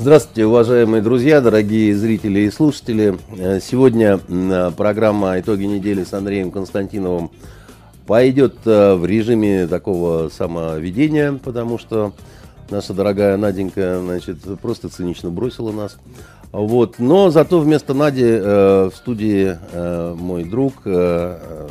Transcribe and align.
Здравствуйте, 0.00 0.46
уважаемые 0.46 1.02
друзья, 1.02 1.42
дорогие 1.42 1.94
зрители 1.94 2.40
и 2.40 2.50
слушатели. 2.50 3.18
Э, 3.36 3.60
сегодня 3.60 4.18
программа 4.74 5.38
«Итоги 5.38 5.64
недели» 5.64 6.04
с 6.04 6.14
Андреем 6.14 6.50
Константиновым 6.50 7.30
пойдет 8.06 8.56
э, 8.64 8.94
в 8.94 9.04
режиме 9.04 9.66
такого 9.66 10.30
самоведения, 10.30 11.32
потому 11.32 11.78
что 11.78 12.14
наша 12.70 12.94
дорогая 12.94 13.36
Наденька, 13.36 14.00
значит, 14.02 14.38
просто 14.62 14.88
цинично 14.88 15.28
бросила 15.28 15.70
нас. 15.70 15.98
Вот. 16.50 16.98
Но 16.98 17.28
зато 17.28 17.60
вместо 17.60 17.92
Нади 17.92 18.24
э, 18.24 18.88
в 18.90 18.96
студии 18.96 19.58
э, 19.70 20.14
мой 20.18 20.44
друг, 20.44 20.76
э, 20.86 21.68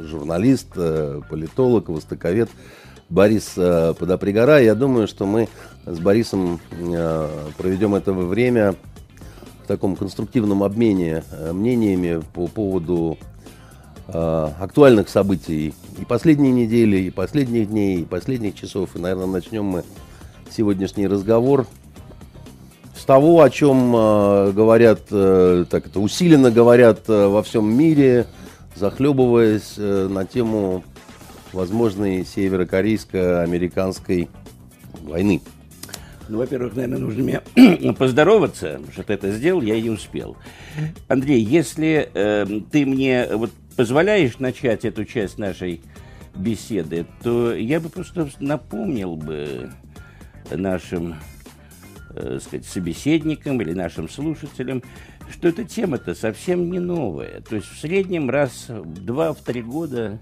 журналист, 0.00 0.70
э, 0.74 1.20
политолог, 1.30 1.90
востоковед 1.90 2.50
Борис 3.08 3.52
э, 3.56 3.94
Подопригора. 3.98 4.60
Я 4.60 4.74
думаю, 4.74 5.06
что 5.08 5.26
мы 5.26 5.48
с 5.90 5.98
Борисом 6.00 6.60
э, 6.70 7.28
проведем 7.56 7.94
это 7.94 8.12
время 8.12 8.74
в 9.64 9.66
таком 9.66 9.96
конструктивном 9.96 10.62
обмене 10.62 11.24
э, 11.30 11.52
мнениями 11.52 12.22
по 12.34 12.46
поводу 12.46 13.16
э, 14.08 14.48
актуальных 14.60 15.08
событий 15.08 15.72
и 15.98 16.04
последней 16.04 16.52
недели, 16.52 16.98
и 16.98 17.08
последних 17.10 17.70
дней, 17.70 18.00
и 18.00 18.04
последних 18.04 18.54
часов. 18.54 18.96
И, 18.96 18.98
наверное, 18.98 19.24
начнем 19.26 19.64
мы 19.64 19.84
сегодняшний 20.50 21.06
разговор 21.06 21.66
с 22.96 23.04
того, 23.04 23.42
о 23.42 23.48
чем 23.48 23.92
говорят, 23.92 25.06
так 25.08 25.86
это 25.86 26.00
усиленно 26.00 26.50
говорят 26.50 27.06
во 27.06 27.42
всем 27.42 27.74
мире, 27.74 28.26
захлебываясь 28.74 29.78
на 29.78 30.26
тему 30.26 30.84
возможной 31.52 32.26
северокорейско-американской 32.26 34.28
войны. 35.00 35.40
Ну, 36.28 36.38
во-первых, 36.38 36.76
наверное, 36.76 36.98
нужно 36.98 37.22
мне 37.22 37.92
поздороваться, 37.98 38.80
что 38.92 39.02
ты 39.02 39.14
это 39.14 39.30
сделал, 39.32 39.62
я 39.62 39.74
и 39.74 39.82
не 39.82 39.90
успел. 39.90 40.36
Андрей, 41.08 41.40
если 41.40 42.10
э, 42.12 42.46
ты 42.70 42.84
мне 42.84 43.28
вот 43.32 43.50
позволяешь 43.76 44.38
начать 44.38 44.84
эту 44.84 45.04
часть 45.04 45.38
нашей 45.38 45.80
беседы, 46.34 47.06
то 47.22 47.54
я 47.54 47.80
бы 47.80 47.88
просто 47.88 48.28
напомнил 48.40 49.16
бы 49.16 49.70
нашим 50.50 51.16
э, 52.10 52.38
сказать, 52.42 52.66
собеседникам 52.66 53.60
или 53.60 53.72
нашим 53.72 54.08
слушателям, 54.08 54.82
что 55.30 55.48
эта 55.48 55.64
тема-то 55.64 56.14
совсем 56.14 56.70
не 56.70 56.78
новая. 56.78 57.40
То 57.40 57.56
есть 57.56 57.68
в 57.68 57.78
среднем 57.78 58.28
раз 58.28 58.66
в 58.68 59.04
два, 59.04 59.32
в 59.32 59.40
три 59.40 59.62
года 59.62 60.18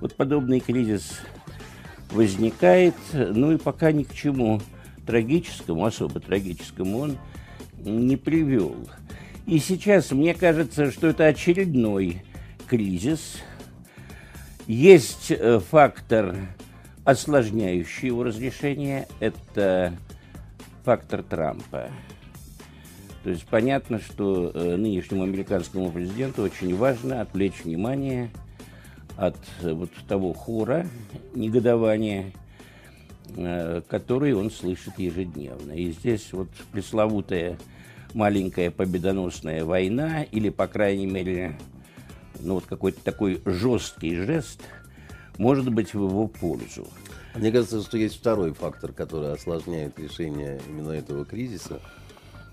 вот 0.00 0.14
подобный 0.14 0.60
кризис 0.60 1.20
возникает, 2.10 2.94
ну 3.12 3.52
и 3.52 3.56
пока 3.56 3.92
ни 3.92 4.02
к 4.02 4.14
чему 4.14 4.60
трагическому, 5.06 5.84
особо 5.84 6.20
трагическому 6.20 6.98
он 6.98 7.18
не 7.84 8.16
привел. 8.16 8.76
И 9.46 9.58
сейчас 9.58 10.12
мне 10.12 10.34
кажется, 10.34 10.90
что 10.90 11.08
это 11.08 11.26
очередной 11.26 12.22
кризис. 12.66 13.38
Есть 14.66 15.30
э, 15.30 15.58
фактор, 15.58 16.36
осложняющий 17.04 18.08
его 18.08 18.22
разрешение, 18.22 19.08
это 19.18 19.94
фактор 20.84 21.22
Трампа. 21.22 21.90
То 23.24 23.30
есть 23.30 23.44
понятно, 23.46 24.00
что 24.00 24.52
э, 24.54 24.76
нынешнему 24.76 25.24
американскому 25.24 25.90
президенту 25.90 26.42
очень 26.42 26.76
важно 26.76 27.20
отвлечь 27.20 27.64
внимание– 27.64 28.30
от 29.16 29.36
э, 29.62 29.72
вот 29.72 29.90
того 30.08 30.32
хора 30.32 30.86
негодования, 31.34 32.32
э, 33.36 33.82
который 33.88 34.34
он 34.34 34.50
слышит 34.50 34.98
ежедневно. 34.98 35.72
И 35.72 35.92
здесь 35.92 36.32
вот 36.32 36.48
пресловутая 36.72 37.58
маленькая 38.14 38.70
победоносная 38.70 39.64
война, 39.64 40.22
или, 40.22 40.50
по 40.50 40.66
крайней 40.66 41.06
мере, 41.06 41.58
ну 42.40 42.54
вот 42.54 42.66
какой-то 42.66 43.02
такой 43.02 43.40
жесткий 43.44 44.16
жест, 44.16 44.60
может 45.38 45.72
быть 45.72 45.94
в 45.94 46.02
его 46.02 46.28
пользу. 46.28 46.86
Мне 47.34 47.50
кажется, 47.50 47.80
что 47.80 47.96
есть 47.96 48.18
второй 48.18 48.52
фактор, 48.52 48.92
который 48.92 49.32
осложняет 49.32 49.98
решение 49.98 50.60
именно 50.68 50.92
этого 50.92 51.24
кризиса. 51.24 51.80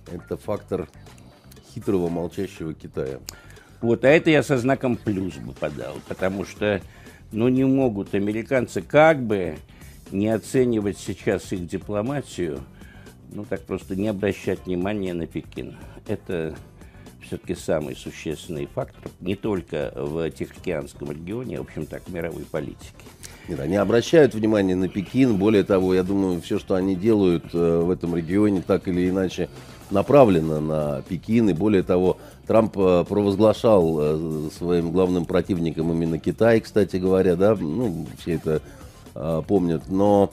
Это 0.09 0.37
фактор 0.37 0.87
хитрого 1.73 2.09
молчащего 2.09 2.73
Китая. 2.73 3.19
Вот, 3.81 4.03
а 4.03 4.07
это 4.07 4.29
я 4.29 4.43
со 4.43 4.57
знаком 4.57 4.97
плюс 4.97 5.35
бы 5.35 5.53
подал, 5.53 5.95
потому 6.07 6.45
что, 6.45 6.81
ну, 7.31 7.47
не 7.47 7.63
могут 7.65 8.13
американцы 8.13 8.81
как 8.81 9.21
бы 9.21 9.57
не 10.11 10.27
оценивать 10.27 10.97
сейчас 10.97 11.51
их 11.51 11.67
дипломатию, 11.67 12.61
ну, 13.31 13.45
так 13.45 13.61
просто 13.61 13.95
не 13.95 14.07
обращать 14.07 14.65
внимания 14.65 15.13
на 15.13 15.27
Пекин. 15.27 15.77
Это 16.07 16.55
все-таки 17.21 17.53
самый 17.53 17.95
существенный 17.95 18.65
фактор, 18.65 19.11
не 19.19 19.35
только 19.35 19.91
в 19.95 20.29
Тихоокеанском 20.31 21.11
регионе, 21.11 21.57
а, 21.57 21.59
в 21.59 21.65
общем 21.65 21.85
так, 21.85 22.03
в 22.07 22.13
мировой 22.13 22.43
политике. 22.43 23.05
Нет, 23.47 23.59
они 23.59 23.75
обращают 23.75 24.33
внимание 24.33 24.75
на 24.75 24.87
Пекин. 24.87 25.37
Более 25.37 25.63
того, 25.63 25.93
я 25.93 26.03
думаю, 26.03 26.41
все, 26.41 26.59
что 26.59 26.75
они 26.75 26.95
делают 26.95 27.45
э, 27.53 27.81
в 27.81 27.89
этом 27.91 28.15
регионе, 28.15 28.63
так 28.65 28.87
или 28.87 29.09
иначе 29.09 29.49
направлено 29.91 30.59
на 30.59 31.01
Пекин. 31.03 31.49
И 31.49 31.53
более 31.53 31.83
того, 31.83 32.17
Трамп 32.47 32.77
э, 32.77 33.05
провозглашал 33.07 33.97
э, 33.99 34.49
своим 34.57 34.91
главным 34.91 35.25
противником 35.25 35.91
именно 35.91 36.19
Китай, 36.19 36.59
кстати 36.59 36.97
говоря, 36.97 37.35
да, 37.35 37.55
ну, 37.55 38.07
все 38.19 38.33
это 38.33 38.61
помнят. 39.47 39.83
Но 39.89 40.31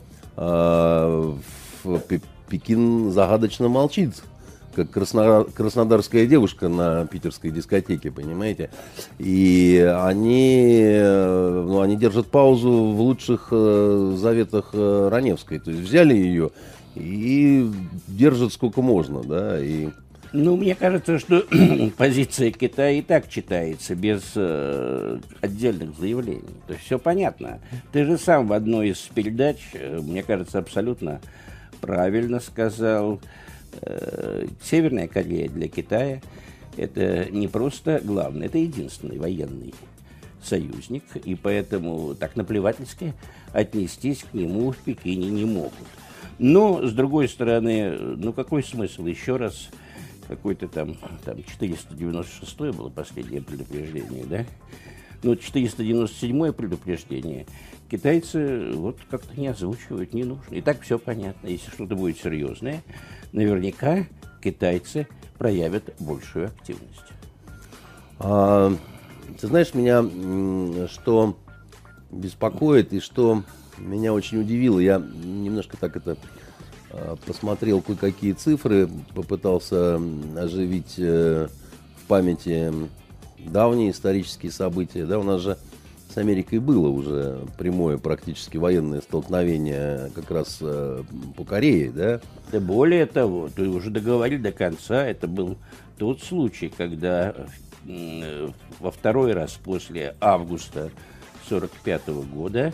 Пекин 2.48 3.10
загадочно 3.10 3.68
молчит 3.68 4.22
как 4.76 4.90
краснодарская 4.90 6.26
девушка 6.26 6.68
на 6.68 7.06
питерской 7.06 7.50
дискотеке, 7.50 8.10
понимаете? 8.10 8.70
И 9.18 9.78
они, 10.02 10.82
э, 10.82 11.64
ну, 11.66 11.80
они 11.80 11.96
держат 11.96 12.26
паузу 12.26 12.70
в 12.70 13.00
лучших 13.00 13.48
э, 13.52 14.14
заветах 14.16 14.70
э, 14.74 15.08
Раневской. 15.10 15.60
То 15.60 15.70
есть 15.70 15.82
взяли 15.82 16.14
ее 16.14 16.50
и 16.94 17.70
держат 18.06 18.52
сколько 18.52 18.82
можно, 18.82 19.22
да, 19.22 19.58
и... 19.58 19.88
Ну, 20.36 20.56
мне 20.56 20.74
кажется, 20.74 21.18
что 21.18 21.44
позиция 21.96 22.50
Китая 22.50 22.92
и 22.92 23.02
так 23.02 23.28
читается 23.28 23.94
без 23.94 24.32
э, 24.34 25.18
отдельных 25.40 25.96
заявлений. 25.98 26.42
То 26.66 26.74
есть 26.74 26.84
все 26.84 26.98
понятно. 26.98 27.60
Ты 27.92 28.04
же 28.04 28.18
сам 28.18 28.46
в 28.46 28.52
одной 28.52 28.90
из 28.90 28.98
передач, 28.98 29.58
мне 29.74 30.22
кажется, 30.22 30.58
абсолютно 30.58 31.20
правильно 31.80 32.40
сказал, 32.40 33.20
Э, 33.82 34.46
Северная 34.62 35.08
Корея 35.08 35.48
для 35.48 35.68
Китая 35.68 36.20
это 36.76 37.30
не 37.30 37.48
просто 37.48 38.00
главный, 38.02 38.46
это 38.46 38.58
единственный 38.58 39.18
военный 39.18 39.74
союзник, 40.42 41.04
и 41.24 41.34
поэтому 41.34 42.14
так 42.14 42.36
наплевательски 42.36 43.14
отнестись 43.52 44.24
к 44.24 44.34
нему 44.34 44.72
в 44.72 44.76
Пекине 44.78 45.30
не 45.30 45.44
могут. 45.44 45.72
Но, 46.38 46.86
с 46.86 46.92
другой 46.92 47.28
стороны, 47.28 47.92
ну 47.98 48.32
какой 48.32 48.62
смысл 48.62 49.06
еще 49.06 49.36
раз 49.36 49.70
какой-то 50.28 50.68
там, 50.68 50.96
там 51.24 51.42
496 51.42 52.58
было 52.76 52.88
последнее 52.88 53.42
предупреждение, 53.42 54.24
да? 54.24 54.44
Ну, 55.22 55.34
497 55.34 56.52
предупреждение 56.52 57.46
китайцы 57.90 58.72
вот 58.72 58.98
как-то 59.10 59.38
не 59.38 59.48
озвучивают, 59.48 60.12
не 60.12 60.24
нужно. 60.24 60.54
И 60.54 60.60
так 60.60 60.80
все 60.82 60.98
понятно. 60.98 61.48
Если 61.48 61.70
что-то 61.70 61.96
будет 61.96 62.18
серьезное, 62.18 62.82
наверняка 63.32 64.06
китайцы 64.42 65.06
проявят 65.38 65.94
большую 65.98 66.46
активность. 66.48 67.12
А, 68.18 68.72
ты 69.40 69.46
знаешь, 69.46 69.74
меня 69.74 70.88
что 70.88 71.36
беспокоит 72.10 72.92
и 72.92 73.00
что 73.00 73.42
меня 73.78 74.12
очень 74.12 74.40
удивило, 74.40 74.78
я 74.78 74.98
немножко 74.98 75.76
так 75.76 75.96
это 75.96 76.16
посмотрел 77.26 77.82
кое-какие 77.82 78.32
цифры, 78.32 78.88
попытался 79.14 80.00
оживить 80.36 80.94
э, 80.98 81.48
в 81.96 82.06
памяти 82.06 82.72
давние 83.38 83.90
исторические 83.90 84.52
события. 84.52 85.06
Да, 85.06 85.18
у 85.18 85.22
нас 85.22 85.40
же 85.40 85.58
с 86.16 86.18
Америкой 86.18 86.60
было 86.60 86.88
уже 86.88 87.40
прямое 87.58 87.98
практически 87.98 88.56
военное 88.56 89.00
столкновение 89.00 90.10
как 90.14 90.30
раз 90.30 90.58
э, 90.60 91.02
по 91.36 91.44
Корее, 91.44 91.90
да? 91.90 92.20
Да 92.52 92.60
более 92.60 93.06
того, 93.06 93.48
ты 93.54 93.68
уже 93.68 93.90
договорили 93.90 94.40
до 94.40 94.52
конца, 94.52 95.04
это 95.04 95.26
был 95.26 95.56
тот 95.98 96.22
случай, 96.22 96.72
когда 96.74 97.34
э, 97.86 98.48
во 98.80 98.90
второй 98.90 99.32
раз 99.34 99.52
после 99.62 100.14
августа 100.20 100.90
45 101.48 102.08
года 102.32 102.72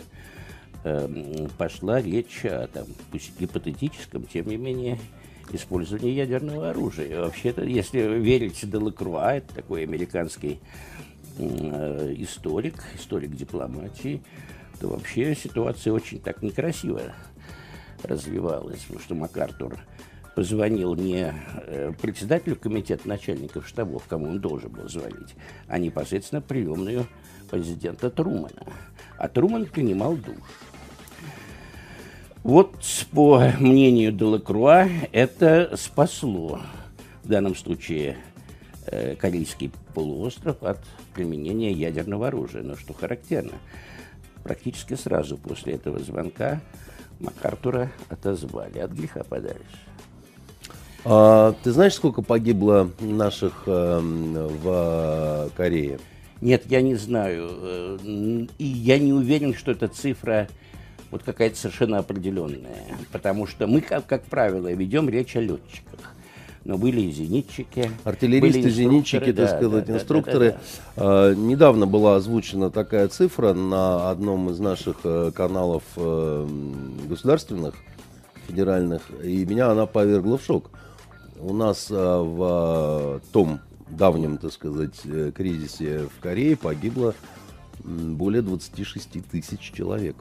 э, 0.83 1.47
пошла 1.57 2.01
речь 2.01 2.45
о, 2.45 2.67
там, 2.67 2.85
пусть 3.11 3.39
гипотетическом, 3.39 4.23
тем 4.25 4.47
не 4.47 4.57
менее, 4.57 4.99
использовании 5.51 6.11
ядерного 6.11 6.69
оружия. 6.69 7.21
Вообще-то, 7.21 7.63
если 7.63 7.99
верить 7.99 8.69
Делакруа, 8.69 9.35
это 9.35 9.55
такой 9.55 9.83
американский 9.83 10.59
Э, 11.39 12.13
историк, 12.17 12.75
историк 12.95 13.31
дипломатии, 13.31 14.21
то 14.79 14.89
вообще 14.89 15.33
ситуация 15.33 15.91
очень 15.91 16.19
так 16.19 16.43
некрасиво 16.43 17.01
развивалась, 18.03 18.81
потому 18.81 18.99
что 18.99 19.15
МакАртур 19.15 19.79
позвонил 20.35 20.93
не 20.93 21.33
э, 21.65 21.91
председателю 21.99 22.55
комитета 22.55 23.07
начальников 23.07 23.67
штабов, 23.67 24.03
кому 24.07 24.29
он 24.29 24.41
должен 24.41 24.69
был 24.71 24.87
звонить, 24.87 25.35
а 25.67 25.79
непосредственно 25.79 26.39
приемную 26.39 27.07
президента 27.49 28.11
Трумана. 28.11 28.67
А 29.17 29.27
Труман 29.27 29.65
принимал 29.65 30.15
душ. 30.15 30.37
Вот, 32.43 32.75
по 33.13 33.39
мнению 33.57 34.11
Делакруа, 34.11 34.89
это 35.13 35.75
спасло 35.77 36.59
в 37.23 37.29
данном 37.29 37.55
случае 37.55 38.17
э, 38.85 39.15
Корейский 39.15 39.71
полуостров 39.93 40.61
от 40.61 40.79
применения 41.15 41.71
ядерного 41.71 42.27
оружия. 42.27 42.61
Но 42.61 42.75
что 42.75 42.93
характерно, 42.93 43.53
практически 44.43 44.95
сразу 44.95 45.37
после 45.37 45.75
этого 45.75 45.99
звонка 45.99 46.59
МакАртура 47.21 47.93
отозвали, 48.09 48.79
от 48.79 48.91
греха 48.91 49.23
подальше. 49.23 49.77
А, 51.05 51.55
ты 51.63 51.71
знаешь, 51.71 51.93
сколько 51.93 52.21
погибло 52.21 52.91
наших 52.99 53.63
э, 53.67 53.99
в 54.01 55.49
Корее? 55.55 55.97
Нет, 56.41 56.63
я 56.65 56.81
не 56.81 56.95
знаю. 56.95 57.49
Э, 57.51 58.47
и 58.57 58.65
я 58.65 58.99
не 58.99 59.13
уверен, 59.13 59.53
что 59.53 59.71
эта 59.71 59.87
цифра 59.87 60.49
вот 61.13 61.23
какая-то 61.23 61.55
совершенно 61.55 61.99
определенная. 61.99 62.85
Потому 63.11 63.47
что 63.47 63.67
мы, 63.67 63.81
как, 63.81 64.05
как 64.05 64.23
правило, 64.23 64.71
ведем 64.71 65.09
речь 65.09 65.35
о 65.35 65.41
летчиках. 65.41 65.99
Но 66.65 66.77
были 66.77 67.01
и 67.01 67.11
зенитчики. 67.11 67.91
Артиллеристы, 68.03 68.69
зенитчики, 68.69 69.31
да, 69.31 69.47
так 69.47 69.57
сказать, 69.57 69.85
да, 69.85 69.95
инструкторы. 69.95 70.51
Да, 70.51 70.55
да, 70.55 70.59
да. 70.95 71.29
А, 71.29 71.33
недавно 71.33 71.87
была 71.87 72.15
озвучена 72.15 72.69
такая 72.69 73.07
цифра 73.09 73.53
на 73.53 74.09
одном 74.09 74.49
из 74.49 74.59
наших 74.59 74.97
э, 75.03 75.31
каналов 75.35 75.83
э, 75.97 76.47
государственных, 77.07 77.75
федеральных, 78.47 79.01
и 79.23 79.45
меня 79.45 79.71
она 79.71 79.85
повергла 79.85 80.37
в 80.37 80.43
шок 80.43 80.69
у 81.43 81.53
нас 81.53 81.87
а, 81.91 82.23
в 82.23 82.37
а, 82.41 83.19
том 83.31 83.59
давнем, 83.89 84.37
так 84.37 84.53
сказать, 84.53 85.01
э, 85.05 85.31
кризисе 85.35 86.07
в 86.07 86.21
Корее 86.21 86.55
погибло 86.55 87.13
более 87.83 88.41
26 88.41 89.29
тысяч 89.29 89.59
человек. 89.59 90.15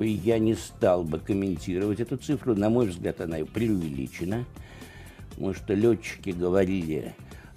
Я 0.00 0.38
не 0.38 0.54
стал 0.54 1.02
бы 1.02 1.18
комментировать 1.18 2.00
эту 2.00 2.16
цифру. 2.16 2.54
На 2.54 2.70
мой 2.70 2.86
взгляд, 2.88 3.20
она 3.20 3.38
преувеличена. 3.38 4.44
Потому 5.30 5.54
что 5.54 5.74
летчики 5.74 6.30
говорили 6.30 7.14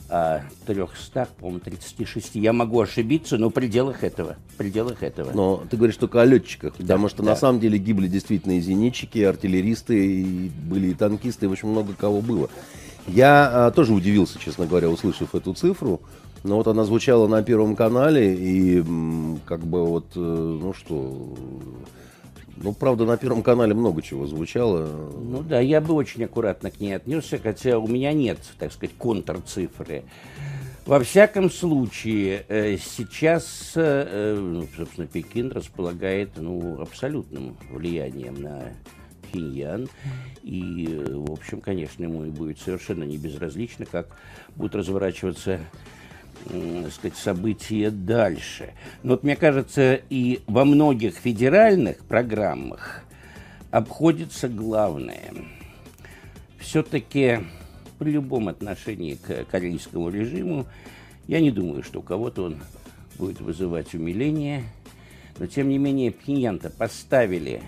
о 0.10 0.42
300, 0.66 1.28
по-моему, 1.40 1.60
36. 1.60 2.36
Я 2.36 2.52
могу 2.52 2.82
ошибиться, 2.82 3.38
но 3.38 3.50
в 3.50 3.54
пределах 3.54 4.04
этого. 4.04 4.38
В 4.54 4.58
пределах 4.58 5.04
этого. 5.04 5.32
Но 5.34 5.64
ты 5.70 5.78
говоришь 5.78 5.98
только 5.98 6.22
о 6.22 6.26
летчиках, 6.26 6.74
да, 6.78 6.96
потому 6.96 7.10
что 7.10 7.24
да. 7.24 7.30
на 7.30 7.36
самом 7.36 7.60
деле 7.60 7.78
гибли 7.78 8.08
действительно 8.08 8.58
и 8.58 8.60
зенитчики, 8.60 9.20
и 9.20 9.24
артиллеристы, 9.24 10.22
и 10.22 10.50
были 10.50 10.88
и 10.88 10.94
танкисты, 10.94 11.46
и 11.46 11.50
очень 11.50 11.70
много 11.70 11.94
кого 11.94 12.22
было. 12.22 12.50
Я 13.08 13.68
а, 13.68 13.72
тоже 13.72 13.94
удивился, 13.94 14.40
честно 14.40 14.66
говоря, 14.66 14.90
услышав 14.90 15.34
эту 15.36 15.54
цифру. 15.54 16.02
Но 16.44 16.56
вот 16.56 16.68
она 16.68 16.86
звучала 16.86 17.28
на 17.28 17.44
Первом 17.44 17.76
канале, 17.76 18.34
и 18.34 18.84
как 19.46 19.62
бы 19.62 19.86
вот, 19.86 20.06
э, 20.16 20.20
ну 20.20 20.74
что, 20.74 21.36
ну, 22.62 22.74
правда, 22.74 23.06
на 23.06 23.18
Первом 23.18 23.44
канале 23.44 23.74
много 23.74 24.02
чего 24.02 24.28
звучало. 24.28 25.12
Ну 25.18 25.42
да, 25.42 25.60
я 25.60 25.82
бы 25.82 25.94
очень 25.94 26.24
аккуратно 26.24 26.72
к 26.72 26.80
ней 26.80 26.94
отнесся, 26.94 27.38
хотя 27.38 27.80
у 27.80 27.88
меня 27.88 28.14
нет, 28.14 28.40
так 28.58 28.74
сказать, 28.74 28.96
контрцифры. 28.98 30.04
Во 30.86 31.00
всяком 31.00 31.52
случае, 31.52 32.46
э, 32.48 32.78
сейчас, 32.78 33.74
э, 33.76 34.36
ну, 34.40 34.68
собственно, 34.76 35.08
Пекин 35.08 35.52
располагает 35.52 36.32
ну, 36.38 36.82
абсолютным 36.82 37.58
влиянием 37.70 38.42
на 38.42 38.74
Пхеньян. 39.22 39.88
И, 40.42 40.88
э, 40.90 41.14
в 41.14 41.32
общем, 41.32 41.62
конечно, 41.62 42.04
ему 42.04 42.26
и 42.26 42.30
будет 42.30 42.60
совершенно 42.60 43.04
не 43.04 43.18
безразлично, 43.18 43.86
как 43.86 44.08
будут 44.56 44.76
разворачиваться 44.76 45.60
так 46.46 46.94
сказать, 46.94 47.18
события 47.18 47.92
дальше. 47.92 48.74
Но 49.04 49.12
вот 49.12 49.24
мне 49.24 49.36
кажется, 49.36 50.00
и 50.10 50.42
во 50.48 50.66
многих 50.66 51.16
федеральных 51.16 52.00
программах 52.06 53.04
обходится 53.72 54.48
главное. 54.48 55.34
Все-таки 56.58 57.40
при 57.98 58.12
любом 58.12 58.48
отношении 58.48 59.16
к 59.16 59.46
корейскому 59.46 60.10
режиму, 60.10 60.66
я 61.28 61.40
не 61.40 61.52
думаю, 61.52 61.84
что 61.84 62.00
у 62.00 62.04
кого-то 62.04 62.44
он 62.44 62.58
будет 63.18 63.42
вызывать 63.42 63.94
умиление, 63.94 64.64
но 65.38 65.48
тем 65.48 65.70
не 65.70 65.78
менее 65.78 66.12
Пхеньян-то 66.12 66.70
поставили 66.70 67.62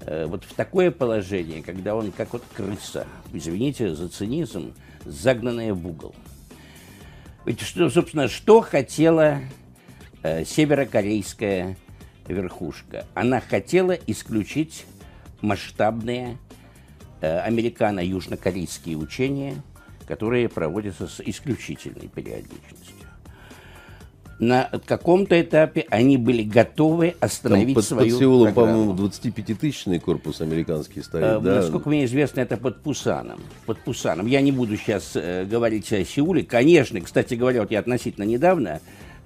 э, 0.00 0.26
вот 0.26 0.44
в 0.44 0.54
такое 0.54 0.90
положение, 0.90 1.62
когда 1.62 1.96
он 1.96 2.12
как 2.12 2.32
вот 2.34 2.44
крыса, 2.54 3.06
извините 3.32 3.94
за 3.94 4.08
цинизм, 4.08 4.74
загнанная 5.04 5.74
в 5.74 5.86
угол– 5.86 6.14
что, 7.60 7.90
собственно, 7.90 8.28
что 8.28 8.60
хотела 8.62 9.40
э, 10.22 10.44
северокорейская 10.44 11.76
верхушка? 12.26 13.06
Она 13.14 13.40
хотела 13.40 13.92
исключить 13.92 14.86
масштабные 15.42 16.38
э, 17.20 17.38
американо-южнокорейские 17.40 18.96
учения, 18.96 19.56
которые 20.06 20.48
проводятся 20.48 21.06
с 21.06 21.20
исключительной 21.20 22.08
периодичностью 22.08 22.93
на 24.46 24.70
каком-то 24.86 25.40
этапе 25.40 25.86
они 25.90 26.16
были 26.16 26.42
готовы 26.42 27.14
остановить 27.20 27.68
Там 27.68 27.74
под, 27.74 27.84
свою 27.84 28.10
Под 28.10 28.18
Сеулом, 28.18 28.54
по-моему, 28.54 28.94
25-тысячный 28.94 29.98
корпус 29.98 30.40
американский 30.40 31.02
стоит, 31.02 31.24
э, 31.24 31.40
да? 31.40 31.54
Насколько 31.56 31.88
мне 31.88 32.04
известно, 32.04 32.40
это 32.40 32.56
под 32.56 32.80
Пусаном. 32.80 33.40
Под 33.66 33.78
Пусаном. 33.78 34.26
Я 34.26 34.40
не 34.40 34.52
буду 34.52 34.76
сейчас 34.76 35.12
э, 35.14 35.44
говорить 35.44 35.92
о 35.92 36.04
Сеуле. 36.04 36.44
Конечно, 36.44 37.00
кстати 37.00 37.34
говоря, 37.34 37.60
вот 37.60 37.70
я 37.70 37.80
относительно 37.80 38.24
недавно 38.24 38.80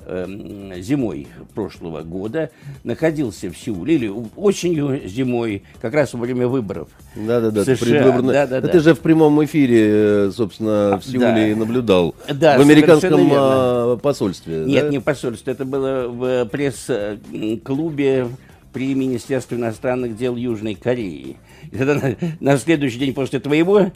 зимой 0.08 1.28
прошлого 1.54 2.02
года 2.02 2.50
находился 2.84 3.50
в 3.50 3.56
Сеуле, 3.56 3.94
или 3.94 4.12
осенью, 4.36 5.00
зимой, 5.06 5.62
как 5.80 5.94
раз 5.94 6.14
во 6.14 6.20
время 6.20 6.48
выборов. 6.48 6.88
Да-да-да, 7.14 7.64
предвыборно... 7.64 8.32
да, 8.32 8.46
да, 8.46 8.60
да. 8.60 8.68
ты 8.68 8.80
же 8.80 8.94
в 8.94 9.00
прямом 9.00 9.44
эфире, 9.44 10.30
собственно, 10.32 10.98
в 10.98 11.04
Сеуле 11.04 11.54
да. 11.54 11.60
наблюдал. 11.60 12.14
Да, 12.32 12.58
в 12.58 12.60
американском 12.60 13.28
а, 13.32 13.96
посольстве. 13.96 14.64
Нет, 14.64 14.84
да? 14.84 14.90
не 14.90 15.00
посольстве, 15.00 15.52
это 15.52 15.64
было 15.64 16.08
в 16.08 16.46
пресс-клубе 16.46 18.28
при 18.72 18.94
Министерстве 18.94 19.56
иностранных 19.58 20.16
дел 20.16 20.36
Южной 20.36 20.74
Кореи. 20.74 21.36
И 21.70 21.76
тогда 21.76 21.94
на, 21.94 22.16
на 22.40 22.58
следующий 22.58 22.98
день 22.98 23.14
после 23.14 23.40
твоего 23.40 23.78
Э, 23.78 23.90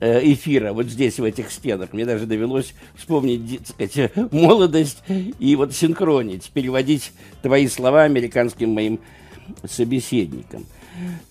эфира 0.00 0.72
вот 0.72 0.86
здесь, 0.86 1.18
в 1.18 1.24
этих 1.24 1.50
стенах. 1.50 1.92
Мне 1.92 2.04
даже 2.04 2.26
довелось 2.26 2.74
вспомнить, 2.94 3.58
так 3.58 3.90
сказать, 3.90 4.16
молодость 4.32 5.02
и 5.38 5.56
вот 5.56 5.72
синхронить, 5.72 6.50
переводить 6.50 7.12
твои 7.42 7.68
слова 7.68 8.02
американским 8.02 8.70
моим 8.70 9.00
собеседникам. 9.64 10.66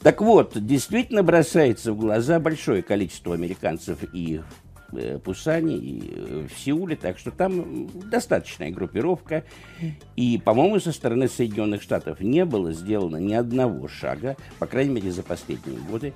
Так 0.02 0.22
вот, 0.22 0.54
действительно 0.56 1.24
бросается 1.24 1.92
в 1.94 1.98
глаза 1.98 2.40
большое 2.40 2.82
количество 2.84 3.34
американцев 3.34 3.98
и 4.14 4.42
в 4.92 4.98
э, 4.98 5.18
Пусане, 5.18 5.78
и 5.78 6.12
э, 6.14 6.48
в 6.48 6.60
Сеуле, 6.60 6.96
так 6.96 7.18
что 7.18 7.32
там 7.32 7.90
достаточная 8.10 8.72
группировка. 8.72 9.44
И, 10.16 10.38
по-моему, 10.38 10.80
со 10.80 10.92
стороны 10.92 11.28
Соединенных 11.28 11.82
Штатов 11.82 12.20
не 12.22 12.46
было 12.46 12.74
сделано 12.74 13.18
ни 13.18 13.34
одного 13.34 13.88
шага, 13.88 14.38
по 14.60 14.68
крайней 14.68 14.94
мере, 14.94 15.12
за 15.12 15.24
последние 15.24 15.80
годы, 15.80 16.14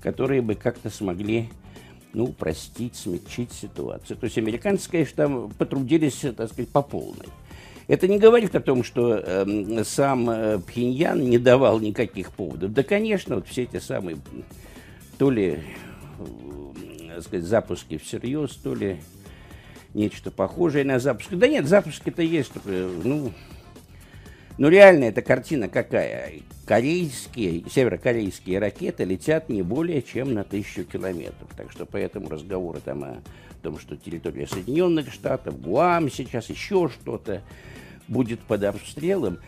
которые 0.00 0.42
бы 0.42 0.56
как-то 0.56 0.90
смогли 0.90 1.48
ну, 2.12 2.28
простить, 2.28 2.96
смягчить 2.96 3.52
ситуацию. 3.52 4.16
То 4.16 4.24
есть 4.24 4.38
американцы, 4.38 4.90
конечно, 4.90 5.16
там 5.16 5.50
потрудились, 5.50 6.24
так 6.36 6.50
сказать, 6.50 6.68
по 6.70 6.82
полной. 6.82 7.26
Это 7.88 8.06
не 8.06 8.18
говорит 8.18 8.54
о 8.54 8.60
том, 8.60 8.84
что 8.84 9.16
э, 9.16 9.84
сам 9.84 10.30
э, 10.30 10.58
Пхеньян 10.60 11.20
не 11.20 11.38
давал 11.38 11.80
никаких 11.80 12.32
поводов. 12.32 12.72
Да, 12.72 12.84
конечно, 12.84 13.34
вот 13.36 13.48
все 13.48 13.64
эти 13.64 13.80
самые, 13.80 14.18
то 15.18 15.30
ли, 15.30 15.58
э, 17.08 17.20
сказать, 17.20 17.44
запуски 17.44 17.98
всерьез, 17.98 18.50
то 18.62 18.74
ли 18.74 19.00
нечто 19.92 20.30
похожее 20.30 20.84
на 20.84 21.00
запуск. 21.00 21.30
Да 21.32 21.48
нет, 21.48 21.66
запуски-то 21.66 22.22
есть, 22.22 22.52
только, 22.52 22.70
ну, 23.02 23.32
ну, 24.60 24.68
реально 24.68 25.04
эта 25.04 25.22
картина 25.22 25.70
какая? 25.70 26.34
Корейские, 26.66 27.64
северокорейские 27.70 28.58
ракеты 28.58 29.04
летят 29.04 29.48
не 29.48 29.62
более 29.62 30.02
чем 30.02 30.34
на 30.34 30.44
тысячу 30.44 30.84
километров. 30.84 31.48
Так 31.56 31.72
что 31.72 31.86
поэтому 31.86 32.28
разговоры 32.28 32.80
там 32.80 33.02
о 33.02 33.22
том, 33.62 33.78
что 33.78 33.96
территория 33.96 34.46
Соединенных 34.46 35.14
Штатов, 35.14 35.58
Гуам 35.58 36.10
сейчас, 36.10 36.50
еще 36.50 36.90
что-то 36.90 37.40
будет 38.06 38.38
под 38.40 38.64
обстрелом, 38.64 39.38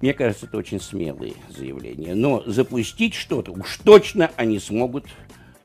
мне 0.00 0.14
кажется, 0.14 0.46
это 0.46 0.58
очень 0.58 0.80
смелые 0.80 1.34
заявления. 1.48 2.14
Но 2.14 2.44
запустить 2.46 3.14
что-то 3.14 3.50
уж 3.50 3.78
точно 3.78 4.30
они 4.36 4.60
смогут 4.60 5.06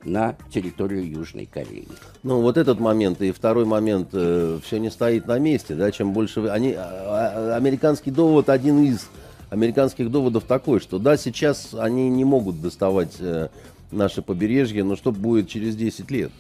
на 0.04 0.36
территорию 0.52 1.10
Южной 1.10 1.46
Кореи. 1.46 1.88
Ну, 2.24 2.42
вот 2.42 2.58
этот 2.58 2.80
момент 2.80 3.22
и 3.22 3.32
второй 3.32 3.66
момент, 3.66 4.10
э, 4.14 4.60
все 4.64 4.78
не 4.78 4.90
стоит 4.90 5.28
на 5.28 5.40
месте, 5.40 5.76
да, 5.76 5.92
чем 5.92 6.14
больше... 6.14 6.42
Вы, 6.42 6.52
они, 6.52 6.74
а, 6.74 7.54
а, 7.54 7.56
американский 7.58 8.12
довод, 8.12 8.50
один 8.50 8.84
из 8.84 9.10
американских 9.50 10.10
доводов 10.12 10.46
такой, 10.46 10.80
что 10.80 11.00
да, 11.00 11.18
сейчас 11.18 11.74
они 11.74 12.10
не 12.10 12.24
могут 12.24 12.62
доставать 12.62 13.18
э, 13.20 13.50
наше 13.92 14.22
побережье, 14.22 14.84
но 14.84 14.96
что 14.96 15.12
будет 15.12 15.50
через 15.50 15.76
10 15.76 16.10
лет? 16.12 16.32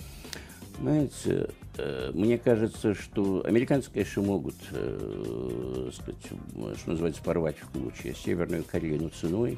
Знаете, 0.79 1.49
э, 1.77 2.11
мне 2.13 2.37
кажется, 2.37 2.93
что 2.93 3.43
американцы, 3.45 3.89
конечно, 3.91 4.21
могут, 4.21 4.55
э, 4.71 5.89
сказать, 5.93 6.77
что 6.77 6.91
называется, 6.91 7.21
порвать 7.23 7.57
в 7.61 7.77
клочья 7.77 8.13
Северную 8.13 8.63
Корею 8.63 9.11
ценой 9.19 9.57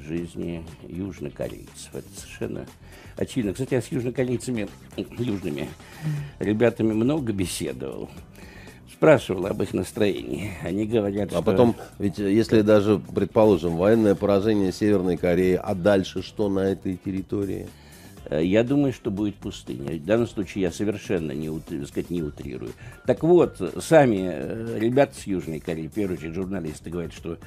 жизни 0.00 0.64
южнокорейцев. 0.88 1.94
Это 1.94 2.08
совершенно 2.16 2.66
очевидно. 3.16 3.52
Кстати, 3.52 3.74
я 3.74 3.82
с 3.82 3.88
южнокорейцами, 3.88 4.68
южными 4.96 5.68
ребятами 6.38 6.92
много 6.92 7.32
беседовал. 7.32 8.08
Спрашивал 8.92 9.46
об 9.46 9.60
их 9.62 9.74
настроении. 9.74 10.52
Они 10.62 10.86
говорят, 10.86 11.28
а 11.28 11.30
что... 11.30 11.38
А 11.38 11.42
потом, 11.42 11.76
ведь 11.98 12.18
если 12.18 12.60
даже, 12.60 13.00
предположим, 13.14 13.76
военное 13.76 14.14
поражение 14.14 14.72
Северной 14.72 15.16
Кореи, 15.16 15.58
а 15.60 15.74
дальше 15.74 16.22
что 16.22 16.48
на 16.48 16.60
этой 16.60 16.96
территории? 16.96 17.68
Э, 18.26 18.44
я 18.44 18.62
думаю, 18.64 18.92
что 18.92 19.10
будет 19.10 19.36
пустыня. 19.36 19.96
В 19.96 20.04
данном 20.04 20.26
случае 20.26 20.62
я 20.62 20.72
совершенно 20.72 21.32
не, 21.32 21.50
так 21.60 21.88
сказать, 21.88 22.10
не 22.10 22.22
утрирую. 22.22 22.72
Так 23.06 23.22
вот, 23.22 23.60
сами 23.80 24.30
э, 24.32 24.78
ребята 24.78 25.14
с 25.18 25.26
Южной 25.26 25.60
Кореи, 25.60 25.88
в 25.88 25.92
первую 25.92 26.18
очередь 26.18 26.34
журналисты, 26.34 26.90
говорят, 26.90 27.12
что 27.12 27.38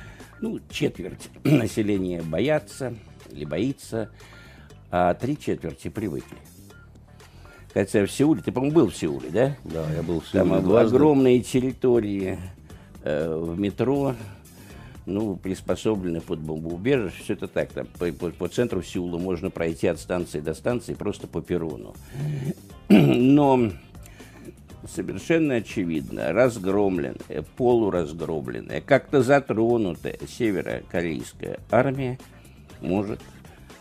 ну, 0.41 0.59
четверть 0.69 1.29
населения 1.43 2.21
боятся 2.21 2.95
или 3.31 3.45
боится, 3.45 4.09
а 4.91 5.13
три 5.13 5.37
четверти 5.37 5.89
привыкли. 5.89 6.37
Хотя 7.73 8.05
в 8.05 8.11
Сеуле, 8.11 8.41
ты, 8.41 8.51
по-моему, 8.53 8.75
был 8.75 8.89
в 8.89 8.95
Сеуле, 8.95 9.29
да? 9.29 9.57
Да, 9.65 9.91
я 9.91 10.01
был 10.01 10.21
в 10.21 10.27
Сеуле. 10.27 10.49
Там 10.49 10.63
дважды. 10.63 10.95
огромные 10.95 11.41
территории 11.41 12.39
э, 13.03 13.37
в 13.37 13.59
метро, 13.59 14.15
ну, 15.05 15.35
приспособлены 15.35 16.21
под 16.21 16.39
бомбоубежище, 16.39 17.21
все 17.21 17.33
это 17.33 17.47
так. 17.49 17.73
Там, 17.73 17.87
по, 17.99 18.09
по, 18.13 18.29
по 18.29 18.47
центру 18.47 18.81
Сеула 18.81 19.17
можно 19.17 19.49
пройти 19.49 19.87
от 19.87 19.99
станции 19.99 20.39
до 20.39 20.53
станции 20.53 20.93
просто 20.93 21.27
по 21.27 21.41
перрону. 21.41 21.93
Но 22.89 23.71
совершенно 24.87 25.55
очевидно, 25.55 26.31
разгромленная, 26.33 27.45
полуразгромленная, 27.57 28.81
как-то 28.81 29.21
затронутая 29.21 30.17
северокорейская 30.27 31.59
армия 31.71 32.19
может 32.81 33.19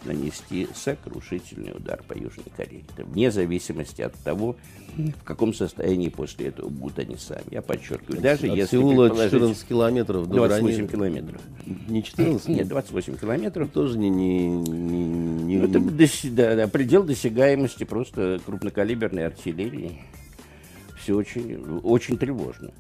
нанести 0.05 0.69
сокрушительный 0.75 1.73
удар 1.75 2.03
по 2.07 2.13
Южной 2.13 2.47
Корее. 2.57 2.85
Это 2.95 3.05
вне 3.05 3.31
зависимости 3.31 4.03
от 4.03 4.15
того, 4.15 4.57
в 4.97 5.25
каком 5.25 5.53
состоянии 5.55 6.09
после 6.09 6.49
этого 6.49 6.69
будут 6.69 6.99
они 7.01 7.17
сами. 7.17 7.45
Я 7.51 7.63
подчеркиваю, 7.63 8.21
даже 8.21 8.49
от 8.49 8.57
если 8.57 8.77
Сеула 8.77 9.09
14 9.11 9.67
километров 9.67 10.29
до 10.29 10.35
28 10.37 10.75
границы. 10.75 10.93
километров. 10.93 11.41
Не 11.89 12.03
14? 12.03 12.49
Нет, 12.49 12.69
28 12.69 13.17
километров. 13.17 13.71
Тоже 13.71 13.99
не... 13.99 14.11
не, 14.11 14.49
не, 14.49 15.05
не... 15.05 15.57
Ну, 15.59 15.65
это 15.65 15.81
доси, 15.81 16.31
да, 16.31 16.55
да, 16.55 16.69
предел 16.69 17.03
досягаемости 17.03 17.85
просто 17.85 18.41
крупнокалиберной 18.45 19.27
артиллерии. 19.27 20.01
Все 21.05 21.13
очень, 21.15 21.81
очень 21.83 22.17
тревожно. 22.17 22.71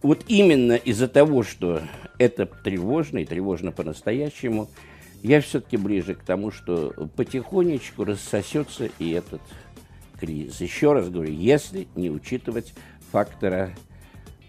Вот 0.00 0.24
именно 0.28 0.74
из-за 0.74 1.08
того, 1.08 1.42
что 1.42 1.82
это 2.18 2.46
тревожно 2.46 3.18
и 3.18 3.24
тревожно 3.24 3.72
по-настоящему, 3.72 4.70
я 5.24 5.40
все-таки 5.40 5.76
ближе 5.76 6.14
к 6.14 6.22
тому, 6.22 6.52
что 6.52 6.94
потихонечку 7.16 8.04
рассосется 8.04 8.90
и 9.00 9.10
этот 9.10 9.40
кризис. 10.20 10.60
Еще 10.60 10.92
раз 10.92 11.08
говорю, 11.08 11.32
если 11.32 11.88
не 11.96 12.10
учитывать 12.10 12.74
фактора 13.10 13.72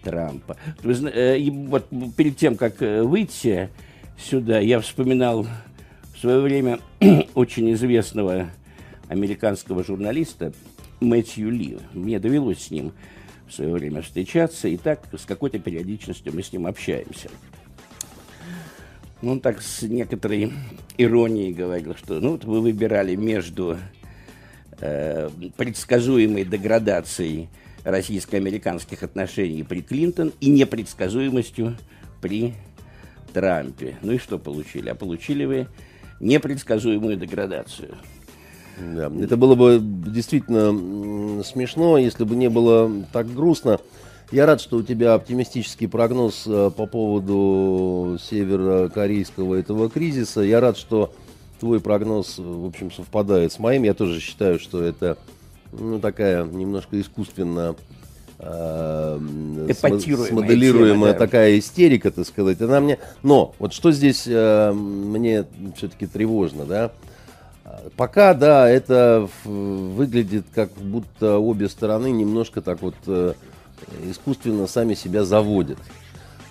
Трампа. 0.04 0.56
Вы, 0.84 0.92
э, 0.92 1.50
вот 1.50 1.88
перед 2.16 2.36
тем, 2.36 2.56
как 2.56 2.80
э, 2.80 3.02
выйти 3.02 3.70
сюда, 4.16 4.60
я 4.60 4.78
вспоминал 4.78 5.48
в 6.14 6.18
свое 6.20 6.38
время 6.38 6.78
очень 7.34 7.72
известного 7.72 8.50
американского 9.08 9.82
журналиста 9.82 10.52
Мэтью 11.04 11.50
Ли. 11.50 11.78
Мне 11.92 12.18
довелось 12.18 12.64
с 12.64 12.70
ним 12.70 12.92
в 13.46 13.52
свое 13.52 13.72
время 13.72 14.02
встречаться, 14.02 14.68
и 14.68 14.76
так 14.76 15.06
с 15.12 15.24
какой-то 15.24 15.58
периодичностью 15.58 16.34
мы 16.34 16.42
с 16.42 16.52
ним 16.52 16.66
общаемся 16.66 17.30
ну, 19.24 19.40
так 19.40 19.62
с 19.62 19.82
некоторой 19.82 20.52
иронией 20.98 21.52
говорил, 21.52 21.94
что 21.96 22.20
ну, 22.20 22.32
вот 22.32 22.44
вы 22.44 22.60
выбирали 22.60 23.16
между 23.16 23.78
э, 24.80 25.30
предсказуемой 25.56 26.44
деградацией 26.44 27.48
российско-американских 27.84 29.02
отношений 29.02 29.62
при 29.62 29.80
Клинтон 29.80 30.32
и 30.40 30.48
непредсказуемостью 30.48 31.76
при 32.20 32.54
Трампе. 33.32 33.96
Ну 34.02 34.12
и 34.12 34.18
что 34.18 34.38
получили? 34.38 34.90
А 34.90 34.94
получили 34.94 35.44
вы 35.44 35.68
непредсказуемую 36.20 37.16
деградацию. 37.16 37.96
Да, 38.78 39.10
это 39.20 39.36
было 39.36 39.54
бы 39.54 39.80
действительно 39.80 41.42
смешно, 41.44 41.98
если 41.98 42.24
бы 42.24 42.34
не 42.34 42.48
было 42.48 42.90
так 43.12 43.32
грустно. 43.32 43.78
Я 44.32 44.46
рад, 44.46 44.60
что 44.60 44.78
у 44.78 44.82
тебя 44.82 45.14
оптимистический 45.14 45.86
прогноз 45.86 46.44
э, 46.46 46.70
по 46.76 46.86
поводу 46.86 48.18
северокорейского 48.20 49.56
этого 49.56 49.90
кризиса. 49.90 50.40
Я 50.40 50.60
рад, 50.60 50.76
что 50.76 51.12
твой 51.60 51.78
прогноз, 51.80 52.38
в 52.38 52.66
общем, 52.66 52.90
совпадает 52.90 53.52
с 53.52 53.58
моим. 53.58 53.84
Я 53.84 53.94
тоже 53.94 54.20
считаю, 54.20 54.58
что 54.58 54.82
это 54.82 55.18
ну, 55.72 56.00
такая 56.00 56.44
немножко 56.44 57.00
искусственно 57.00 57.76
э, 58.38 59.18
смоделируемая 59.72 61.12
тема, 61.12 61.18
такая 61.18 61.58
истерика, 61.58 62.10
так 62.10 62.26
сказать. 62.26 62.60
Она 62.60 62.80
мне... 62.80 62.98
Но 63.22 63.54
вот 63.58 63.72
что 63.72 63.92
здесь 63.92 64.24
э, 64.26 64.72
мне 64.72 65.44
все-таки 65.76 66.06
тревожно, 66.06 66.64
да? 66.64 66.92
Пока, 67.96 68.34
да, 68.34 68.68
это 68.68 69.28
выглядит 69.44 70.46
как 70.54 70.70
будто 70.72 71.38
обе 71.38 71.68
стороны 71.68 72.10
немножко 72.10 72.60
так 72.60 72.82
вот 72.82 72.94
э, 73.06 73.34
искусственно 74.04 74.66
сами 74.66 74.94
себя 74.94 75.24
заводят. 75.24 75.78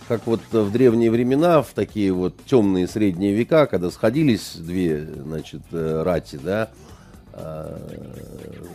Как 0.07 0.27
вот 0.27 0.41
в 0.51 0.71
древние 0.71 1.09
времена, 1.09 1.61
в 1.61 1.69
такие 1.73 2.11
вот 2.11 2.35
темные 2.45 2.87
средние 2.87 3.33
века, 3.33 3.67
когда 3.67 3.89
сходились 3.89 4.53
две, 4.55 5.05
значит, 5.05 5.61
э, 5.71 6.03
рати, 6.03 6.39
да, 6.41 6.69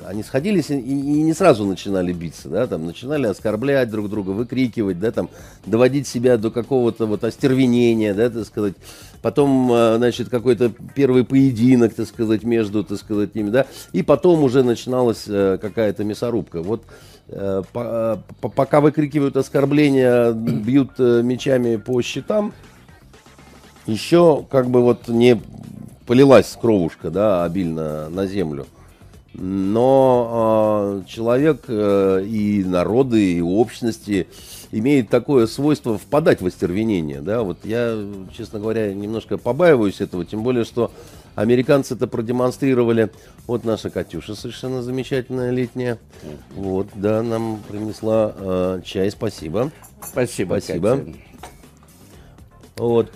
они 0.04 0.22
сходились 0.22 0.70
и, 0.70 0.74
не 0.74 1.32
сразу 1.32 1.64
начинали 1.64 2.12
биться, 2.12 2.48
да, 2.48 2.66
там 2.66 2.86
начинали 2.86 3.26
оскорблять 3.26 3.90
друг 3.90 4.08
друга, 4.08 4.30
выкрикивать, 4.30 4.98
да, 4.98 5.12
там 5.12 5.30
доводить 5.64 6.08
себя 6.08 6.36
до 6.38 6.50
какого-то 6.50 7.06
вот 7.06 7.22
остервенения, 7.24 8.14
да, 8.14 8.30
так 8.30 8.44
сказать. 8.46 8.74
Потом, 9.22 9.70
а, 9.72 9.96
значит, 9.98 10.28
какой-то 10.28 10.72
первый 10.94 11.24
поединок, 11.24 11.94
так 11.94 12.08
сказать, 12.08 12.42
между, 12.42 12.82
так 12.82 12.98
сказать, 12.98 13.34
ними, 13.34 13.50
да, 13.50 13.66
и 13.92 14.02
потом 14.02 14.42
уже 14.42 14.62
начиналась 14.62 15.24
э, 15.28 15.58
какая-то 15.60 16.02
мясорубка. 16.04 16.62
Вот 16.62 16.82
Э, 17.30 17.62
э, 17.74 18.16
пока 18.40 18.80
выкрикивают 18.80 19.36
оскорбления, 19.36 20.32
бьют 20.32 20.92
э, 20.98 21.20
мечами 21.22 21.76
по 21.76 22.00
щитам, 22.00 22.54
еще 23.86 24.46
как 24.50 24.70
бы 24.70 24.80
вот 24.80 25.08
не 25.08 25.40
полилась 26.08 26.58
кровушка, 26.60 27.10
да, 27.10 27.44
обильно 27.44 28.08
на 28.08 28.26
землю. 28.26 28.66
Но 29.34 31.02
э, 31.04 31.08
человек 31.08 31.66
э, 31.68 32.24
и 32.26 32.64
народы, 32.64 33.34
и 33.34 33.40
общности 33.40 34.26
имеет 34.72 35.10
такое 35.10 35.46
свойство 35.46 35.98
впадать 35.98 36.40
в 36.40 36.46
остервенение, 36.46 37.20
да. 37.20 37.42
Вот 37.42 37.58
я, 37.64 37.96
честно 38.36 38.58
говоря, 38.58 38.92
немножко 38.92 39.38
побаиваюсь 39.38 40.00
этого, 40.00 40.24
тем 40.24 40.42
более, 40.42 40.64
что 40.64 40.90
Американцы 41.38 41.94
это 41.94 42.08
продемонстрировали. 42.08 43.10
Вот 43.46 43.62
наша 43.62 43.90
Катюша 43.90 44.34
совершенно 44.34 44.82
замечательная 44.82 45.52
летняя. 45.52 45.98
Вот, 46.56 46.88
да, 46.96 47.22
нам 47.22 47.60
принесла 47.68 48.34
э, 48.36 48.80
чай. 48.84 49.08
Спасибо. 49.12 49.70
Спасибо. 50.02 50.58
Спасибо. 50.58 50.96
Катя. 50.96 51.14
Вот. 52.76 53.12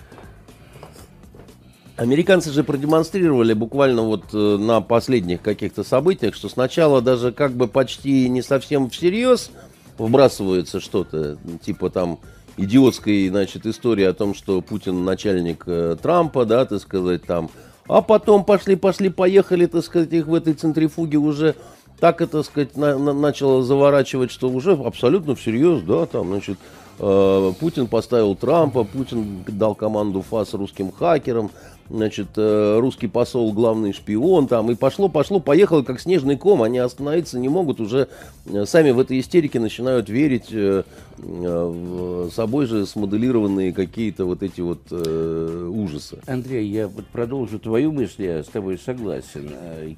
Американцы 1.95 2.51
же 2.51 2.63
продемонстрировали 2.63 3.53
буквально 3.53 4.01
вот 4.01 4.25
э, 4.33 4.57
на 4.57 4.81
последних 4.81 5.41
каких-то 5.41 5.83
событиях, 5.83 6.33
что 6.33 6.49
сначала 6.49 7.01
даже 7.01 7.31
как 7.31 7.51
бы 7.51 7.67
почти 7.67 8.27
не 8.29 8.41
совсем 8.41 8.89
всерьез 8.89 9.51
вбрасывается 9.99 10.79
что-то, 10.79 11.37
типа 11.63 11.91
там 11.91 12.17
идиотской, 12.57 13.29
значит, 13.29 13.67
истории 13.67 14.05
о 14.05 14.13
том, 14.13 14.33
что 14.33 14.61
Путин 14.61 15.05
начальник 15.05 15.63
э, 15.67 15.95
Трампа, 16.01 16.45
да, 16.45 16.65
так 16.65 16.81
сказать, 16.81 17.23
там. 17.23 17.49
А 17.87 18.01
потом 18.01 18.43
пошли, 18.43 18.75
пошли, 18.75 19.09
поехали, 19.09 19.65
так 19.67 19.83
сказать, 19.83 20.11
их 20.13 20.27
в 20.27 20.33
этой 20.33 20.53
центрифуге 20.53 21.17
уже 21.17 21.55
так, 21.99 22.21
это, 22.21 22.43
сказать, 22.43 22.75
на, 22.75 22.97
на, 22.97 23.13
начало 23.13 23.63
заворачивать, 23.63 24.31
что 24.31 24.49
уже 24.49 24.73
абсолютно 24.73 25.35
всерьез, 25.35 25.83
да, 25.83 26.05
там, 26.05 26.29
значит, 26.29 26.57
э, 26.99 27.53
Путин 27.59 27.87
поставил 27.87 28.35
Трампа, 28.35 28.83
Путин 28.83 29.43
дал 29.47 29.75
команду 29.75 30.21
ФАС 30.21 30.53
русским 30.53 30.91
хакерам, 30.91 31.51
значит, 31.89 32.29
э, 32.37 32.79
русский 32.79 33.07
посол 33.07 33.51
главный 33.53 33.93
шпион 33.93 34.47
там, 34.47 34.71
и 34.71 34.75
пошло, 34.75 35.09
пошло, 35.09 35.39
поехало, 35.39 35.83
как 35.83 35.99
снежный 35.99 36.37
ком, 36.37 36.61
они 36.61 36.79
остановиться 36.79 37.39
не 37.39 37.49
могут, 37.49 37.79
уже 37.79 38.09
э, 38.45 38.65
сами 38.65 38.91
в 38.91 38.99
этой 38.99 39.19
истерике 39.19 39.59
начинают 39.59 40.09
верить 40.09 40.47
э, 40.51 40.83
в 41.17 42.31
собой 42.31 42.65
же 42.65 42.85
смоделированные 42.85 43.71
какие-то 43.71 44.25
вот 44.25 44.41
эти 44.41 44.61
вот 44.61 44.91
ужасы. 44.91 46.17
Андрей, 46.25 46.67
я 46.67 46.87
вот 46.87 47.05
продолжу 47.05 47.59
твою 47.59 47.91
мысль, 47.91 48.23
я 48.23 48.43
с 48.43 48.47
тобой 48.47 48.79
согласен. 48.79 49.51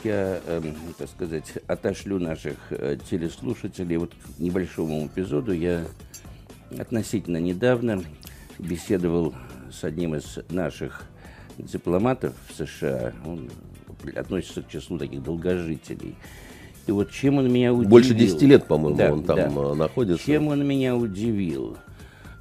Я, 0.03 0.39
э, 0.45 0.61
так 0.97 1.09
сказать, 1.09 1.53
отошлю 1.67 2.19
наших 2.19 2.57
телеслушателей 3.09 3.97
вот 3.97 4.11
к 4.11 4.39
небольшому 4.39 5.05
эпизоду. 5.07 5.53
Я 5.53 5.85
относительно 6.77 7.37
недавно 7.37 8.03
беседовал 8.59 9.33
с 9.71 9.83
одним 9.83 10.15
из 10.15 10.39
наших 10.49 11.03
дипломатов 11.57 12.33
в 12.47 12.53
США. 12.53 13.13
Он 13.25 13.49
относится 14.15 14.61
к 14.61 14.69
числу 14.69 14.97
таких 14.97 15.23
долгожителей. 15.23 16.15
И 16.87 16.91
вот 16.91 17.11
чем 17.11 17.39
он 17.39 17.51
меня 17.51 17.73
удивил... 17.73 17.89
Больше 17.89 18.13
10 18.13 18.41
лет, 18.43 18.65
по-моему, 18.65 18.97
да, 18.97 19.11
он 19.11 19.23
там 19.23 19.35
да. 19.37 19.47
Э, 19.47 19.73
находится. 19.73 20.23
Чем 20.23 20.47
он 20.47 20.65
меня 20.67 20.95
удивил? 20.95 21.77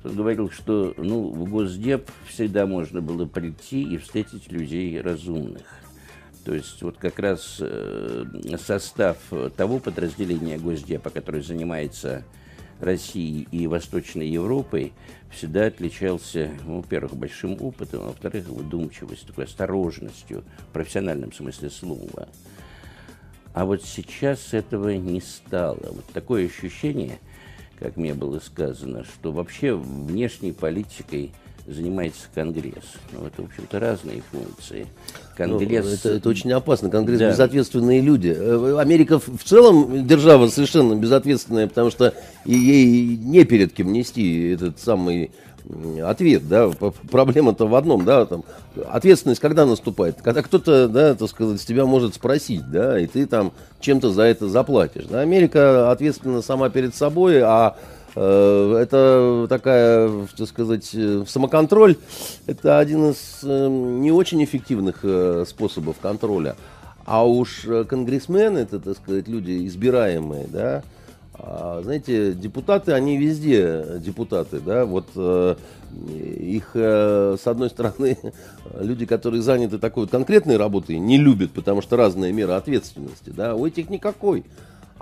Он 0.05 0.15
говорил, 0.15 0.51
что 0.51 0.93
ну, 0.99 1.31
в 1.31 1.49
Госдеп 1.49 2.11
всегда 2.29 2.67
можно 2.67 3.01
было 3.01 3.25
прийти 3.25 3.83
и 3.83 3.97
встретить 3.97 4.53
людей 4.53 5.01
разумных. 5.01 5.63
То 6.45 6.55
есть 6.55 6.83
вот 6.83 6.99
как 6.99 7.19
раз 7.19 7.57
э, 7.61 8.25
состав 8.63 9.17
того 9.57 9.79
подразделения 9.79 10.59
Госдепа, 10.59 11.09
который 11.09 11.41
занимается 11.41 12.23
Россией 12.81 13.47
и 13.51 13.67
Восточной 13.67 14.29
Европой 14.29 14.93
всегда 15.31 15.67
отличался, 15.67 16.51
ну, 16.65 16.79
во-первых, 16.79 17.17
большим 17.17 17.57
опытом, 17.61 18.03
а 18.03 18.07
во-вторых, 18.07 18.47
выдумчивостью, 18.49 19.29
такой 19.29 19.45
осторожностью, 19.45 20.45
в 20.59 20.73
профессиональном 20.73 21.33
смысле 21.33 21.71
слова. 21.71 22.29
А 23.53 23.65
вот 23.65 23.85
сейчас 23.85 24.53
этого 24.53 24.91
не 24.97 25.21
стало. 25.21 25.79
Вот 25.81 26.05
такое 26.13 26.47
ощущение, 26.47 27.19
как 27.79 27.97
мне 27.97 28.15
было 28.15 28.41
сказано, 28.41 29.05
что 29.05 29.33
вообще 29.33 29.75
внешней 29.75 30.53
политикой– 30.53 31.33
занимается 31.67 32.23
Конгресс. 32.35 32.85
Ну, 33.13 33.27
это, 33.27 33.43
в 33.43 33.47
общем-то, 33.47 33.81
разные 33.81 34.23
функции. 34.31 34.87
Конгресс... 35.37 35.85
Ну, 35.85 35.91
это, 35.93 36.09
это 36.11 36.29
очень 36.29 36.53
опасно. 36.53 36.91
Конгресс 36.91 37.19
да. 37.19 37.31
безответственные 37.31 38.01
люди. 38.01 38.35
Э, 38.37 38.79
Америка 38.79 39.19
в 39.19 39.43
целом 39.45 40.07
держава 40.07 40.49
совершенно 40.49 40.95
безответственная, 40.95 41.69
потому 41.69 41.91
что 41.91 42.15
ей 42.45 43.17
не 43.17 43.45
перед 43.45 43.73
кем 43.73 43.93
нести 43.93 44.51
этот 44.51 44.79
самый 44.79 45.31
ответ, 46.05 46.47
да, 46.47 46.71
проблема-то 47.11 47.67
в 47.67 47.75
одном, 47.75 48.05
да, 48.05 48.27
там, 48.27 48.45
ответственность 48.91 49.41
когда 49.41 49.65
наступает? 49.65 50.21
Когда 50.21 50.43
кто-то, 50.43 50.89
да, 50.89 51.15
так 51.15 51.29
сказать, 51.29 51.61
с 51.61 51.65
тебя 51.65 51.87
может 51.87 52.15
спросить, 52.15 52.71
да, 52.71 52.99
и 52.99 53.07
ты 53.07 53.27
там 53.27 53.53
чем-то 53.81 54.11
за 54.11 54.23
это 54.23 54.49
заплатишь. 54.49 55.07
Да? 55.07 55.21
Америка 55.21 55.91
ответственна 55.91 56.43
сама 56.43 56.69
перед 56.69 56.95
собой, 56.95 57.41
а 57.41 57.77
это 58.21 59.47
такая, 59.49 60.11
так 60.37 60.49
сказать, 60.49 60.91
э, 60.95 61.25
самоконтроль. 61.27 61.97
Это 62.47 62.79
один 62.79 63.11
из 63.11 63.41
э, 63.43 63.69
не 63.69 64.13
очень 64.13 64.43
эффективных 64.45 65.05
способов 65.49 65.97
контроля. 66.01 66.57
А 67.05 67.27
уж 67.27 67.67
конгрессмены, 67.89 68.59
это, 68.59 68.81
так 68.81 68.97
сказать, 68.97 69.29
люди 69.29 69.67
избираемые, 69.67 70.47
да, 70.47 70.83
а, 71.35 71.81
знаете, 71.83 72.33
депутаты, 72.33 72.93
они 72.93 73.19
везде 73.19 73.99
депутаты, 73.99 74.61
да, 74.61 74.87
вот 74.87 75.09
их, 76.09 76.71
с 76.75 77.43
одной 77.45 77.69
стороны, 77.69 78.17
люди, 78.81 79.05
которые 79.05 79.43
заняты 79.43 79.79
такой 79.79 80.05
вот 80.05 80.11
конкретной 80.11 80.57
работой, 80.57 80.99
не 80.99 81.19
любят, 81.19 81.51
потому 81.51 81.83
что 81.83 81.97
разные 81.97 82.33
меры 82.33 82.53
ответственности, 82.55 83.31
да, 83.31 83.55
у 83.55 83.67
этих 83.67 83.91
никакой. 83.91 84.45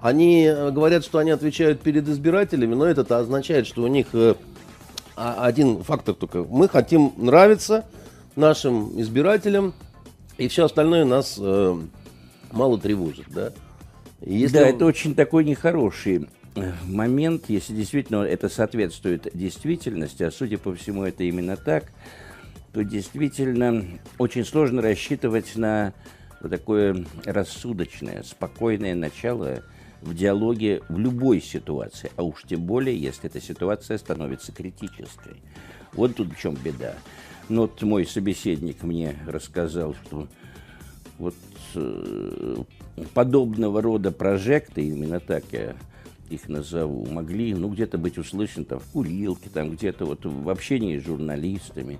Они 0.02 0.46
э, 0.46 0.72
говорят, 0.72 1.04
что 1.04 1.18
они 1.18 1.30
отвечают 1.30 1.80
перед 1.80 2.08
избирателями, 2.08 2.74
но 2.74 2.86
это 2.86 3.18
означает, 3.18 3.68
что 3.68 3.84
у 3.84 3.86
них 3.86 4.08
э, 4.14 4.34
а, 5.14 5.46
один 5.46 5.84
фактор 5.84 6.16
только. 6.16 6.42
Мы 6.42 6.68
хотим 6.68 7.12
нравиться 7.16 7.86
нашим 8.34 9.00
избирателям, 9.00 9.74
и 10.38 10.48
все 10.48 10.64
остальное 10.64 11.04
нас 11.04 11.36
э, 11.38 11.76
мало 12.50 12.80
тревожит. 12.80 13.26
Да? 13.28 13.52
Если... 14.20 14.58
да, 14.58 14.66
это 14.66 14.86
очень 14.86 15.14
такой 15.14 15.44
нехороший 15.44 16.28
момент, 16.84 17.44
если 17.46 17.72
действительно 17.72 18.24
это 18.24 18.48
соответствует 18.48 19.28
действительности, 19.32 20.24
а 20.24 20.32
судя 20.32 20.58
по 20.58 20.74
всему 20.74 21.04
это 21.04 21.22
именно 21.22 21.56
так, 21.56 21.92
то 22.72 22.82
действительно 22.82 23.84
очень 24.18 24.44
сложно 24.44 24.82
рассчитывать 24.82 25.54
на 25.54 25.92
вот 26.40 26.50
такое 26.50 27.06
рассудочное, 27.24 28.24
спокойное 28.24 28.96
начало 28.96 29.62
в 30.02 30.14
диалоге 30.14 30.82
в 30.88 30.98
любой 30.98 31.40
ситуации, 31.40 32.10
а 32.16 32.22
уж 32.22 32.42
тем 32.42 32.62
более, 32.62 33.00
если 33.00 33.30
эта 33.30 33.40
ситуация 33.40 33.98
становится 33.98 34.52
критической. 34.52 35.40
Вот 35.92 36.16
тут 36.16 36.32
в 36.32 36.38
чем 36.38 36.54
беда. 36.54 36.94
Ну, 37.48 37.62
вот 37.62 37.80
мой 37.82 38.06
собеседник 38.06 38.82
мне 38.82 39.16
рассказал, 39.26 39.94
что 39.94 40.26
вот 41.18 41.34
э, 41.74 42.56
подобного 43.14 43.80
рода 43.80 44.10
прожекты, 44.10 44.88
именно 44.88 45.20
так 45.20 45.44
я 45.52 45.76
их 46.30 46.48
назову, 46.48 47.06
могли, 47.06 47.54
ну, 47.54 47.68
где-то 47.68 47.98
быть 47.98 48.18
услышаны 48.18 48.64
там 48.64 48.80
в 48.80 48.84
курилке, 48.84 49.50
там 49.50 49.70
где-то 49.70 50.04
вот 50.04 50.24
в 50.24 50.48
общении 50.48 50.98
с 50.98 51.04
журналистами. 51.04 51.98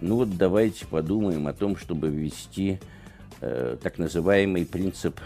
Ну, 0.00 0.16
вот 0.16 0.36
давайте 0.36 0.86
подумаем 0.86 1.46
о 1.48 1.52
том, 1.52 1.76
чтобы 1.76 2.08
ввести 2.08 2.78
э, 3.40 3.76
так 3.82 3.98
называемый 3.98 4.64
принцип 4.64 5.20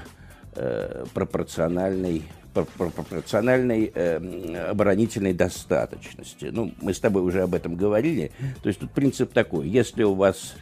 э, 0.55 1.05
пропорциональной 1.15 2.23
пропорциональной 2.53 3.91
э, 3.95 4.69
оборонительной 4.71 5.33
достаточности. 5.33 6.51
Ну, 6.53 6.73
мы 6.83 6.93
с 6.93 7.01
тобой 7.01 7.23
уже 7.23 7.43
об 7.43 7.55
этом 7.55 7.77
говорили. 7.77 8.31
То 8.63 8.69
есть 8.69 8.79
тут 8.79 8.91
принцип 8.91 9.33
такой. 9.33 9.69
Если 9.69 10.03
у 10.03 10.13
вас, 10.13 10.55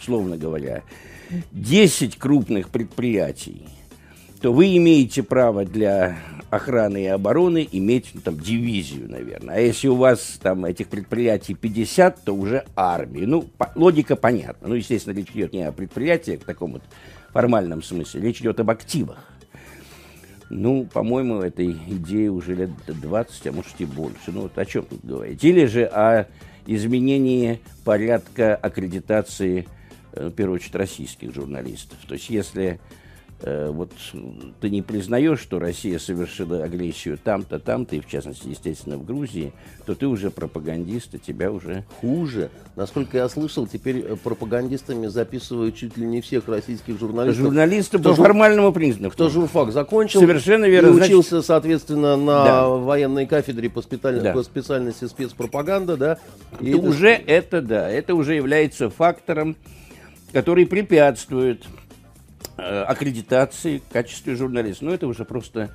условно 0.00 0.36
говоря, 0.36 0.82
10 1.52 2.18
крупных 2.18 2.70
предприятий, 2.70 3.68
то 4.40 4.52
вы 4.52 4.76
имеете 4.76 5.22
право 5.22 5.64
для 5.64 6.18
охраны 6.50 7.04
и 7.04 7.06
обороны 7.06 7.68
иметь 7.72 8.10
ну, 8.14 8.20
там 8.20 8.38
дивизию, 8.38 9.10
наверное. 9.10 9.56
А 9.56 9.60
если 9.60 9.88
у 9.88 9.96
вас 9.96 10.38
там 10.40 10.64
этих 10.64 10.88
предприятий 10.88 11.54
50, 11.54 12.24
то 12.24 12.32
уже 12.32 12.64
армию. 12.74 13.28
Ну, 13.28 13.42
по, 13.42 13.70
логика 13.74 14.16
понятна. 14.16 14.68
Ну, 14.68 14.74
естественно, 14.74 15.14
речь 15.14 15.30
идет 15.34 15.52
не 15.52 15.62
о 15.64 15.72
предприятиях 15.72 16.42
в 16.42 16.44
таком 16.44 16.74
вот 16.74 16.82
формальном 17.32 17.82
смысле. 17.82 18.20
Речь 18.20 18.40
идет 18.40 18.60
об 18.60 18.70
активах. 18.70 19.18
Ну, 20.50 20.84
по-моему, 20.86 21.42
этой 21.42 21.70
идее 21.70 22.30
уже 22.30 22.54
лет 22.54 22.70
20, 22.86 23.46
а 23.46 23.52
может 23.52 23.80
и 23.80 23.84
больше. 23.84 24.32
Ну, 24.32 24.42
вот 24.42 24.56
о 24.56 24.64
чем 24.64 24.84
тут 24.84 25.04
говорить? 25.04 25.44
Или 25.44 25.66
же 25.66 25.84
о 25.84 26.26
изменении 26.66 27.60
порядка 27.84 28.56
аккредитации, 28.56 29.68
э, 30.12 30.28
в 30.28 30.32
первую 30.32 30.56
очередь, 30.56 30.74
российских 30.74 31.34
журналистов. 31.34 31.98
То 32.06 32.14
есть, 32.14 32.30
если 32.30 32.80
вот 33.40 33.92
ты 34.60 34.68
не 34.68 34.82
признаешь, 34.82 35.38
что 35.38 35.60
Россия 35.60 35.98
совершила 35.98 36.64
агрессию 36.64 37.18
там-то, 37.22 37.60
там-то, 37.60 37.94
и 37.94 38.00
в 38.00 38.08
частности, 38.08 38.48
естественно, 38.48 38.96
в 38.96 39.04
Грузии, 39.04 39.52
то 39.86 39.94
ты 39.94 40.06
уже 40.06 40.30
пропагандист, 40.30 41.14
и 41.14 41.18
тебя 41.18 41.52
уже... 41.52 41.84
Хуже. 42.00 42.50
Насколько 42.74 43.18
я 43.18 43.28
слышал, 43.28 43.66
теперь 43.66 43.98
э, 43.98 44.16
пропагандистами 44.16 45.06
записывают 45.06 45.76
чуть 45.76 45.96
ли 45.96 46.06
не 46.06 46.20
всех 46.20 46.48
российских 46.48 46.98
журналистов. 46.98 47.44
Журналисты 47.44 47.98
по 47.98 48.14
жур... 48.14 48.16
формальному 48.16 48.72
признаку. 48.72 49.12
Кто 49.12 49.28
журфак 49.28 49.72
закончил. 49.72 50.20
Совершенно 50.20 50.64
верно. 50.64 50.88
И 50.88 51.02
учился, 51.02 51.30
Значит... 51.30 51.46
соответственно, 51.46 52.16
на 52.16 52.44
да. 52.44 52.68
военной 52.68 53.26
кафедре 53.26 53.70
по, 53.70 53.82
специаль... 53.82 54.20
да. 54.20 54.32
по 54.32 54.42
специальности 54.42 55.04
спецпропаганда, 55.04 55.96
да. 55.96 56.18
И 56.60 56.70
это... 56.70 56.78
Уже 56.78 57.10
это, 57.10 57.62
да, 57.62 57.88
это 57.88 58.16
уже 58.16 58.34
является 58.34 58.90
фактором, 58.90 59.56
который 60.32 60.66
препятствует 60.66 61.64
Э, 61.64 61.87
аккредитации 62.56 63.78
в 63.78 63.92
качестве 63.92 64.34
журналиста. 64.34 64.84
Но 64.84 64.92
это 64.92 65.06
уже 65.06 65.24
просто, 65.24 65.70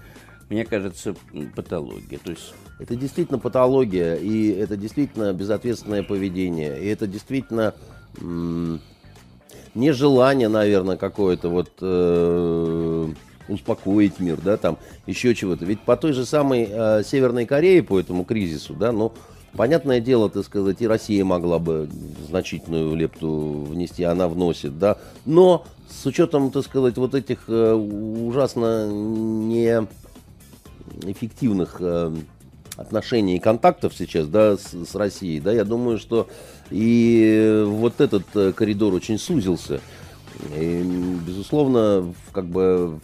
мне 0.50 0.66
кажется, 0.66 1.16
патология. 1.56 2.20
То 2.20 2.32
есть... 2.32 2.54
Это 2.80 2.96
действительно 2.96 3.40
патология, 3.40 4.16
и 4.16 4.50
это 4.50 4.76
действительно 4.76 5.32
безответственное 5.32 6.04
поведение, 6.04 6.82
и 6.82 6.88
это 6.88 7.08
действительно 7.08 7.74
нежелание, 9.76 10.50
наверное, 10.50 10.98
какое-то 10.98 11.50
вот 11.50 11.72
э- 11.82 13.08
успокоить 13.48 14.20
мир, 14.20 14.40
да, 14.42 14.58
там 14.58 14.78
еще 15.06 15.36
чего-то. 15.36 15.66
Ведь 15.66 15.82
по 15.82 15.98
той 15.98 16.14
же 16.14 16.26
самой 16.26 16.68
э- 16.70 17.04
Северной 17.06 17.46
Корее, 17.46 17.84
по 17.84 18.00
этому 18.00 18.24
кризису, 18.24 18.74
да, 18.74 18.92
ну, 18.92 19.14
Понятное 19.56 20.00
дело, 20.00 20.32
так 20.32 20.46
сказать, 20.46 20.82
и 20.82 20.88
Россия 20.88 21.24
могла 21.24 21.60
бы 21.60 21.88
значительную 22.28 22.96
лепту 22.96 23.68
внести, 23.70 24.04
она 24.04 24.28
вносит, 24.28 24.80
да. 24.80 24.98
Но 25.26 25.66
с 25.94 26.06
учетом, 26.06 26.52
так 26.52 26.64
сказать, 26.66 26.98
вот 26.98 27.16
этих 27.16 27.40
э, 27.48 27.74
ужасно 27.74 28.92
неэффективных 31.02 31.78
э, 31.80 32.14
отношений 32.78 33.38
и 33.38 33.40
контактов 33.40 33.94
сейчас, 33.96 34.28
да, 34.28 34.58
с, 34.58 34.74
с 34.74 34.96
Россией, 34.96 35.40
да, 35.40 35.52
я 35.52 35.64
думаю, 35.64 36.00
что 36.00 36.28
И 36.72 37.64
вот 37.66 38.02
этот 38.02 38.24
э, 38.36 38.52
коридор 38.54 38.94
очень 38.94 39.20
сузился. 39.20 39.80
И, 40.58 40.84
безусловно, 41.26 42.14
как 42.32 42.48
бы 42.48 43.00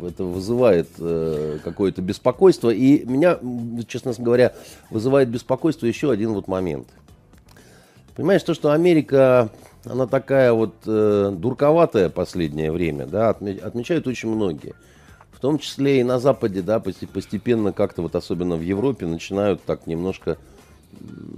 это 0.00 0.24
вызывает 0.24 0.88
какое-то 1.64 2.02
беспокойство. 2.02 2.70
И 2.70 3.04
меня, 3.04 3.38
честно 3.88 4.12
говоря, 4.16 4.54
вызывает 4.90 5.28
беспокойство 5.28 5.86
еще 5.86 6.12
один 6.12 6.32
вот 6.34 6.46
момент. 6.46 6.86
Понимаешь, 8.14 8.42
то, 8.44 8.54
что 8.54 8.70
Америка, 8.70 9.50
она 9.84 10.06
такая 10.06 10.52
вот 10.52 10.74
э, 10.86 11.32
дурковатая 11.36 12.08
последнее 12.08 12.72
время, 12.72 13.06
да, 13.06 13.30
отмечают 13.30 14.06
очень 14.06 14.28
многие. 14.28 14.74
В 15.30 15.40
том 15.40 15.58
числе 15.58 16.00
и 16.00 16.04
на 16.04 16.18
Западе, 16.18 16.62
да, 16.62 16.80
постепенно 16.80 17.72
как-то 17.72 18.02
вот 18.02 18.14
особенно 18.14 18.56
в 18.56 18.62
Европе 18.62 19.06
начинают 19.06 19.62
так 19.62 19.86
немножко 19.86 20.38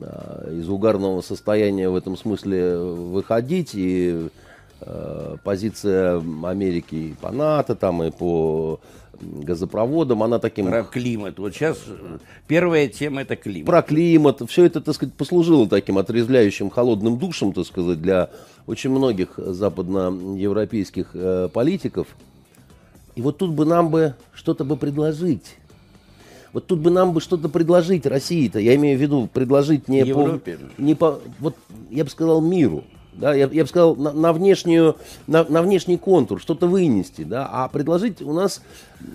а, 0.03 0.49
из 0.53 0.69
угарного 0.69 1.23
состояния 1.23 1.89
в 1.89 1.97
этом 1.97 2.17
смысле 2.17 2.77
выходить 2.79 3.73
и 3.75 4.29
Э, 4.79 5.37
позиция 5.43 6.19
Америки 6.19 6.95
и 6.95 7.15
по 7.15 7.31
НАТО, 7.31 7.75
там, 7.75 8.03
и 8.03 8.11
по 8.11 8.79
газопроводам, 9.21 10.23
она 10.23 10.39
таким... 10.39 10.67
Про 10.67 10.85
климат. 10.85 11.39
Вот 11.39 11.55
сейчас 11.55 11.79
э, 11.87 12.19
первая 12.47 12.89
тема 12.89 13.23
это 13.23 13.37
климат. 13.37 13.67
Про 13.67 13.83
климат. 13.83 14.43
Все 14.49 14.65
это, 14.65 14.81
так 14.81 14.95
сказать, 14.95 15.15
послужило 15.15 15.69
таким 15.69 15.99
отрезвляющим 15.99 16.71
холодным 16.71 17.19
душем, 17.19 17.53
так 17.53 17.67
сказать, 17.67 18.01
для 18.01 18.31
очень 18.67 18.91
многих 18.91 19.31
западноевропейских 19.37 21.11
э, 21.15 21.49
политиков. 21.53 22.09
И 23.15 23.23
вот 23.23 23.39
тут 23.39 23.53
бы 23.53 23.65
нам 23.65 23.91
бы 23.91 24.15
что-то 24.35 24.65
бы 24.65 24.77
предложить. 24.77 25.57
Вот 26.53 26.67
тут 26.67 26.81
бы 26.81 26.91
нам 26.91 27.13
бы 27.13 27.21
что-то 27.21 27.49
предложить 27.49 28.07
России-то. 28.07 28.59
Я 28.59 28.75
имею 28.77 28.99
в 28.99 29.03
виду 29.03 29.29
предложить 29.33 29.89
не 29.89 30.01
Европе. 30.01 30.59
по... 30.59 30.81
Не 30.81 30.95
по 30.95 31.21
вот 31.39 31.57
я 31.91 32.05
бы 32.05 32.11
сказал 32.11 32.41
миру 32.41 32.85
да, 33.17 33.35
я, 33.35 33.49
я 33.51 33.63
бы 33.63 33.69
сказал, 33.69 33.97
на, 33.97 34.13
на, 34.13 34.33
внешнюю, 34.33 34.97
на, 35.27 35.45
на 35.45 35.63
внешний 35.63 35.97
контур, 35.97 36.41
что-то 36.41 36.67
вынести, 36.67 37.23
да, 37.23 37.49
а 37.51 37.69
предложить 37.69 38.23
у 38.23 38.33
нас 38.33 38.63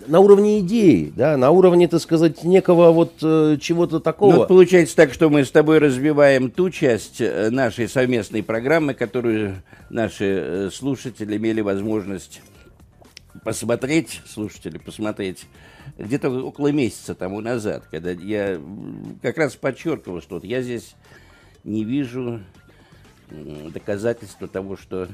на 0.07 0.19
уровне 0.19 0.59
идеи, 0.59 1.11
да, 1.15 1.37
на 1.37 1.51
уровне, 1.51 1.87
так 1.87 2.01
сказать, 2.01 2.43
некого 2.43 2.91
вот 2.91 3.13
э, 3.21 3.57
чего-то 3.59 3.99
такого. 3.99 4.33
Ну, 4.33 4.45
получается 4.47 4.95
так, 4.95 5.13
что 5.13 5.29
мы 5.29 5.45
с 5.45 5.51
тобой 5.51 5.79
развиваем 5.79 6.49
ту 6.51 6.69
часть 6.69 7.21
э, 7.21 7.49
нашей 7.49 7.87
совместной 7.87 8.43
программы, 8.43 8.93
которую 8.93 9.61
наши 9.89 10.25
э, 10.25 10.69
слушатели 10.73 11.37
имели 11.37 11.61
возможность 11.61 12.41
посмотреть, 13.43 14.21
слушатели, 14.25 14.77
посмотреть 14.77 15.45
где-то 15.97 16.29
около 16.29 16.71
месяца 16.71 17.15
тому 17.15 17.41
назад, 17.41 17.83
когда 17.89 18.11
я 18.11 18.59
как 19.21 19.37
раз 19.37 19.55
подчеркивал, 19.55 20.21
что 20.21 20.35
вот 20.35 20.43
я 20.43 20.61
здесь 20.61 20.95
не 21.63 21.83
вижу 21.83 22.41
доказательство 23.73 24.47
того, 24.47 24.77
что 24.77 25.07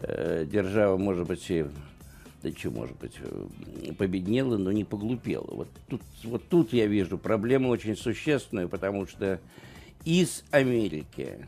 э, 0.00 0.46
держава, 0.50 0.96
может 0.96 1.26
быть, 1.26 1.50
и, 1.50 1.66
да 2.42 2.50
что, 2.50 2.70
может 2.70 2.96
быть, 2.98 3.14
победнела, 3.96 4.56
но 4.56 4.72
не 4.72 4.84
поглупела. 4.84 5.48
Вот 5.48 5.68
тут, 5.88 6.02
вот 6.24 6.48
тут 6.48 6.72
я 6.72 6.86
вижу 6.86 7.18
проблему 7.18 7.68
очень 7.68 7.96
существенную, 7.96 8.68
потому 8.68 9.06
что 9.06 9.40
из 10.04 10.44
Америки 10.50 11.46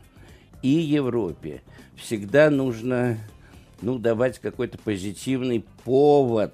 и 0.61 0.69
Европе 0.69 1.61
всегда 1.95 2.49
нужно 2.49 3.17
ну, 3.81 3.97
давать 3.97 4.39
какой-то 4.39 4.77
позитивный 4.77 5.65
повод 5.83 6.53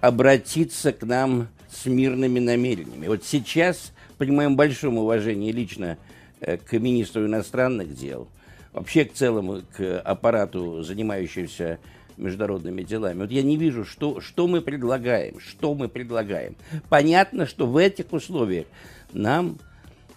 обратиться 0.00 0.92
к 0.92 1.02
нам 1.02 1.48
с 1.70 1.86
мирными 1.86 2.38
намерениями. 2.38 3.08
Вот 3.08 3.24
сейчас, 3.24 3.92
при 4.18 4.30
моем 4.30 4.56
большом 4.56 4.98
уважении 4.98 5.52
лично 5.52 5.98
к 6.40 6.72
министру 6.72 7.26
иностранных 7.26 7.94
дел, 7.94 8.28
вообще 8.72 9.04
к 9.04 9.14
целому 9.14 9.62
к 9.76 10.00
аппарату, 10.00 10.82
занимающемуся 10.82 11.78
международными 12.16 12.82
делами. 12.82 13.20
Вот 13.20 13.30
я 13.30 13.42
не 13.42 13.56
вижу, 13.56 13.84
что, 13.84 14.20
что 14.20 14.46
мы 14.46 14.60
предлагаем, 14.60 15.38
что 15.40 15.74
мы 15.74 15.88
предлагаем. 15.88 16.56
Понятно, 16.88 17.46
что 17.46 17.66
в 17.66 17.76
этих 17.76 18.12
условиях 18.12 18.66
нам 19.12 19.58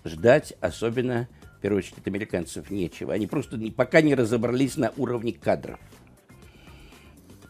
ждать 0.05 0.53
особенно, 0.61 1.27
в 1.57 1.61
первую 1.61 1.79
очередь, 1.79 1.97
от 1.97 2.07
американцев 2.07 2.69
нечего. 2.69 3.13
Они 3.13 3.27
просто 3.27 3.57
не, 3.57 3.71
пока 3.71 4.01
не 4.01 4.15
разобрались 4.15 4.77
на 4.77 4.93
уровне 4.97 5.33
кадров. 5.33 5.79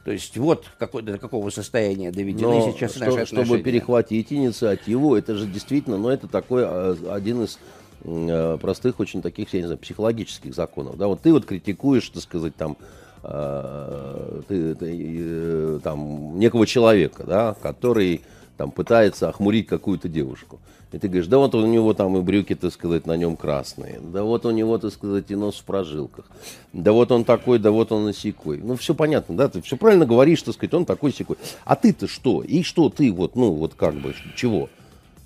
То 0.03 0.11
есть 0.11 0.35
вот 0.37 0.65
какой, 0.79 1.03
до 1.03 1.19
какого 1.19 1.51
состояния 1.51 2.09
доведены 2.09 2.59
но 2.59 2.71
сейчас 2.71 2.91
что, 2.91 3.01
наши 3.01 3.19
отношения. 3.19 3.45
Чтобы 3.45 3.61
перехватить 3.61 4.33
инициативу, 4.33 5.15
это 5.15 5.35
же 5.35 5.45
действительно, 5.45 5.97
ну 5.97 6.09
это 6.09 6.27
такой 6.27 6.63
а, 6.65 6.95
один 7.13 7.43
из 7.43 7.59
Э, 7.59 7.88
простых 8.03 8.99
очень 8.99 9.21
таких, 9.21 9.53
я 9.53 9.61
не 9.61 9.65
знаю, 9.65 9.79
психологических 9.79 10.53
законов. 10.53 10.97
Да, 10.97 11.07
вот 11.07 11.21
ты 11.21 11.31
вот 11.31 11.45
критикуешь, 11.45 12.09
так 12.09 12.23
сказать, 12.23 12.55
там, 12.55 12.77
э, 13.23 14.41
ты, 14.47 14.75
ты, 14.75 15.15
э, 15.19 15.79
там 15.83 16.39
некого 16.39 16.65
человека, 16.65 17.23
да, 17.25 17.55
который 17.61 18.21
там 18.57 18.71
пытается 18.71 19.29
охмурить 19.29 19.67
какую-то 19.67 20.09
девушку. 20.09 20.59
И 20.91 20.97
ты 20.97 21.07
говоришь, 21.07 21.27
да 21.27 21.37
вот 21.37 21.53
у 21.53 21.65
него 21.65 21.93
там 21.93 22.17
и 22.17 22.21
брюки, 22.21 22.55
так 22.55 22.73
сказать, 22.73 23.05
на 23.05 23.15
нем 23.15 23.37
красные. 23.37 23.99
Да 24.01 24.23
вот 24.23 24.45
у 24.45 24.51
него, 24.51 24.77
так 24.79 24.91
сказать, 24.91 25.29
и 25.29 25.35
нос 25.35 25.57
в 25.57 25.63
прожилках. 25.63 26.25
Да 26.73 26.91
вот 26.91 27.11
он 27.11 27.25
такой, 27.25 27.59
да 27.59 27.69
вот 27.69 27.91
он 27.91 28.05
насекой. 28.05 28.57
Ну, 28.57 28.75
все 28.75 28.95
понятно, 28.95 29.37
да, 29.37 29.49
ты 29.49 29.61
все 29.61 29.77
правильно 29.77 30.05
говоришь, 30.05 30.41
так 30.41 30.55
сказать, 30.55 30.73
он 30.73 30.85
такой 30.85 31.13
секой. 31.13 31.37
А 31.63 31.75
ты-то 31.75 32.07
что? 32.07 32.41
И 32.41 32.63
что 32.63 32.89
ты 32.89 33.11
вот, 33.11 33.35
ну, 33.35 33.51
вот 33.51 33.75
как 33.75 33.93
бы, 33.95 34.15
чего? 34.35 34.69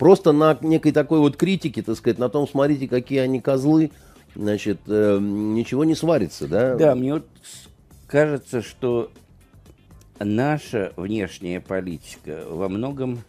Просто 0.04 0.34
на 0.34 0.58
некой 0.60 0.92
такой 0.92 1.20
вот 1.20 1.38
критике, 1.38 1.82
так 1.82 1.96
сказать, 1.96 2.20
на 2.20 2.28
том, 2.28 2.46
смотрите, 2.46 2.90
какие 2.90 3.20
они 3.20 3.40
козлы, 3.40 3.92
значит, 4.36 4.80
э, 4.88 5.18
ничего 5.22 5.86
не 5.86 5.96
сварится, 5.96 6.46
да? 6.46 6.76
Да, 6.76 6.94
мне 6.94 7.14
вот 7.14 7.26
кажется, 8.06 8.62
что 8.62 9.14
наша 10.20 10.92
внешняя 10.98 11.62
политика 11.62 12.44
во 12.50 12.68
многом 12.68 13.20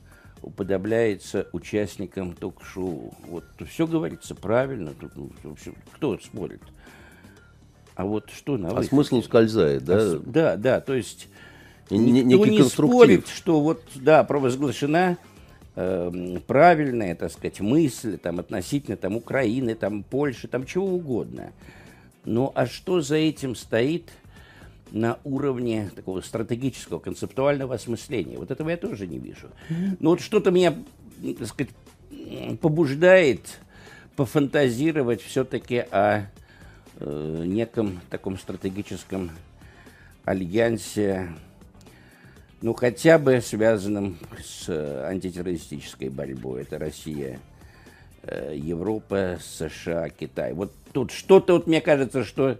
уподобляется 0.42 1.46
участникам 1.52 2.32
ток-шоу. 2.32 3.14
Вот 3.28 3.44
все 3.70 3.86
говорится 3.86 4.34
правильно, 4.34 4.94
тут 5.00 5.12
ну, 5.14 5.56
кто 5.94 6.18
спорит? 6.18 6.62
А 7.94 8.04
вот 8.04 8.30
что 8.36 8.56
на 8.56 8.70
А 8.70 8.82
смысл 8.82 9.18
ускользает, 9.18 9.84
да? 9.84 9.96
А, 9.96 10.20
да, 10.26 10.56
да, 10.56 10.80
то 10.80 10.94
есть 10.94 11.28
никто 11.88 12.46
не 12.46 12.64
спорит, 12.64 13.28
что 13.28 13.60
вот, 13.60 13.80
да, 13.94 14.24
провозглашена 14.24 15.18
э, 15.76 16.38
правильная, 16.46 17.14
так 17.14 17.32
сказать, 17.32 17.60
мысль 17.60 18.18
там, 18.18 18.40
относительно 18.40 18.96
там, 18.96 19.16
Украины, 19.16 19.74
там, 19.74 20.02
Польши, 20.02 20.48
там, 20.48 20.66
чего 20.66 20.86
угодно. 20.86 21.52
Ну, 22.24 22.52
а 22.54 22.66
что 22.66 23.00
за 23.00 23.16
этим 23.16 23.54
стоит 23.54 24.10
на 24.90 25.18
уровне 25.24 25.90
такого 25.94 26.20
стратегического, 26.20 26.98
концептуального 26.98 27.74
осмысления? 27.74 28.38
Вот 28.38 28.50
этого 28.50 28.70
я 28.70 28.76
тоже 28.76 29.06
не 29.06 29.18
вижу. 29.18 29.48
Ну, 30.00 30.10
вот 30.10 30.20
что-то 30.20 30.50
меня, 30.50 30.74
так 31.38 31.46
сказать, 31.46 31.72
побуждает 32.60 33.58
пофантазировать 34.16 35.20
все-таки 35.22 35.78
о 35.90 36.26
э, 37.00 37.42
неком 37.44 38.00
таком 38.10 38.38
стратегическом 38.38 39.30
альянсе 40.24 41.28
ну, 42.64 42.72
хотя 42.72 43.18
бы 43.18 43.42
связанным 43.42 44.16
с 44.42 44.70
э, 44.70 45.04
антитеррористической 45.06 46.08
борьбой. 46.08 46.62
Это 46.62 46.78
Россия, 46.78 47.38
э, 48.22 48.54
Европа, 48.56 49.38
США, 49.38 50.08
Китай. 50.08 50.54
Вот 50.54 50.72
тут 50.94 51.10
что-то, 51.10 51.52
вот 51.52 51.66
мне 51.66 51.82
кажется, 51.82 52.24
что 52.24 52.56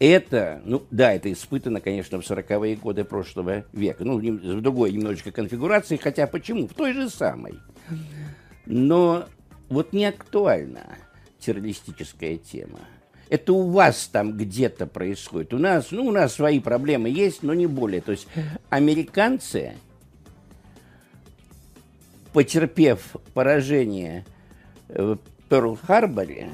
это, 0.00 0.60
ну 0.64 0.82
да, 0.90 1.12
это 1.12 1.32
испытано, 1.32 1.80
конечно, 1.80 2.20
в 2.20 2.28
40-е 2.28 2.74
годы 2.74 3.04
прошлого 3.04 3.64
века. 3.72 4.04
Ну, 4.04 4.18
в 4.18 4.60
другой 4.60 4.90
немножечко 4.90 5.30
конфигурации, 5.30 5.98
хотя 5.98 6.26
почему? 6.26 6.66
В 6.66 6.74
той 6.74 6.92
же 6.92 7.08
самой. 7.08 7.54
Но 8.66 9.26
вот 9.68 9.92
не 9.92 10.06
актуальна 10.06 10.98
террористическая 11.38 12.38
тема. 12.38 12.80
Это 13.28 13.52
у 13.52 13.70
вас 13.70 14.08
там 14.12 14.36
где-то 14.36 14.86
происходит. 14.86 15.54
У 15.54 15.58
нас, 15.58 15.90
ну, 15.90 16.06
у 16.06 16.10
нас 16.10 16.34
свои 16.34 16.60
проблемы 16.60 17.08
есть, 17.08 17.42
но 17.42 17.54
не 17.54 17.66
более. 17.66 18.00
То 18.00 18.12
есть 18.12 18.26
американцы, 18.70 19.72
потерпев 22.32 23.16
поражение 23.32 24.24
в 24.88 25.18
Перл-Харборе, 25.48 26.48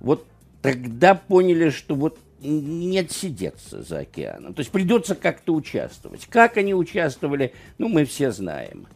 вот 0.00 0.26
тогда 0.62 1.14
поняли, 1.14 1.70
что 1.70 1.94
вот 1.94 2.18
не 2.40 2.98
отсидеться 2.98 3.82
за 3.82 4.00
океаном. 4.00 4.54
То 4.54 4.60
есть 4.60 4.70
придется 4.70 5.14
как-то 5.14 5.54
участвовать. 5.54 6.26
Как 6.26 6.56
они 6.56 6.74
участвовали, 6.74 7.54
ну, 7.78 7.88
мы 7.88 8.04
все 8.04 8.30
знаем. 8.32 8.86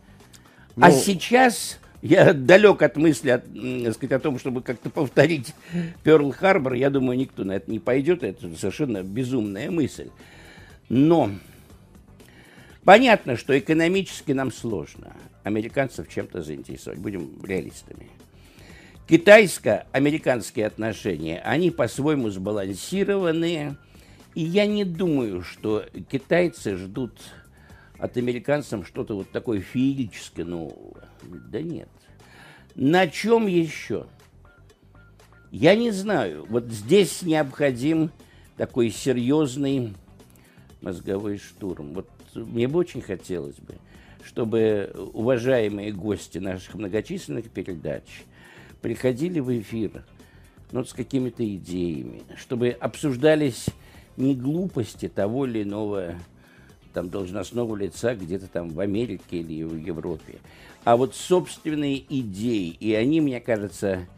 А 0.76 0.81
ну, 0.81 0.87
а 0.87 0.92
сейчас 0.92 1.78
я 2.02 2.32
далек 2.32 2.82
от 2.82 2.96
мысли 2.96 3.30
от, 3.30 3.44
сказать, 3.94 4.12
о 4.12 4.20
том, 4.20 4.38
чтобы 4.38 4.62
как-то 4.62 4.90
повторить 4.90 5.54
Перл-Харбор. 6.04 6.74
Я 6.74 6.90
думаю, 6.90 7.18
никто 7.18 7.44
на 7.44 7.52
это 7.52 7.70
не 7.70 7.78
пойдет. 7.78 8.22
Это 8.22 8.54
совершенно 8.56 9.02
безумная 9.02 9.70
мысль. 9.70 10.11
Но 10.88 11.30
понятно, 12.84 13.37
что 13.37 13.58
экономически 13.58 14.32
нам 14.32 14.52
сложно 14.52 15.12
американцев 15.42 16.08
чем-то 16.08 16.42
заинтересовать. 16.42 17.00
Будем 17.00 17.42
реалистами. 17.42 18.08
Китайско-американские 19.08 20.66
отношения, 20.66 21.40
они 21.40 21.70
по-своему 21.70 22.28
сбалансированные. 22.28 23.76
И 24.34 24.42
я 24.42 24.66
не 24.66 24.84
думаю, 24.84 25.42
что 25.42 25.84
китайцы 26.11 26.76
ждут 26.76 27.18
от 27.98 28.16
американцев 28.16 28.87
что-то 28.87 29.16
вот 29.16 29.30
такое 29.30 29.61
феерическое. 29.61 30.44
Ну, 30.44 30.94
да 31.22 31.61
нет. 31.61 31.88
На 32.74 33.08
чем 33.08 33.46
еще? 33.46 34.06
Я 35.50 35.74
не 35.74 35.90
знаю. 35.90 36.46
Вот 36.48 36.66
здесь 36.66 37.22
необходим 37.22 38.11
такой 38.56 38.90
серьезный 38.90 39.94
мозговой 40.80 41.38
штурм. 41.38 41.94
Вот 41.94 42.08
мне 42.34 42.68
бы 42.68 42.78
очень 42.78 43.00
хотелось 43.00 43.56
бы, 43.56 43.76
чтобы 44.22 44.92
уважаемые 45.12 45.92
гости 45.92 46.38
наших 46.38 46.74
многочисленных 46.74 47.50
передач 47.50 48.04
приходили 48.80 49.40
в 49.40 49.58
эфир 49.58 50.04
ну, 50.70 50.84
с 50.84 50.92
какими-то 50.92 51.44
идеями, 51.56 52.22
чтобы 52.37 52.70
обсуждались 52.70 53.66
не 54.16 54.34
глупости 54.34 55.08
того 55.08 55.46
или 55.46 55.62
иного 55.62 56.14
там, 56.98 57.11
должностного 57.11 57.76
лица 57.76 58.16
где-то 58.16 58.48
там 58.48 58.70
в 58.70 58.80
Америке 58.80 59.38
или 59.38 59.62
в 59.62 59.76
Европе, 59.76 60.40
а 60.82 60.96
вот 60.96 61.14
собственные 61.14 62.02
идеи. 62.08 62.76
И 62.80 62.92
они, 62.92 63.20
мне 63.20 63.40
кажется, 63.40 64.08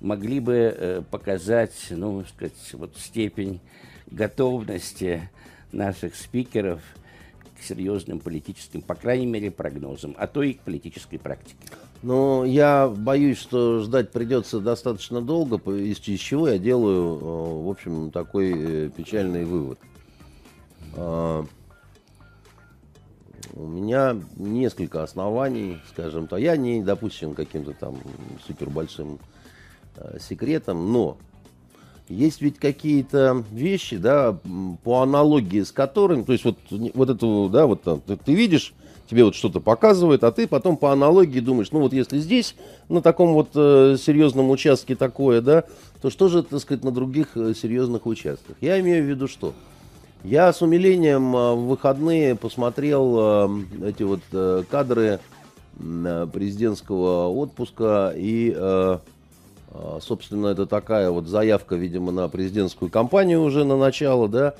могли 0.00 0.40
бы 0.40 0.54
э, 0.54 1.02
показать, 1.10 1.74
ну, 1.90 2.24
сказать, 2.24 2.54
вот 2.72 2.96
степень 2.96 3.60
готовности 4.10 5.28
наших 5.70 6.16
спикеров 6.16 6.80
к 7.58 7.62
серьезным 7.62 8.20
политическим, 8.20 8.80
по 8.80 8.94
крайней 8.94 9.26
мере, 9.26 9.50
прогнозам, 9.50 10.14
а 10.16 10.26
то 10.26 10.42
и 10.42 10.54
к 10.54 10.60
политической 10.60 11.18
практике. 11.18 11.58
Ну, 12.02 12.44
я 12.44 12.88
боюсь, 12.88 13.36
что 13.36 13.80
ждать 13.80 14.12
придется 14.12 14.60
достаточно 14.60 15.20
долго, 15.20 15.56
из, 15.72 16.00
из 16.08 16.20
чего 16.20 16.48
я 16.48 16.58
делаю, 16.58 17.18
э, 17.18 17.64
в 17.64 17.68
общем, 17.68 18.10
такой 18.10 18.54
э, 18.56 18.90
печальный 18.96 19.44
вывод. 19.44 19.78
У 23.52 23.66
меня 23.66 24.16
несколько 24.36 25.02
оснований, 25.02 25.78
скажем 25.90 26.26
то, 26.26 26.36
я 26.36 26.56
не 26.56 26.82
допущен 26.82 27.34
каким-то 27.34 27.72
там 27.72 27.98
супер 28.46 28.70
большим 28.70 29.18
э, 29.96 30.18
секретом, 30.20 30.92
но 30.92 31.16
есть 32.08 32.40
ведь 32.40 32.58
какие-то 32.58 33.44
вещи, 33.50 33.96
да, 33.96 34.38
по 34.82 35.02
аналогии 35.02 35.62
с 35.62 35.72
которыми, 35.72 36.22
то 36.22 36.32
есть 36.32 36.44
вот, 36.44 36.58
вот 36.70 37.10
это, 37.10 37.48
да, 37.48 37.66
вот 37.66 37.82
ты, 38.06 38.16
ты 38.16 38.34
видишь, 38.34 38.74
тебе 39.08 39.24
вот 39.24 39.34
что-то 39.34 39.60
показывает, 39.60 40.24
а 40.24 40.32
ты 40.32 40.46
потом 40.46 40.76
по 40.76 40.92
аналогии 40.92 41.40
думаешь, 41.40 41.70
ну 41.72 41.80
вот 41.80 41.92
если 41.92 42.18
здесь 42.18 42.56
на 42.88 43.02
таком 43.02 43.34
вот 43.34 43.50
э, 43.54 43.96
серьезном 43.98 44.50
участке 44.50 44.96
такое, 44.96 45.40
да, 45.40 45.64
то 46.00 46.10
что 46.10 46.28
же, 46.28 46.42
так 46.42 46.60
сказать, 46.60 46.84
на 46.84 46.90
других 46.90 47.36
э, 47.36 47.54
серьезных 47.54 48.06
участках? 48.06 48.56
Я 48.60 48.80
имею 48.80 49.04
в 49.04 49.08
виду 49.08 49.28
что? 49.28 49.54
Я 50.24 50.50
с 50.54 50.62
умилением 50.62 51.36
э, 51.36 51.54
в 51.54 51.66
выходные 51.66 52.34
посмотрел 52.34 53.16
э, 53.18 53.88
эти 53.88 54.02
вот 54.04 54.20
э, 54.32 54.62
кадры 54.70 55.20
президентского 55.76 57.26
отпуска 57.26 58.12
и 58.14 58.56
собственно, 60.00 60.46
это 60.46 60.66
такая 60.66 61.10
вот 61.10 61.26
заявка, 61.26 61.74
видимо, 61.74 62.12
на 62.12 62.28
президентскую 62.28 62.92
кампанию 62.92 63.42
уже 63.42 63.64
на 63.64 63.76
начало, 63.76 64.28
да. 64.28 64.54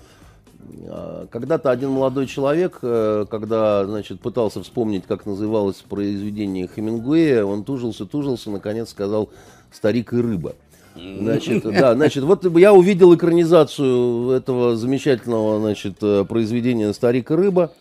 А, 0.88 1.28
когда-то 1.30 1.70
один 1.70 1.90
молодой 1.90 2.26
человек, 2.26 2.80
когда, 2.80 3.86
значит, 3.86 4.20
пытался 4.20 4.60
вспомнить, 4.64 5.04
как 5.06 5.24
называлось 5.24 5.76
произведение 5.88 6.66
Хемингуэя, 6.66 7.44
он 7.44 7.62
тужился, 7.62 8.06
тужился, 8.06 8.50
наконец 8.50 8.90
сказал 8.90 9.30
«Старик 9.70 10.12
и 10.14 10.16
рыба». 10.16 10.56
Значит, 10.94 11.64
да, 11.64 11.94
значит, 11.94 12.24
вот 12.24 12.44
я 12.56 12.72
увидел 12.72 13.14
экранизацию 13.14 14.30
этого 14.30 14.76
замечательного, 14.76 15.60
значит, 15.60 15.96
э, 16.02 16.24
произведения 16.24 16.92
«Старик 16.92 17.30
и 17.30 17.34
рыба» 17.34 17.72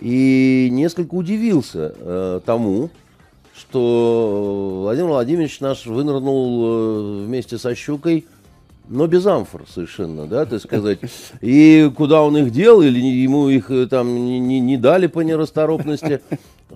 и 0.00 0.68
несколько 0.72 1.14
удивился 1.14 1.94
э, 1.96 2.40
тому, 2.44 2.90
что 3.56 4.80
Владимир 4.82 5.10
Владимирович 5.10 5.60
наш 5.60 5.86
вынырнул 5.86 6.64
э, 6.64 7.24
вместе 7.26 7.58
со 7.58 7.74
щукой, 7.76 8.26
но 8.88 9.06
без 9.06 9.24
амфор 9.26 9.64
совершенно, 9.68 10.26
да, 10.26 10.44
так 10.44 10.60
сказать. 10.60 10.98
И 11.40 11.90
куда 11.96 12.22
он 12.22 12.36
их 12.36 12.50
дел, 12.50 12.82
или 12.82 12.98
ему 12.98 13.48
их 13.48 13.70
э, 13.70 13.86
там 13.86 14.12
не, 14.14 14.40
не, 14.40 14.58
не 14.58 14.76
дали 14.76 15.06
по 15.06 15.20
нерасторопности. 15.20 16.20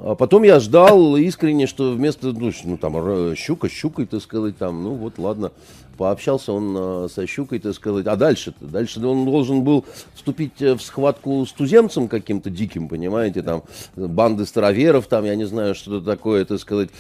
А 0.03 0.15
потом 0.15 0.43
я 0.43 0.61
ждал 0.61 1.17
искренне, 1.17 1.67
что 1.67 1.93
вместо, 1.93 2.33
ну, 2.33 2.53
ну 2.65 2.77
там, 2.77 3.35
щука, 3.35 3.69
щукой, 3.69 4.07
так 4.07 4.21
сказать, 4.21 4.57
там, 4.59 4.83
ну 4.83 4.95
вот, 4.95 5.19
ладно, 5.19 5.53
пообщался 5.97 6.53
он 6.53 6.77
э, 6.79 7.09
со 7.09 7.27
щукой, 7.27 7.59
так 7.59 7.75
сказать. 7.75 8.07
А 8.07 8.17
дальше-то? 8.17 8.67
Дальше 8.67 9.05
он 9.05 9.25
должен 9.25 9.63
был 9.63 9.85
вступить 10.15 10.61
э, 10.61 10.75
в 10.75 10.83
схватку 10.83 11.45
с 11.47 11.53
туземцем 11.53 12.09
каким-то 12.09 12.51
диким, 12.51 12.89
понимаете, 12.89 13.43
там, 13.43 13.63
банды 13.97 14.45
староверов, 14.45 15.07
там, 15.07 15.25
я 15.25 15.35
не 15.35 15.45
знаю, 15.45 15.75
что 15.75 16.01
такое, 16.01 16.45
так 16.45 16.61
сказать. 16.61 16.91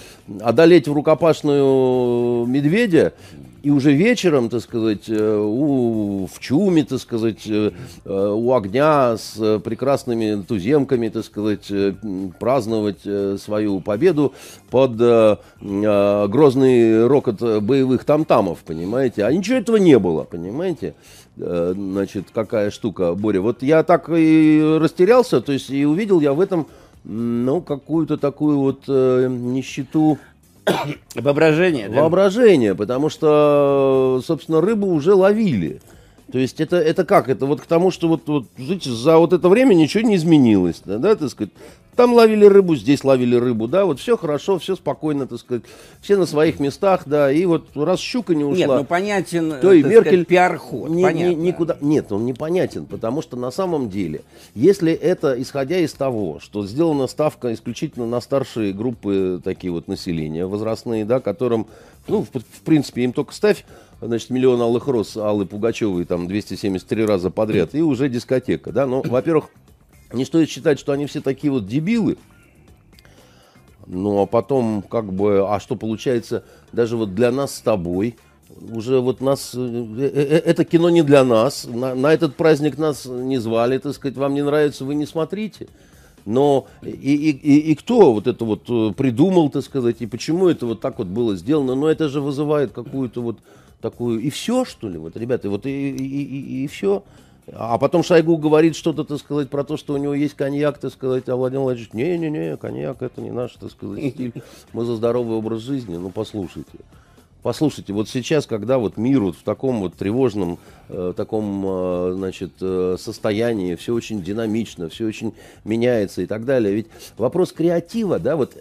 Одолеть 0.40 0.88
в 0.88 0.92
рукопашную 0.92 2.46
медведя, 2.46 3.12
и 3.62 3.70
уже 3.70 3.92
вечером, 3.92 4.48
так 4.48 4.60
сказать, 4.60 5.08
э, 5.08 5.36
у, 5.38 6.26
в 6.26 6.38
чуме, 6.38 6.84
так 6.84 6.98
сказать, 7.00 7.48
у 8.04 8.54
огня 8.54 9.16
с 9.16 9.60
прекрасными 9.60 10.42
туземками, 10.42 11.08
так 11.08 11.24
сказать, 11.24 11.70
праздновать 12.38 13.00
свою 13.40 13.80
победу 13.80 14.32
под 14.70 14.96
грозный 15.60 17.06
рокот 17.06 17.62
боевых 17.62 18.04
тамтамов, 18.04 18.60
понимаете? 18.60 19.24
А 19.24 19.32
ничего 19.32 19.58
этого 19.58 19.76
не 19.76 19.98
было, 19.98 20.24
понимаете? 20.24 20.94
Э, 21.38 21.74
значит, 21.76 22.28
какая 22.32 22.70
штука, 22.70 23.14
Боря. 23.14 23.40
Вот 23.40 23.62
я 23.62 23.82
так 23.82 24.08
и 24.08 24.78
растерялся, 24.80 25.40
то 25.40 25.52
есть 25.52 25.70
и 25.70 25.84
увидел 25.84 26.20
я 26.20 26.32
в 26.32 26.40
этом, 26.40 26.66
ну, 27.04 27.60
какую-то 27.60 28.16
такую 28.16 28.58
вот 28.58 28.84
э, 28.88 29.28
нищету 29.28 30.18
Воображение, 31.14 31.88
да? 31.88 32.02
Воображение, 32.02 32.74
потому 32.74 33.08
что, 33.08 34.20
собственно, 34.24 34.60
рыбу 34.60 34.88
уже 34.88 35.14
ловили. 35.14 35.80
То 36.30 36.38
есть 36.38 36.60
это, 36.60 36.76
это 36.76 37.04
как? 37.04 37.28
Это 37.28 37.46
вот 37.46 37.60
к 37.60 37.66
тому, 37.66 37.90
что 37.90 38.08
вот, 38.08 38.22
вот 38.26 38.46
знаете, 38.58 38.90
за 38.90 39.18
вот 39.18 39.32
это 39.32 39.48
время 39.48 39.74
ничего 39.74 40.02
не 40.02 40.16
изменилось. 40.16 40.82
Да, 40.84 40.98
да, 40.98 41.14
так 41.14 41.30
сказать. 41.30 41.52
Там 41.94 42.12
ловили 42.12 42.44
рыбу, 42.44 42.76
здесь 42.76 43.04
ловили 43.04 43.36
рыбу, 43.36 43.68
да, 43.68 43.86
вот 43.86 43.98
все 43.98 44.18
хорошо, 44.18 44.58
все 44.58 44.76
спокойно, 44.76 45.26
так 45.26 45.38
сказать, 45.38 45.62
все 46.02 46.18
на 46.18 46.26
своих 46.26 46.60
местах, 46.60 47.04
да, 47.06 47.32
и 47.32 47.46
вот 47.46 47.74
раз 47.74 48.00
щука 48.00 48.34
не 48.34 48.44
ушла... 48.44 48.58
Нет, 48.58 48.68
ну 48.68 48.84
понятен, 48.84 49.54
то 49.62 49.72
и 49.72 49.82
Меркель... 49.82 50.26
пиар-ход, 50.26 50.90
не, 50.90 51.04
не, 51.14 51.34
никуда... 51.34 51.78
Нет, 51.80 52.12
он 52.12 52.26
непонятен, 52.26 52.84
потому 52.84 53.22
что 53.22 53.38
на 53.38 53.50
самом 53.50 53.88
деле, 53.88 54.20
если 54.54 54.92
это, 54.92 55.40
исходя 55.40 55.78
из 55.78 55.94
того, 55.94 56.38
что 56.38 56.66
сделана 56.66 57.06
ставка 57.06 57.54
исключительно 57.54 58.04
на 58.04 58.20
старшие 58.20 58.74
группы 58.74 59.40
такие 59.42 59.72
вот 59.72 59.88
населения, 59.88 60.44
возрастные, 60.44 61.06
да, 61.06 61.20
которым, 61.20 61.66
ну, 62.08 62.26
в, 62.30 62.38
в 62.38 62.60
принципе, 62.62 63.04
им 63.04 63.14
только 63.14 63.32
ставь 63.32 63.64
значит, 64.00 64.30
миллион 64.30 64.60
алых 64.60 64.86
роз 64.86 65.16
Аллы 65.16 65.46
Пугачевой 65.46 66.04
там 66.04 66.26
273 66.26 67.04
раза 67.04 67.30
подряд, 67.30 67.74
и 67.74 67.82
уже 67.82 68.08
дискотека, 68.08 68.72
да, 68.72 68.86
ну, 68.86 69.02
во-первых, 69.04 69.50
не 70.12 70.24
стоит 70.24 70.48
считать, 70.48 70.78
что 70.78 70.92
они 70.92 71.06
все 71.06 71.20
такие 71.20 71.52
вот 71.52 71.66
дебилы, 71.66 72.16
ну, 73.86 74.22
а 74.22 74.26
потом, 74.26 74.82
как 74.82 75.12
бы, 75.12 75.46
а 75.48 75.60
что 75.60 75.76
получается, 75.76 76.44
даже 76.72 76.96
вот 76.96 77.14
для 77.14 77.30
нас 77.30 77.54
с 77.54 77.60
тобой, 77.60 78.16
уже 78.70 79.00
вот 79.00 79.20
нас, 79.20 79.52
э, 79.54 79.58
э, 79.58 80.10
э, 80.14 80.38
это 80.38 80.64
кино 80.64 80.90
не 80.90 81.02
для 81.02 81.24
нас, 81.24 81.66
на, 81.66 81.94
на 81.94 82.12
этот 82.12 82.36
праздник 82.36 82.78
нас 82.78 83.06
не 83.06 83.38
звали, 83.38 83.78
так 83.78 83.94
сказать, 83.94 84.16
вам 84.16 84.34
не 84.34 84.42
нравится, 84.42 84.84
вы 84.84 84.94
не 84.94 85.06
смотрите. 85.06 85.68
Но 86.24 86.66
и, 86.82 86.90
и, 86.90 87.30
и, 87.30 87.58
и 87.70 87.74
кто 87.76 88.12
вот 88.12 88.26
это 88.26 88.44
вот 88.44 88.64
придумал, 88.96 89.48
так 89.48 89.62
сказать, 89.62 89.96
и 90.00 90.06
почему 90.06 90.48
это 90.48 90.66
вот 90.66 90.80
так 90.80 90.98
вот 90.98 91.06
было 91.06 91.36
сделано, 91.36 91.76
но 91.76 91.88
это 91.88 92.08
же 92.08 92.20
вызывает 92.20 92.72
какую-то 92.72 93.22
вот 93.22 93.38
такую, 93.80 94.20
и 94.20 94.30
все, 94.30 94.64
что 94.64 94.88
ли, 94.88 94.98
вот, 94.98 95.16
ребята, 95.16 95.50
вот 95.50 95.66
и, 95.66 95.90
и, 95.90 96.22
и, 96.22 96.64
и 96.64 96.66
все. 96.66 97.02
А 97.52 97.78
потом 97.78 98.02
Шойгу 98.02 98.36
говорит 98.38 98.74
что-то, 98.74 99.04
так 99.04 99.18
сказать, 99.18 99.48
про 99.50 99.62
то, 99.62 99.76
что 99.76 99.94
у 99.94 99.96
него 99.98 100.14
есть 100.14 100.34
коньяк, 100.34 100.78
так 100.78 100.92
сказать, 100.92 101.28
а 101.28 101.36
Владимир 101.36 101.62
Владимирович, 101.62 101.92
не-не-не, 101.92 102.56
коньяк 102.56 103.02
это 103.02 103.20
не 103.20 103.30
наш, 103.30 103.52
так 103.52 103.70
сказать, 103.70 104.12
стиль, 104.14 104.32
мы 104.72 104.84
за 104.84 104.96
здоровый 104.96 105.36
образ 105.36 105.60
жизни, 105.60 105.96
ну 105.96 106.10
послушайте. 106.10 106.78
Послушайте, 107.42 107.92
вот 107.92 108.08
сейчас, 108.08 108.44
когда 108.44 108.78
вот 108.78 108.96
мир 108.96 109.20
вот 109.20 109.36
в 109.36 109.44
таком 109.44 109.78
вот 109.78 109.94
тревожном 109.94 110.58
э, 110.88 111.12
таком, 111.16 111.64
э, 111.64 112.12
значит, 112.16 112.54
э, 112.60 112.96
состоянии, 112.98 113.76
все 113.76 113.94
очень 113.94 114.20
динамично, 114.20 114.88
все 114.88 115.06
очень 115.06 115.32
меняется 115.62 116.22
и 116.22 116.26
так 116.26 116.44
далее, 116.44 116.74
ведь 116.74 116.88
вопрос 117.16 117.52
креатива, 117.52 118.18
да, 118.18 118.34
вот, 118.34 118.56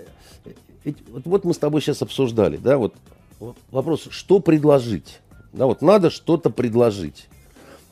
ведь, 0.84 0.98
вот, 1.10 1.24
вот 1.26 1.44
мы 1.46 1.56
с 1.56 1.58
тобой 1.58 1.82
сейчас 1.82 2.04
обсуждали, 2.04 2.58
да, 2.58 2.78
вот 2.78 2.94
вопрос, 3.72 4.08
что 4.10 4.40
предложить, 4.40 5.22
да, 5.54 5.66
вот 5.66 5.82
надо 5.82 6.10
что-то 6.10 6.50
предложить. 6.50 7.28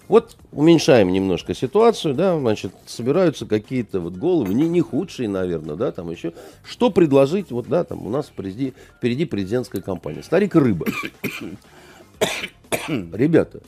Вот 0.10 0.36
уменьшаем 0.52 1.12
немножко 1.12 1.56
ситуацию, 1.56 2.14
да, 2.14 2.38
значит, 2.38 2.74
собираются 2.86 3.46
какие-то 3.46 4.02
вот 4.02 4.16
головы, 4.16 4.54
не, 4.54 4.68
не 4.68 4.82
худшие, 4.82 5.30
наверное, 5.30 5.76
да, 5.76 5.92
там 5.92 6.12
еще. 6.12 6.34
Что 6.64 6.90
предложить, 6.90 7.52
вот, 7.52 7.68
да, 7.68 7.86
там 7.86 8.06
у 8.06 8.10
нас 8.10 8.28
впереди, 8.28 8.74
впереди 8.98 9.26
президентская 9.26 9.82
кампания. 9.82 10.22
Старик 10.22 10.56
рыба. 10.56 10.86
Ребята, 12.88 13.62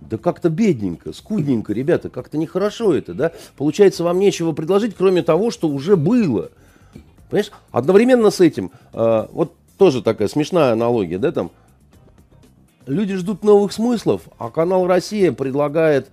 да 0.00 0.18
как-то 0.18 0.50
бедненько, 0.50 1.12
скудненько, 1.12 1.72
ребята, 1.72 2.10
как-то 2.10 2.38
нехорошо 2.38 2.94
это, 2.94 3.12
да. 3.12 3.32
Получается, 3.56 4.04
вам 4.04 4.20
нечего 4.20 4.52
предложить, 4.52 4.94
кроме 4.96 5.22
того, 5.22 5.50
что 5.50 5.68
уже 5.68 5.96
было. 5.96 6.50
Понимаешь? 7.28 7.50
Одновременно 7.70 8.30
с 8.30 8.40
этим, 8.40 8.70
э, 8.92 9.26
вот 9.32 9.54
тоже 9.82 10.00
такая 10.00 10.28
смешная 10.28 10.74
аналогия, 10.74 11.18
да, 11.18 11.32
там, 11.32 11.50
люди 12.86 13.16
ждут 13.16 13.42
новых 13.42 13.72
смыслов, 13.72 14.22
а 14.38 14.48
канал 14.48 14.86
Россия 14.86 15.32
предлагает 15.32 16.08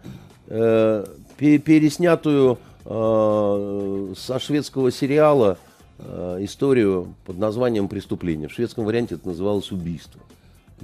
э, 0.48 1.06
переснятую 1.38 2.58
э, 2.86 4.14
со 4.18 4.40
шведского 4.40 4.92
сериала 4.92 5.60
э, 6.00 6.40
историю 6.42 7.14
под 7.28 7.38
названием 7.38 7.88
«Преступление». 7.88 8.50
В 8.50 8.54
шведском 8.54 8.86
варианте 8.86 9.14
это 9.14 9.28
называлось 9.28 9.72
«Убийство». 9.72 10.20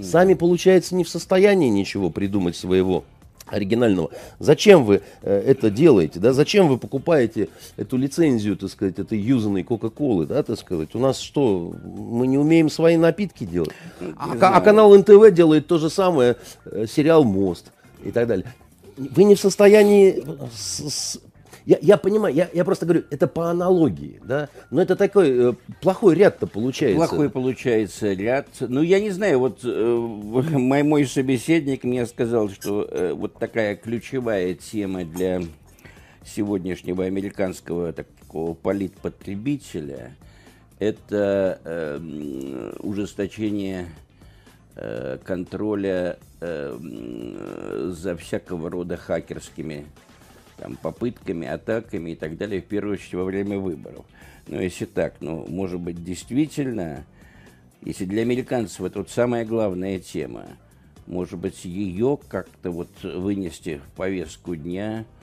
Сами, 0.00 0.34
получается, 0.34 0.94
не 0.94 1.02
в 1.02 1.08
состоянии 1.08 1.68
ничего 1.68 2.10
придумать 2.10 2.54
своего 2.54 3.02
оригинального. 3.46 4.10
Зачем 4.38 4.84
вы 4.84 5.02
э, 5.22 5.42
это 5.46 5.70
делаете, 5.70 6.18
да? 6.20 6.32
Зачем 6.32 6.68
вы 6.68 6.78
покупаете 6.78 7.48
эту 7.76 7.96
лицензию, 7.96 8.56
так 8.56 8.70
сказать, 8.70 8.98
этой 8.98 9.18
юзанной 9.18 9.62
Кока-Колы, 9.62 10.26
да, 10.26 10.42
так 10.42 10.58
сказать? 10.58 10.94
У 10.94 10.98
нас 10.98 11.18
что, 11.18 11.74
мы 11.84 12.26
не 12.26 12.38
умеем 12.38 12.68
свои 12.68 12.96
напитки 12.96 13.44
делать? 13.44 13.70
А, 14.16 14.56
а 14.56 14.60
канал 14.60 14.96
НТВ 14.96 15.30
делает 15.32 15.66
то 15.66 15.78
же 15.78 15.90
самое, 15.90 16.36
э, 16.64 16.86
сериал 16.88 17.24
«Мост» 17.24 17.72
и 18.04 18.10
так 18.10 18.26
далее. 18.26 18.46
Вы 18.96 19.24
не 19.24 19.34
в 19.34 19.40
состоянии 19.40 20.24
с, 20.54 20.90
с, 20.90 21.20
я, 21.66 21.78
я 21.82 21.96
понимаю, 21.96 22.32
я, 22.32 22.48
я 22.52 22.64
просто 22.64 22.86
говорю, 22.86 23.04
это 23.10 23.26
по 23.26 23.50
аналогии, 23.50 24.20
да, 24.24 24.48
но 24.70 24.80
это 24.80 24.94
такой 24.94 25.50
э, 25.50 25.52
плохой 25.82 26.14
ряд-то 26.14 26.46
получается. 26.46 26.96
Плохой 26.96 27.28
получается 27.28 28.12
ряд. 28.12 28.46
Ну, 28.60 28.82
я 28.82 29.00
не 29.00 29.10
знаю, 29.10 29.40
вот 29.40 29.60
э, 29.64 29.96
мой, 29.96 30.84
мой 30.84 31.04
собеседник 31.06 31.82
мне 31.82 32.06
сказал, 32.06 32.48
что 32.50 32.88
э, 32.88 33.12
вот 33.12 33.34
такая 33.40 33.74
ключевая 33.74 34.54
тема 34.54 35.04
для 35.04 35.42
сегодняшнего 36.24 37.04
американского 37.04 37.92
такого 37.92 38.54
политпотребителя 38.54 40.16
это 40.78 41.60
э, 41.64 42.72
ужесточение 42.78 43.88
контроля 45.24 46.18
э, 46.40 47.90
за 47.92 48.14
всякого 48.14 48.68
рода 48.68 48.98
хакерскими 48.98 49.86
там, 50.56 50.76
попытками, 50.76 51.46
атаками 51.46 52.10
и 52.10 52.14
так 52.14 52.36
далее, 52.36 52.60
в 52.60 52.66
первую 52.66 52.94
очередь 52.94 53.14
во 53.14 53.24
время 53.24 53.58
выборов. 53.58 54.04
Но 54.46 54.60
если 54.60 54.84
так, 54.84 55.14
ну, 55.20 55.44
может 55.48 55.80
быть, 55.80 56.02
действительно, 56.02 57.04
если 57.82 58.04
для 58.04 58.22
американцев 58.22 58.80
это 58.82 59.00
вот 59.00 59.10
самая 59.10 59.44
главная 59.44 59.98
тема, 59.98 60.46
может 61.06 61.38
быть, 61.38 61.64
ее 61.64 62.18
как-то 62.28 62.70
вот 62.70 62.90
вынести 63.02 63.78
в 63.78 63.96
повестку 63.96 64.56
дня– 64.56 65.04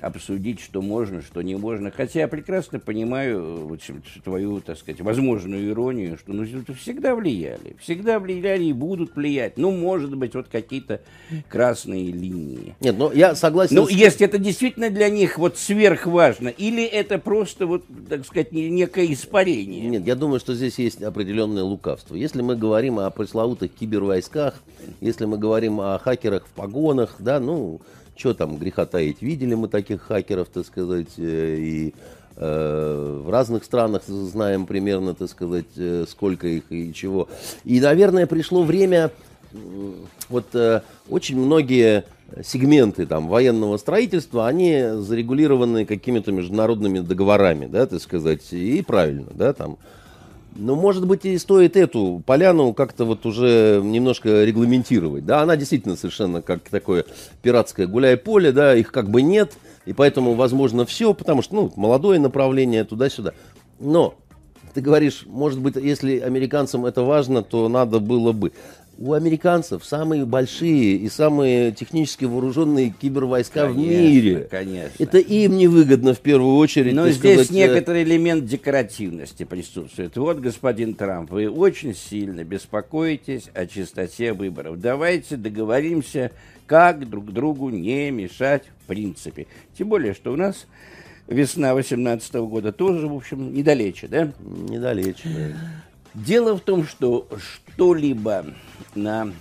обсудить, 0.00 0.60
что 0.60 0.82
можно, 0.82 1.22
что 1.22 1.42
не 1.42 1.56
можно. 1.56 1.90
Хотя 1.90 2.20
я 2.20 2.28
прекрасно 2.28 2.78
понимаю 2.78 3.66
вот, 3.66 3.80
твою, 4.24 4.60
так 4.60 4.78
сказать, 4.78 5.00
возможную 5.00 5.70
иронию, 5.70 6.18
что 6.18 6.32
ну, 6.32 6.44
всегда 6.74 7.14
влияли, 7.14 7.76
всегда 7.80 8.18
влияли 8.18 8.64
и 8.64 8.72
будут 8.72 9.16
влиять. 9.16 9.56
Ну, 9.56 9.70
может 9.70 10.14
быть, 10.16 10.34
вот 10.34 10.48
какие-то 10.48 11.00
красные 11.48 12.10
линии. 12.10 12.74
Нет, 12.80 12.96
ну 12.98 13.12
я 13.12 13.34
согласен. 13.34 13.76
Ну, 13.76 13.86
с... 13.86 13.90
если 13.90 14.26
это 14.26 14.38
действительно 14.38 14.90
для 14.90 15.08
них 15.08 15.38
вот 15.38 15.58
сверхважно, 15.58 16.48
или 16.48 16.84
это 16.84 17.18
просто 17.18 17.66
вот, 17.66 17.84
так 18.08 18.24
сказать, 18.24 18.52
некое 18.52 19.12
испарение? 19.12 19.88
Нет, 19.88 20.06
я 20.06 20.14
думаю, 20.14 20.40
что 20.40 20.54
здесь 20.54 20.78
есть 20.78 21.02
определенное 21.02 21.62
лукавство. 21.62 22.14
Если 22.14 22.42
мы 22.42 22.56
говорим 22.56 22.98
о 22.98 23.10
пресловутых 23.10 23.72
кибервойсках, 23.72 24.62
если 25.00 25.24
мы 25.24 25.38
говорим 25.38 25.80
о 25.80 25.98
хакерах 25.98 26.46
в 26.46 26.50
погонах, 26.50 27.16
да, 27.18 27.40
ну, 27.40 27.80
что 28.16 28.34
там 28.34 28.56
греха 28.56 28.86
таить, 28.86 29.22
видели 29.22 29.54
мы 29.54 29.68
таких 29.68 30.02
хакеров, 30.02 30.48
так 30.48 30.66
сказать, 30.66 31.18
э, 31.18 31.56
и 31.58 31.94
э, 32.36 33.20
в 33.24 33.30
разных 33.30 33.64
странах 33.64 34.02
знаем 34.06 34.66
примерно, 34.66 35.14
так 35.14 35.28
сказать, 35.28 35.66
э, 35.76 36.04
сколько 36.08 36.46
их 36.46 36.64
и 36.70 36.92
чего. 36.92 37.28
И, 37.64 37.80
наверное, 37.80 38.26
пришло 38.26 38.62
время, 38.62 39.10
вот 40.28 40.46
очень 41.08 41.38
многие 41.38 42.04
сегменты 42.44 43.06
там 43.06 43.28
военного 43.28 43.76
строительства, 43.76 44.46
они 44.46 44.82
зарегулированы 44.98 45.86
какими-то 45.86 46.32
международными 46.32 46.98
договорами, 46.98 47.66
да, 47.66 47.86
так 47.86 48.02
сказать, 48.02 48.52
и 48.52 48.82
правильно, 48.82 49.28
да, 49.32 49.52
там, 49.52 49.78
ну, 50.58 50.74
может 50.74 51.06
быть, 51.06 51.24
и 51.24 51.36
стоит 51.38 51.76
эту 51.76 52.22
поляну 52.24 52.72
как-то 52.72 53.04
вот 53.04 53.26
уже 53.26 53.80
немножко 53.82 54.44
регламентировать. 54.44 55.24
Да, 55.24 55.42
она 55.42 55.56
действительно 55.56 55.96
совершенно 55.96 56.42
как 56.42 56.60
такое 56.68 57.04
пиратское 57.42 57.86
гуляй-поле, 57.86 58.52
да, 58.52 58.74
их 58.74 58.92
как 58.92 59.10
бы 59.10 59.22
нет, 59.22 59.54
и 59.84 59.92
поэтому 59.92 60.34
возможно 60.34 60.86
все, 60.86 61.14
потому 61.14 61.42
что, 61.42 61.54
ну, 61.54 61.72
молодое 61.76 62.18
направление 62.18 62.84
туда-сюда. 62.84 63.32
Но 63.78 64.14
ты 64.74 64.80
говоришь, 64.80 65.24
может 65.26 65.60
быть, 65.60 65.76
если 65.76 66.18
американцам 66.18 66.84
это 66.84 67.02
важно, 67.02 67.42
то 67.42 67.68
надо 67.68 67.98
было 67.98 68.32
бы 68.32 68.52
у 68.98 69.12
американцев 69.12 69.84
самые 69.84 70.24
большие 70.24 70.96
и 70.96 71.08
самые 71.08 71.72
технически 71.72 72.24
вооруженные 72.24 72.90
кибервойска 72.90 73.66
конечно, 73.66 73.82
в 73.82 73.86
мире. 73.86 74.48
Конечно. 74.50 75.02
Это 75.02 75.18
им 75.18 75.56
невыгодно 75.56 76.14
в 76.14 76.20
первую 76.20 76.56
очередь. 76.56 76.94
Но 76.94 77.08
здесь 77.10 77.46
сказать, 77.46 77.50
э, 77.50 77.54
некоторый 77.54 78.02
элемент 78.04 78.46
декоративности 78.46 79.44
присутствует. 79.44 80.16
Вот, 80.16 80.38
господин 80.40 80.94
Трамп, 80.94 81.30
вы 81.30 81.48
очень 81.50 81.94
сильно 81.94 82.42
беспокоитесь 82.44 83.50
о 83.54 83.66
чистоте 83.66 84.32
выборов. 84.32 84.80
Давайте 84.80 85.36
договоримся, 85.36 86.30
как 86.66 87.08
друг 87.08 87.32
другу 87.32 87.68
не 87.70 88.10
мешать 88.10 88.64
в 88.84 88.86
принципе. 88.86 89.46
Тем 89.76 89.88
более, 89.88 90.14
что 90.14 90.32
у 90.32 90.36
нас 90.36 90.66
весна 91.28 91.74
18 91.74 92.34
года 92.34 92.72
тоже, 92.72 93.06
в 93.08 93.14
общем, 93.14 93.52
недалече, 93.52 94.08
да? 94.08 94.32
Недалече, 94.40 95.28
да. 95.28 95.56
Дело 96.16 96.56
в 96.56 96.62
том, 96.62 96.86
что 96.86 97.28
что-либо 97.36 98.46
на 98.94 99.34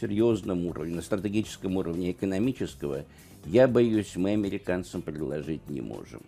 серьезном 0.00 0.66
уровне, 0.66 0.96
на 0.96 1.02
стратегическом 1.02 1.76
уровне 1.76 2.12
экономического, 2.12 3.04
я 3.44 3.68
боюсь, 3.68 4.16
мы 4.16 4.30
американцам 4.30 5.02
предложить 5.02 5.68
не 5.68 5.82
можем. 5.82 6.22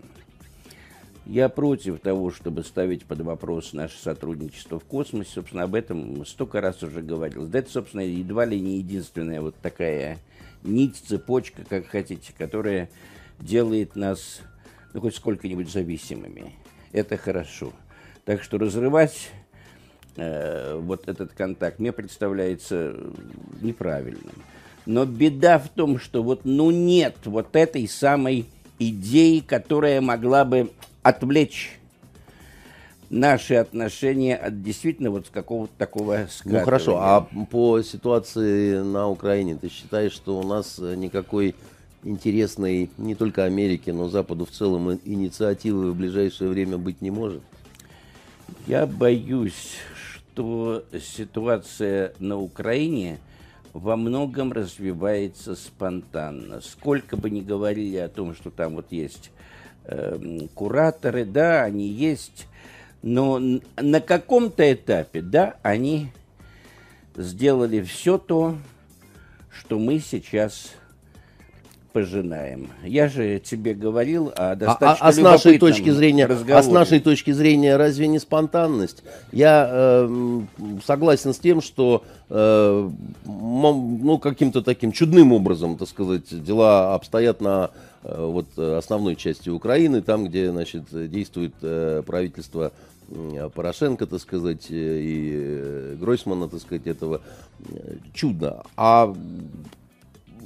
Я 1.24 1.48
против 1.48 1.98
того, 2.00 2.30
чтобы 2.30 2.62
ставить 2.62 3.06
под 3.06 3.22
вопрос 3.22 3.72
наше 3.72 3.96
сотрудничество 3.96 4.78
в 4.78 4.84
космосе. 4.84 5.30
Собственно, 5.36 5.62
об 5.62 5.74
этом 5.74 6.26
столько 6.26 6.60
раз 6.60 6.82
уже 6.82 7.00
говорил. 7.00 7.46
Да, 7.46 7.60
это, 7.60 7.70
собственно, 7.70 8.02
едва 8.02 8.44
ли 8.44 8.60
не 8.60 8.76
единственная 8.76 9.40
вот 9.40 9.54
такая 9.62 10.18
нить, 10.62 10.96
цепочка, 10.96 11.64
как 11.66 11.86
хотите, 11.86 12.34
которая 12.36 12.90
делает 13.40 13.96
нас 13.96 14.42
ну, 14.92 15.00
хоть 15.00 15.16
сколько-нибудь 15.16 15.70
зависимыми. 15.70 16.52
Это 16.92 17.16
хорошо. 17.16 17.72
Так 18.26 18.42
что 18.42 18.58
разрывать 18.58 19.30
э, 20.16 20.78
вот 20.80 21.08
этот 21.08 21.32
контакт 21.32 21.78
мне 21.78 21.92
представляется 21.92 22.96
неправильным. 23.60 24.34
Но 24.86 25.06
беда 25.06 25.58
в 25.58 25.68
том, 25.68 25.98
что 25.98 26.22
вот 26.22 26.44
ну 26.44 26.70
нет 26.70 27.16
вот 27.24 27.56
этой 27.56 27.88
самой 27.88 28.46
идеи, 28.78 29.40
которая 29.40 30.00
могла 30.00 30.44
бы 30.44 30.70
отвлечь 31.02 31.78
наши 33.10 33.54
отношения 33.54 34.36
от 34.36 34.62
действительно 34.62 35.10
вот 35.10 35.28
какого-то 35.28 35.72
такого 35.78 36.26
скатывания. 36.30 36.60
Ну 36.60 36.64
хорошо, 36.64 36.98
а 36.98 37.28
по 37.50 37.82
ситуации 37.82 38.80
на 38.80 39.08
Украине 39.08 39.56
ты 39.56 39.68
считаешь, 39.68 40.12
что 40.12 40.38
у 40.38 40.42
нас 40.42 40.78
никакой 40.78 41.54
интересной 42.02 42.90
не 42.98 43.14
только 43.14 43.44
Америке, 43.44 43.92
но 43.92 44.08
Западу 44.08 44.44
в 44.44 44.50
целом 44.50 44.98
инициативы 45.04 45.92
в 45.92 45.96
ближайшее 45.96 46.50
время 46.50 46.76
быть 46.76 47.00
не 47.00 47.10
может? 47.10 47.42
Я 48.66 48.86
боюсь, 48.86 49.76
что 50.34 50.84
ситуация 51.00 52.12
на 52.18 52.36
Украине 52.40 53.20
во 53.72 53.96
многом 53.96 54.52
развивается 54.52 55.54
спонтанно. 55.54 56.60
Сколько 56.60 57.16
бы 57.16 57.30
ни 57.30 57.40
говорили 57.40 57.98
о 57.98 58.08
том, 58.08 58.34
что 58.34 58.50
там 58.50 58.74
вот 58.74 58.90
есть 58.90 59.30
э, 59.84 60.40
кураторы, 60.54 61.24
да, 61.24 61.62
они 61.62 61.86
есть, 61.86 62.48
но 63.02 63.40
на 63.76 64.00
каком-то 64.00 64.72
этапе, 64.72 65.22
да, 65.22 65.56
они 65.62 66.08
сделали 67.14 67.80
все 67.82 68.18
то, 68.18 68.56
что 69.50 69.78
мы 69.78 70.00
сейчас 70.00 70.72
пожинаем. 71.94 72.68
Я 72.84 73.08
же 73.08 73.38
тебе 73.38 73.72
говорил 73.72 74.28
о 74.28 74.32
А, 74.36 74.50
а- 74.50 74.56
достаточно 74.56 75.06
а 75.08 75.12
с 75.12 75.16
нашей 75.16 75.58
точки 75.58 75.90
зрения, 75.90 76.24
а 76.24 76.28
с 76.28 76.30
разговоре. 76.32 76.72
нашей 76.72 77.00
точки 77.00 77.30
зрения, 77.30 77.76
разве 77.76 78.08
не 78.08 78.18
спонтанность? 78.18 79.04
Я 79.30 79.68
э, 79.70 80.40
согласен 80.84 81.32
с 81.32 81.38
тем, 81.38 81.62
что 81.62 82.02
э, 82.30 82.90
ну 83.24 84.18
каким-то 84.18 84.62
таким 84.62 84.90
чудным 84.90 85.32
образом, 85.32 85.76
так 85.78 85.88
сказать, 85.88 86.24
дела 86.44 86.94
обстоят 86.96 87.40
на 87.40 87.70
э, 88.02 88.26
вот 88.26 88.46
э, 88.56 88.76
основной 88.76 89.14
части 89.14 89.48
Украины, 89.48 90.02
там, 90.02 90.24
где, 90.26 90.50
значит, 90.50 90.82
действует 91.10 91.54
э, 91.62 92.02
правительство 92.04 92.72
м, 93.08 93.50
Порошенко, 93.52 94.06
так 94.06 94.20
сказать, 94.20 94.66
э, 94.68 95.00
и 95.00 95.32
э, 95.36 95.96
Гройсмана, 96.00 96.48
так 96.48 96.60
сказать, 96.60 96.88
этого 96.88 97.20
э, 97.68 97.98
чудно. 98.12 98.64
А 98.76 99.14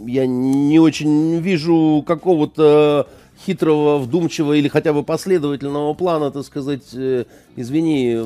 я 0.06 0.26
не 0.26 0.78
очень 0.78 1.38
вижу 1.40 2.04
какого-то 2.06 3.08
хитрого, 3.44 3.98
вдумчивого 3.98 4.54
или 4.54 4.68
хотя 4.68 4.92
бы 4.92 5.02
последовательного 5.02 5.94
плана, 5.94 6.30
так 6.30 6.44
сказать, 6.44 6.92
э, 6.92 7.24
извини. 7.56 8.16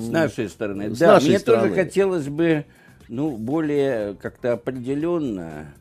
С 0.00 0.08
нашей 0.08 0.48
стороны. 0.48 0.94
С 0.94 0.98
да, 0.98 1.14
нашей 1.14 1.30
мне 1.30 1.38
стороны. 1.38 1.68
тоже 1.68 1.74
хотелось 1.84 2.28
бы, 2.28 2.64
ну, 3.08 3.36
более 3.36 4.14
как-то 4.14 4.52
определенно 4.52 5.74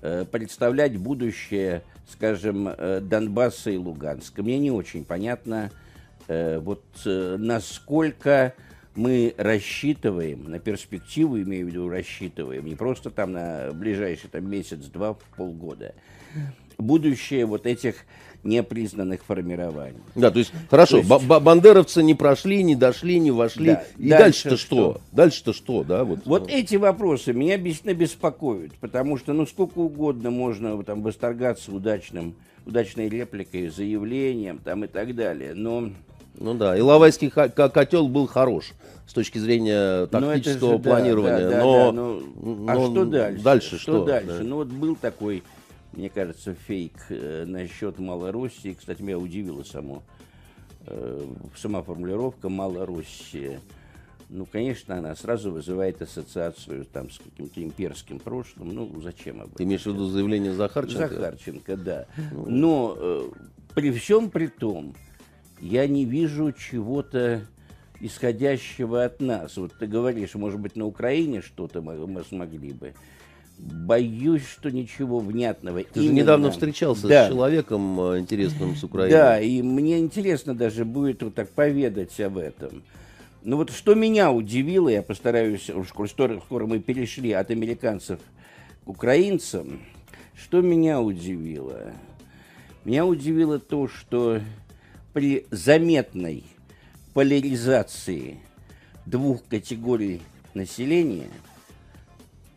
э, 0.00 0.24
представлять 0.30 0.96
будущее, 0.96 1.82
скажем, 2.10 2.68
э, 2.68 3.00
Донбасса 3.02 3.70
и 3.70 3.76
Луганска. 3.76 4.42
Мне 4.42 4.58
не 4.58 4.70
очень 4.70 5.04
понятно, 5.04 5.70
э, 6.28 6.58
вот 6.58 6.84
э, 7.04 7.36
насколько 7.38 8.54
мы 8.96 9.34
рассчитываем 9.36 10.50
на 10.50 10.58
перспективу, 10.58 11.40
имею 11.40 11.66
в 11.66 11.68
виду 11.70 11.88
рассчитываем, 11.88 12.66
не 12.66 12.74
просто 12.74 13.10
там 13.10 13.32
на 13.32 13.70
ближайший 13.72 14.28
там, 14.28 14.48
месяц-два, 14.50 15.16
полгода, 15.36 15.94
будущее 16.78 17.46
вот 17.46 17.66
этих 17.66 17.96
непризнанных 18.42 19.22
формирований. 19.24 19.98
Да, 20.14 20.30
то 20.30 20.38
есть, 20.38 20.52
хорошо, 20.70 20.92
То 20.92 20.96
есть- 20.98 21.08
ба- 21.10 21.18
ба- 21.18 21.40
бандеровцы 21.40 22.02
не 22.02 22.14
прошли, 22.14 22.62
не 22.62 22.74
дошли, 22.74 23.18
не 23.20 23.30
вошли. 23.30 23.66
Да. 23.66 23.84
И 23.98 24.08
Дальше 24.08 24.22
дальше-то 24.24 24.56
что? 24.56 24.66
что? 24.66 25.00
Дальше-то 25.12 25.52
что, 25.52 25.84
да? 25.84 26.04
Вот, 26.04 26.20
Вот 26.24 26.50
эти 26.50 26.76
вопросы 26.76 27.34
меня 27.34 27.56
обычно 27.56 27.92
беспокоят, 27.92 28.72
потому 28.80 29.18
что 29.18 29.34
ну 29.34 29.46
сколько 29.46 29.78
угодно 29.78 30.30
можно 30.30 30.82
там 30.82 31.02
восторгаться 31.02 31.70
удачным, 31.70 32.34
удачной 32.64 33.10
репликой, 33.10 33.68
заявлением 33.68 34.58
там 34.58 34.84
и 34.84 34.86
так 34.86 35.14
далее, 35.14 35.52
но 35.54 35.90
Ну 36.38 36.54
да, 36.54 36.78
Иловайский 36.78 37.30
ко- 37.30 37.48
ко- 37.48 37.68
котел 37.68 38.08
был 38.08 38.26
хорош 38.26 38.72
с 39.06 39.12
точки 39.12 39.38
зрения 39.38 40.08
но 40.12 40.32
это 40.32 40.34
тактического 40.36 40.72
же, 40.74 40.78
планирования. 40.78 41.50
да, 41.50 41.50
да, 41.50 41.62
но, 41.64 41.86
да, 41.86 41.92
ну, 41.92 42.66
а 42.68 42.74
но 42.74 42.90
что 42.90 43.04
дальше? 43.04 43.42
Дальше 43.42 43.78
что? 43.78 44.04
дальше? 44.04 44.38
Да. 44.38 44.44
Ну 44.44 44.56
вот 44.56 44.68
был 44.68 44.96
такой, 44.96 45.42
мне 45.92 46.08
кажется, 46.08 46.54
фейк 46.54 46.94
э, 47.08 47.44
насчет 47.46 47.98
Малороссии. 47.98 48.76
Кстати, 48.78 49.02
меня 49.02 49.18
удивило 49.18 49.64
само 49.64 50.02
э, 50.86 51.26
сама 51.56 51.82
формулировка 51.82 52.48
Малороссия. 52.48 53.60
Ну, 54.32 54.46
конечно, 54.46 54.96
она 54.96 55.16
сразу 55.16 55.50
вызывает 55.50 56.00
ассоциацию 56.00 56.84
там 56.84 57.10
с 57.10 57.18
каким-то 57.18 57.60
имперским 57.64 58.20
прошлым. 58.20 58.68
Ну, 58.72 59.00
зачем 59.02 59.40
об 59.40 59.46
этом? 59.48 59.56
Ты 59.56 59.64
имеешь 59.64 59.82
в 59.82 59.86
виду 59.86 60.06
заявление 60.06 60.52
Захарченко? 60.54 61.08
Захарченко, 61.08 61.76
да. 61.76 62.06
Но 62.46 62.94
э, 62.96 63.28
при 63.74 63.90
всем 63.90 64.30
при 64.30 64.46
том, 64.46 64.94
я 65.60 65.86
не 65.86 66.04
вижу 66.04 66.52
чего-то 66.52 67.42
исходящего 68.00 69.04
от 69.04 69.20
нас. 69.20 69.56
Вот 69.56 69.72
ты 69.78 69.86
говоришь, 69.86 70.34
может 70.34 70.58
быть, 70.60 70.76
на 70.76 70.86
Украине 70.86 71.42
что-то 71.42 71.82
мы, 71.82 72.06
мы 72.06 72.24
смогли 72.24 72.72
бы. 72.72 72.94
Боюсь, 73.58 74.46
что 74.46 74.70
ничего 74.70 75.18
внятного. 75.18 75.82
Ты 75.84 76.00
же 76.00 76.06
Именно- 76.06 76.16
недавно 76.18 76.50
встречался 76.50 77.06
Да. 77.08 77.26
с 77.26 77.28
человеком 77.28 78.00
э, 78.00 78.20
интересным 78.20 78.74
с 78.74 78.82
Украины. 78.82 79.12
Да, 79.14 79.38
и 79.38 79.60
мне 79.60 79.98
интересно 79.98 80.54
даже 80.54 80.86
будет 80.86 81.22
вот 81.22 81.34
так 81.34 81.50
поведать 81.50 82.18
об 82.20 82.38
этом. 82.38 82.82
Ну 83.42 83.56
вот 83.56 83.70
что 83.70 83.94
меня 83.94 84.32
удивило, 84.32 84.88
я 84.88 85.02
постараюсь, 85.02 85.68
уж 85.68 85.88
скоро, 85.88 86.40
скоро 86.40 86.66
мы 86.66 86.78
перешли 86.78 87.32
от 87.32 87.50
американцев 87.50 88.18
к 88.84 88.88
украинцам, 88.88 89.80
что 90.34 90.62
меня 90.62 91.02
удивило? 91.02 91.92
Меня 92.86 93.04
удивило 93.04 93.58
то, 93.58 93.88
что 93.88 94.40
при 95.12 95.46
заметной 95.50 96.44
поляризации 97.14 98.38
двух 99.06 99.44
категорий 99.46 100.22
населения 100.54 101.30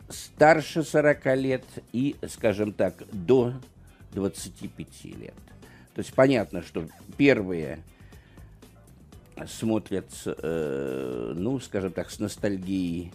старше 0.09 0.83
40 0.83 1.35
лет 1.37 1.63
и, 1.91 2.15
скажем 2.27 2.73
так, 2.73 3.03
до 3.11 3.53
25 4.13 5.05
лет. 5.05 5.33
То 5.95 5.99
есть 5.99 6.13
понятно, 6.13 6.61
что 6.61 6.87
первые 7.17 7.79
смотрят, 9.47 10.09
э, 10.25 11.33
ну, 11.35 11.59
скажем 11.59 11.91
так, 11.91 12.11
с 12.11 12.19
ностальгией 12.19 13.11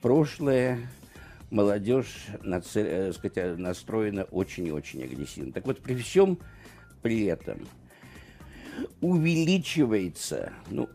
прошлое, 0.00 0.88
молодежь 1.50 2.26
нацел- 2.42 2.86
э, 2.86 3.12
сказать, 3.12 3.58
настроена 3.58 4.24
очень 4.24 4.66
и 4.66 4.72
очень 4.72 5.04
агрессивно. 5.04 5.52
Так 5.52 5.66
вот, 5.66 5.80
при 5.80 5.94
всем 5.94 6.38
при 7.02 7.24
этом 7.24 7.66
увеличивается, 9.00 10.52
ну, 10.70 10.88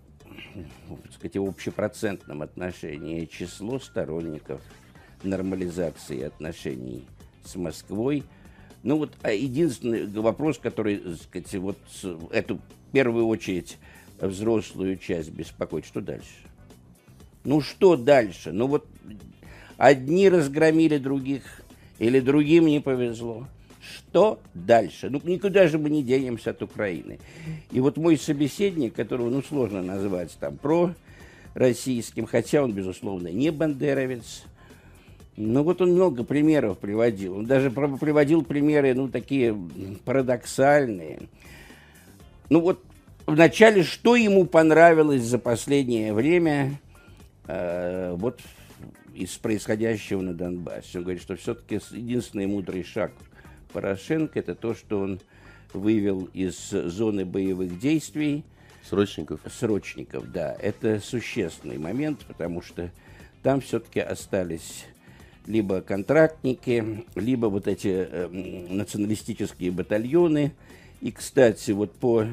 так 1.22 1.36
в 1.36 1.48
общепроцентном 1.48 2.42
отношении 2.42 3.26
число 3.26 3.80
сторонников 3.80 4.62
нормализации 5.24 6.24
отношений 6.24 7.06
с 7.44 7.56
Москвой. 7.56 8.24
Ну 8.84 8.98
вот 8.98 9.14
а 9.22 9.32
единственный 9.32 10.08
вопрос, 10.08 10.58
который, 10.58 10.98
так 10.98 11.18
сказать, 11.18 11.56
вот 11.56 11.78
эту 12.32 12.58
в 12.58 12.92
первую 12.92 13.28
очередь 13.28 13.78
взрослую 14.20 14.98
часть 14.98 15.30
беспокоит, 15.30 15.86
что 15.86 16.02
дальше? 16.02 16.34
Ну 17.44 17.62
что 17.62 17.96
дальше? 17.96 18.52
Ну 18.52 18.68
вот 18.68 18.88
одни 19.78 20.30
разгромили 20.30 20.98
других, 20.98 21.44
или 22.00 22.20
другим 22.20 22.66
не 22.66 22.80
повезло. 22.80 23.48
Что 23.82 24.40
дальше? 24.54 25.10
Ну, 25.10 25.20
никуда 25.24 25.68
же 25.68 25.80
мы 25.80 25.90
не 25.90 26.04
денемся 26.04 26.52
от 26.52 26.62
Украины. 26.62 27.20
И 27.72 27.80
вот 27.80 27.98
мой 27.98 28.18
собеседник, 28.18 28.94
которого, 28.94 29.30
ну, 29.30 29.42
сложно 29.42 29.82
назвать 29.82 30.36
там 30.40 30.58
про 30.58 30.94
российским, 31.54 32.26
хотя 32.26 32.64
он, 32.64 32.74
безусловно, 32.74 33.30
не 33.30 33.52
бандеровец, 33.52 34.44
ну, 35.36 35.64
вот 35.64 35.82
он 35.82 35.94
много 35.94 36.24
примеров 36.24 36.78
приводил. 36.78 37.38
Он 37.38 37.46
даже 37.46 37.72
приводил 37.72 38.44
примеры, 38.44 38.94
ну, 38.94 39.10
такие 39.10 39.58
парадоксальные. 40.06 41.22
Ну, 42.50 42.60
вот 42.60 42.84
вначале, 43.26 43.84
что 43.84 44.16
ему 44.16 44.46
понравилось 44.46 45.24
за 45.24 45.40
последнее 45.40 46.14
время, 46.14 46.80
э, 47.48 48.14
вот 48.16 48.42
из 49.16 49.32
происходящего 49.38 50.22
на 50.22 50.34
Донбассе. 50.34 50.98
Он 50.98 51.04
говорит, 51.04 51.22
что 51.22 51.36
все-таки 51.36 51.80
единственный 51.92 52.46
мудрый 52.46 52.84
шаг 52.84 53.12
Порошенко 53.72 54.40
это 54.40 54.56
то, 54.56 54.74
что 54.74 55.00
он 55.00 55.20
вывел 55.74 56.30
из 56.34 56.70
зоны 56.70 57.26
боевых 57.26 57.80
действий 57.80 58.44
Срочников. 58.84 59.40
срочников, 59.48 60.32
да, 60.32 60.56
это 60.60 61.00
существенный 61.00 61.78
момент, 61.78 62.26
потому 62.28 62.62
что 62.62 62.90
там 63.44 63.62
все-таки 63.62 64.00
остались 64.00 64.86
либо 65.46 65.82
контрактники, 65.82 67.06
либо 67.16 67.48
вот 67.48 67.68
эти 67.68 67.88
э, 67.88 68.28
националистические 68.70 69.72
батальоны. 69.72 70.54
И, 71.02 71.12
кстати, 71.12 71.72
вот 71.72 71.94
по 71.94 72.28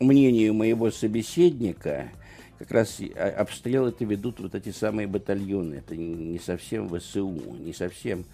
мнению 0.00 0.54
моего 0.54 0.90
собеседника, 0.90 2.10
как 2.58 2.70
раз 2.72 3.00
а, 3.16 3.28
обстрел 3.38 3.86
это 3.86 4.04
ведут 4.04 4.40
вот 4.40 4.54
эти 4.54 4.70
самые 4.70 5.06
батальоны. 5.06 5.76
Это 5.76 5.96
не 5.96 6.38
совсем 6.38 6.88
ВСУ, 6.88 7.30
не 7.58 7.72
совсем 7.72 8.24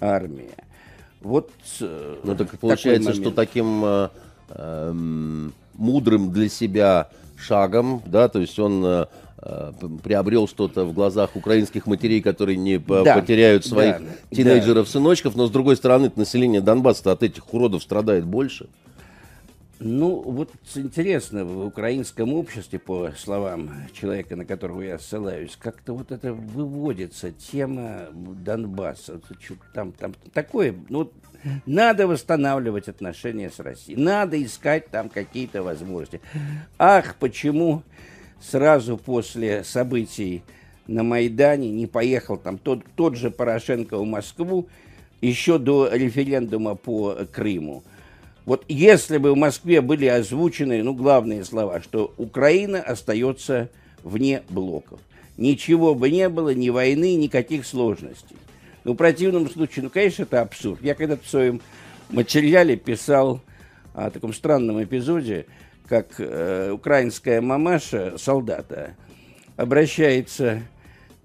армия. 0.00 0.54
Вот 1.20 1.50
э, 1.80 2.16
Ну 2.24 2.34
так 2.36 2.58
получается, 2.58 3.12
что 3.14 3.30
таким 3.30 3.84
э, 3.84 4.08
эм, 4.50 5.52
мудрым 5.74 6.32
для 6.32 6.48
себя 6.48 7.08
шагом, 7.36 8.02
да, 8.06 8.28
то 8.28 8.38
есть 8.40 8.58
он 8.58 8.82
э, 8.84 9.06
э, 9.42 9.72
приобрел 10.02 10.48
что-то 10.48 10.84
в 10.84 10.92
глазах 10.94 11.36
украинских 11.36 11.86
матерей, 11.86 12.22
которые 12.22 12.56
не 12.56 12.78
по- 12.78 13.02
Да, 13.02 13.16
потеряют 13.16 13.66
своих 13.66 13.98
да, 13.98 14.04
тинейджеров-сыночков, 14.30 15.36
но 15.36 15.46
с 15.46 15.50
другой 15.50 15.76
стороны, 15.76 16.10
население 16.16 16.60
Донбасса 16.60 17.12
от 17.12 17.22
этих 17.22 17.52
уродов 17.52 17.82
страдает 17.82 18.24
больше. 18.24 18.66
Ну, 19.82 20.20
вот 20.20 20.50
интересно, 20.74 21.46
в 21.46 21.64
украинском 21.64 22.34
обществе, 22.34 22.78
по 22.78 23.12
словам 23.16 23.70
человека, 23.94 24.36
на 24.36 24.44
которого 24.44 24.82
я 24.82 24.98
ссылаюсь, 24.98 25.56
как-то 25.58 25.94
вот 25.94 26.12
это 26.12 26.34
выводится 26.34 27.32
тема 27.32 28.08
Донбасса. 28.12 29.18
Там, 29.72 29.92
там 29.92 30.14
такое, 30.34 30.74
ну, 30.90 31.10
надо 31.64 32.06
восстанавливать 32.06 32.88
отношения 32.88 33.50
с 33.50 33.58
Россией, 33.58 33.98
надо 33.98 34.42
искать 34.42 34.90
там 34.90 35.08
какие-то 35.08 35.62
возможности. 35.62 36.20
Ах, 36.78 37.16
почему 37.18 37.82
сразу 38.38 38.98
после 38.98 39.64
событий 39.64 40.42
на 40.86 41.02
Майдане 41.02 41.70
не 41.70 41.86
поехал 41.86 42.36
там 42.36 42.58
тот, 42.58 42.84
тот 42.96 43.16
же 43.16 43.30
Порошенко 43.30 43.96
в 43.96 44.04
Москву, 44.04 44.68
еще 45.22 45.58
до 45.58 45.88
референдума 45.90 46.74
по 46.74 47.14
Крыму. 47.32 47.82
Вот 48.50 48.64
если 48.66 49.18
бы 49.18 49.32
в 49.32 49.36
Москве 49.36 49.80
были 49.80 50.06
озвучены, 50.06 50.82
ну, 50.82 50.92
главные 50.92 51.44
слова, 51.44 51.80
что 51.80 52.12
Украина 52.16 52.82
остается 52.82 53.68
вне 54.02 54.42
блоков. 54.48 54.98
Ничего 55.36 55.94
бы 55.94 56.10
не 56.10 56.28
было, 56.28 56.52
ни 56.52 56.68
войны, 56.68 57.14
никаких 57.14 57.64
сложностей. 57.64 58.36
Ну, 58.82 58.94
в 58.94 58.96
противном 58.96 59.48
случае, 59.48 59.84
ну, 59.84 59.90
конечно, 59.90 60.24
это 60.24 60.40
абсурд. 60.40 60.82
Я 60.82 60.96
когда-то 60.96 61.22
в 61.24 61.28
своем 61.28 61.60
материале 62.08 62.74
писал 62.74 63.40
о 63.94 64.10
таком 64.10 64.34
странном 64.34 64.82
эпизоде, 64.82 65.46
как 65.86 66.16
э, 66.18 66.72
украинская 66.72 67.40
мамаша, 67.40 68.18
солдата, 68.18 68.96
обращается 69.56 70.62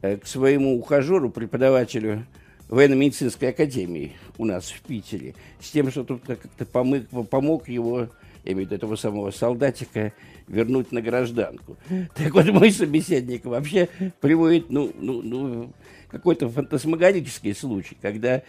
э, 0.04 0.18
к 0.18 0.28
своему 0.28 0.78
ухажеру, 0.78 1.32
преподавателю 1.32 2.28
военно-медицинской 2.68 3.50
академии 3.50 4.14
у 4.38 4.46
нас 4.46 4.70
в 4.70 4.82
Питере, 4.82 5.36
с 5.60 5.70
тем, 5.70 5.92
что 5.92 6.04
тут 6.04 6.24
как-то 6.26 6.66
помог, 6.66 7.04
помог 7.30 7.70
его, 7.70 8.10
я 8.44 8.54
имею 8.54 8.68
в 8.68 8.72
виду 8.72 8.76
этого 8.76 8.96
самого 8.96 9.32
солдатика, 9.32 10.14
вернуть 10.48 10.92
на 10.92 11.02
гражданку. 11.02 11.78
Так 12.16 12.34
вот, 12.34 12.48
мой 12.48 12.72
собеседник 12.72 13.46
вообще 13.46 13.90
приводит, 14.20 14.70
ну, 14.70 14.92
ну, 14.96 15.22
ну 15.22 15.74
какой-то 16.10 16.50
фантасмагорический 16.50 17.56
случай, 17.56 17.98
когда 18.02 18.42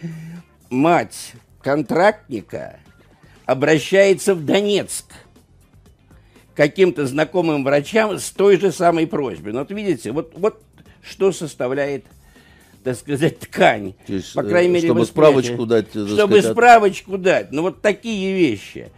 мать 0.70 1.32
контрактника 1.62 2.80
обращается 3.44 4.34
в 4.34 4.44
Донецк 4.44 5.06
каким-то 6.54 7.06
знакомым 7.06 7.64
врачам 7.64 8.18
с 8.18 8.30
той 8.30 8.58
же 8.58 8.72
самой 8.72 9.06
просьбой. 9.06 9.52
Ну, 9.52 9.60
вот 9.60 9.70
видите, 9.70 10.10
вот, 10.12 10.32
вот 10.36 10.62
что 11.02 11.32
составляет 11.32 12.06
так 12.86 12.96
сказать, 12.96 13.40
ткань. 13.40 13.94
Есть, 14.06 14.32
по 14.32 14.44
крайней 14.44 14.74
мере, 14.74 14.86
чтобы 14.86 15.04
справочку 15.06 15.66
дать. 15.66 15.90
Чтобы 15.90 16.38
сказать, 16.38 16.52
справочку 16.52 17.18
дать. 17.18 17.50
Ну, 17.50 17.62
вот 17.62 17.82
такие 17.82 18.32
вещи. 18.32 18.92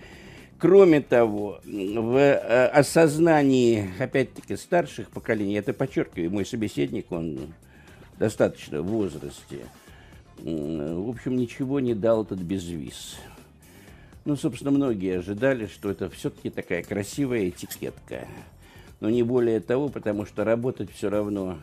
Кроме 0.59 1.01
того, 1.01 1.61
в 1.65 2.17
э, 2.17 2.67
осознании, 2.67 3.89
опять-таки, 3.99 4.59
старших 4.59 5.09
поколений, 5.09 5.55
это 5.55 5.73
подчеркиваю, 5.73 6.31
мой 6.31 6.45
собеседник, 6.45 7.11
он 7.11 7.55
достаточно 8.19 8.83
в 8.83 8.89
возрасте, 8.89 9.61
в 10.37 11.09
общем, 11.09 11.37
ничего 11.37 11.81
не 11.81 11.95
дал 11.95 12.25
этот 12.25 12.41
безвиз. 12.41 13.17
Ну, 14.27 14.37
собственно, 14.37 14.71
многие 14.71 15.21
ожидали, 15.21 15.67
что 15.67 15.91
это 15.91 16.11
все-таки 16.11 16.51
такая 16.51 16.83
красивая 16.83 17.49
этикетка. 17.49 18.29
Но 19.01 19.09
не 19.09 19.23
более 19.23 19.61
того, 19.61 19.89
потому 19.89 20.27
что 20.27 20.45
работать 20.45 20.91
все 20.93 21.09
равно 21.09 21.57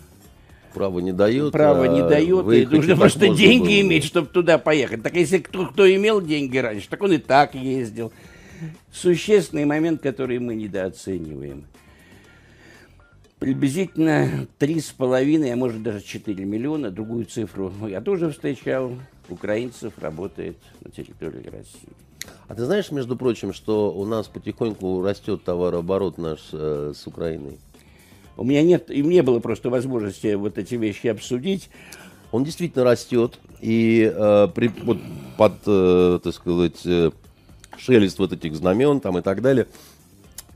Право 0.76 1.00
не 1.00 1.14
дает. 1.14 1.54
Право 1.54 1.86
не 1.86 2.02
а 2.02 2.10
дает, 2.10 2.52
и 2.52 2.66
нужно 2.66 2.98
просто 2.98 3.30
деньги 3.30 3.80
было. 3.80 3.82
иметь, 3.82 4.04
чтобы 4.04 4.28
туда 4.28 4.58
поехать. 4.58 5.02
Так 5.04 5.16
если 5.16 5.38
кто, 5.38 5.68
кто 5.68 5.90
имел 5.96 6.22
деньги 6.22 6.58
раньше, 6.58 6.90
так 6.90 7.02
он 7.02 7.14
и 7.14 7.18
так 7.18 7.56
ездил. 7.56 8.12
Существенный 8.92 9.64
момент, 9.64 10.02
который 10.02 10.38
мы 10.40 10.54
недооцениваем. 10.54 11.64
Приблизительно 13.40 14.48
три 14.60 14.82
с 14.82 14.92
половиной, 14.92 15.54
а 15.54 15.56
может 15.56 15.82
даже 15.82 16.02
4 16.02 16.44
миллиона, 16.44 16.92
другую 16.92 17.26
цифру 17.26 17.72
я 17.88 18.02
тоже 18.02 18.30
встречал, 18.30 18.92
украинцев 19.30 19.94
работает 20.00 20.58
на 20.84 20.92
территории 20.92 21.46
России. 21.46 21.94
А 22.50 22.56
ты 22.56 22.66
знаешь, 22.66 22.92
между 22.92 23.16
прочим, 23.16 23.54
что 23.54 23.94
у 23.94 24.06
нас 24.06 24.28
потихоньку 24.28 25.02
растет 25.02 25.44
товарооборот 25.46 26.18
наш 26.18 26.40
э, 26.52 26.92
с 26.96 27.08
Украиной? 27.08 27.60
У 28.38 28.44
меня 28.44 28.64
нет, 28.64 28.92
и 28.92 29.02
мне 29.02 29.24
было 29.24 29.40
просто 29.40 29.70
возможности 29.70 30.34
вот 30.34 30.58
эти 30.58 30.76
вещи 30.76 31.08
обсудить. 31.08 31.70
Он 32.32 32.44
действительно 32.44 32.84
растет, 32.84 33.40
и 33.62 34.12
э, 34.14 34.48
при, 34.54 34.68
вот, 34.84 34.98
под, 35.38 35.54
э, 35.66 36.20
так 36.22 36.34
сказать, 36.34 36.86
э, 36.86 37.12
шелест 37.78 38.20
вот 38.20 38.34
этих 38.34 38.56
знамен 38.56 39.00
там 39.00 39.18
и 39.18 39.22
так 39.22 39.42
далее. 39.42 39.68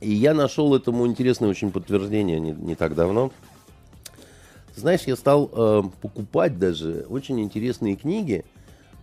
И 0.02 0.12
я 0.12 0.34
нашел 0.34 0.76
этому 0.76 1.08
интересное 1.08 1.50
очень 1.50 1.72
подтверждение 1.72 2.40
не, 2.40 2.52
не 2.52 2.76
так 2.76 2.96
давно. 2.96 3.32
Знаешь, 4.76 5.02
я 5.06 5.16
стал 5.16 5.50
э, 5.52 5.84
покупать 6.02 6.58
даже 6.58 7.06
очень 7.10 7.40
интересные 7.42 7.96
книги, 7.96 8.46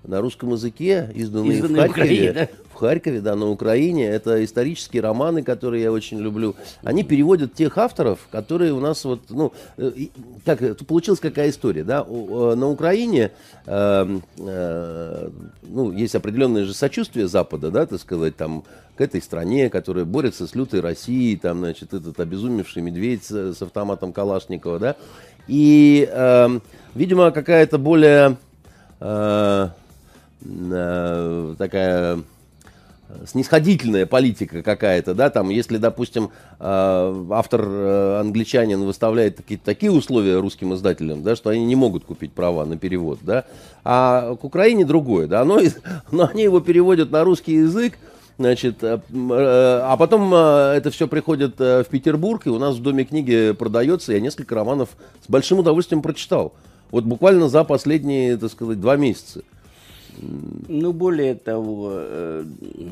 на 0.05 0.20
русском 0.20 0.53
языке, 0.53 1.11
изданные, 1.14 1.59
изданные 1.59 1.88
в 1.88 1.92
Харькове. 1.92 2.07
В, 2.07 2.30
Украине, 2.30 2.32
да? 2.32 2.49
в 2.70 2.74
Харькове, 2.74 3.20
да, 3.20 3.36
на 3.36 3.51
Украине. 3.51 4.07
Это 4.07 4.44
исторические 4.44 5.03
романы, 5.03 5.42
которые 5.42 5.82
я 5.82 5.92
очень 5.92 6.18
люблю. 6.20 6.55
Они 6.82 7.03
переводят 7.03 7.55
тех 7.55 7.76
авторов, 7.78 8.20
которые 8.30 8.72
у 8.72 8.80
нас 8.80 9.05
вот, 9.05 9.22
ну, 9.30 9.53
как, 10.44 10.62
э, 10.62 10.74
получилась 10.74 11.20
какая 11.20 11.51
история, 11.51 11.84
да, 11.84 12.05
э, 12.07 12.55
на 12.55 12.68
Украине, 12.68 13.32
э, 13.66 14.18
э, 14.38 15.28
ну, 15.62 15.92
есть 15.92 16.14
определенное 16.14 16.64
же 16.64 16.74
сочувствие 16.74 17.28
Запада, 17.28 17.70
да, 17.70 17.86
так 17.86 18.01
сказать, 18.01 18.36
там, 18.36 18.64
к 18.97 19.01
этой 19.01 19.20
стране, 19.20 19.68
которая 19.68 20.05
борется 20.05 20.47
с 20.47 20.55
лютой 20.55 20.80
Россией, 20.80 21.36
там, 21.36 21.59
значит, 21.59 21.92
этот 21.92 22.18
обезумевший 22.18 22.82
медведь 22.82 23.24
с, 23.24 23.55
с 23.55 23.62
автоматом 23.62 24.12
Калашникова, 24.12 24.78
да, 24.78 24.97
и, 25.49 26.09
э, 26.11 26.61
видимо, 26.94 27.30
какая-то 27.30 27.78
более... 27.78 28.36
Э, 29.01 29.70
Э, 30.45 31.55
такая 31.59 32.18
снисходительная 33.24 34.05
политика 34.05 34.62
какая-то, 34.62 35.14
да, 35.14 35.30
там, 35.30 35.49
если, 35.49 35.76
допустим, 35.76 36.30
э, 36.59 37.26
автор 37.30 37.64
э, 37.64 38.20
англичанин 38.20 38.82
выставляет 38.82 39.37
такие, 39.37 39.61
такие 39.62 39.93
условия 39.93 40.41
русским 40.41 40.74
издателям, 40.74 41.22
да, 41.22 41.37
что 41.37 41.51
они 41.51 41.64
не 41.64 41.76
могут 41.76 42.05
купить 42.05 42.32
права 42.32 42.64
на 42.64 42.76
перевод, 42.76 43.20
да, 43.22 43.45
а 43.84 44.34
к 44.34 44.45
Украине 44.45 44.84
другое, 44.84 45.28
да, 45.28 45.45
но, 45.45 45.61
но 46.11 46.28
они 46.32 46.43
его 46.43 46.61
переводят 46.61 47.11
на 47.11 47.24
русский 47.24 47.55
язык, 47.55 47.99
Значит, 48.39 48.84
а 48.84 49.97
потом 49.99 50.34
это 50.34 50.91
все 50.91 51.09
приходит 51.09 51.59
в 51.59 51.87
Петербург, 51.91 52.47
и 52.47 52.51
у 52.51 52.59
нас 52.59 52.76
в 52.76 52.82
Доме 52.82 53.07
книги 53.07 53.53
продается. 53.53 54.12
Я 54.12 54.20
несколько 54.20 54.55
романов 54.55 54.91
с 55.24 55.30
большим 55.30 55.61
удовольствием 55.61 56.03
прочитал. 56.03 56.53
Вот 56.91 57.05
буквально 57.05 57.49
за 57.49 57.64
последние, 57.64 58.37
так 58.37 58.51
сказать, 58.51 58.78
два 58.78 58.97
месяца. 58.97 59.41
Ну, 60.18 60.92
более 60.92 61.34
того, 61.34 61.90
э, 61.92 62.44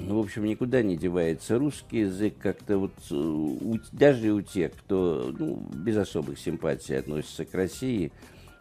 в 0.08 0.18
общем, 0.18 0.44
никуда 0.44 0.82
не 0.82 0.96
девается 0.96 1.58
русский 1.58 2.00
язык. 2.00 2.34
Как-то 2.38 2.78
вот 2.78 2.92
э, 3.10 3.14
у, 3.14 3.78
даже 3.92 4.32
у 4.32 4.42
тех, 4.42 4.72
кто 4.72 5.32
ну, 5.38 5.62
без 5.72 5.96
особых 5.96 6.38
симпатий 6.38 6.98
относится 6.98 7.44
к 7.44 7.54
России, 7.54 8.12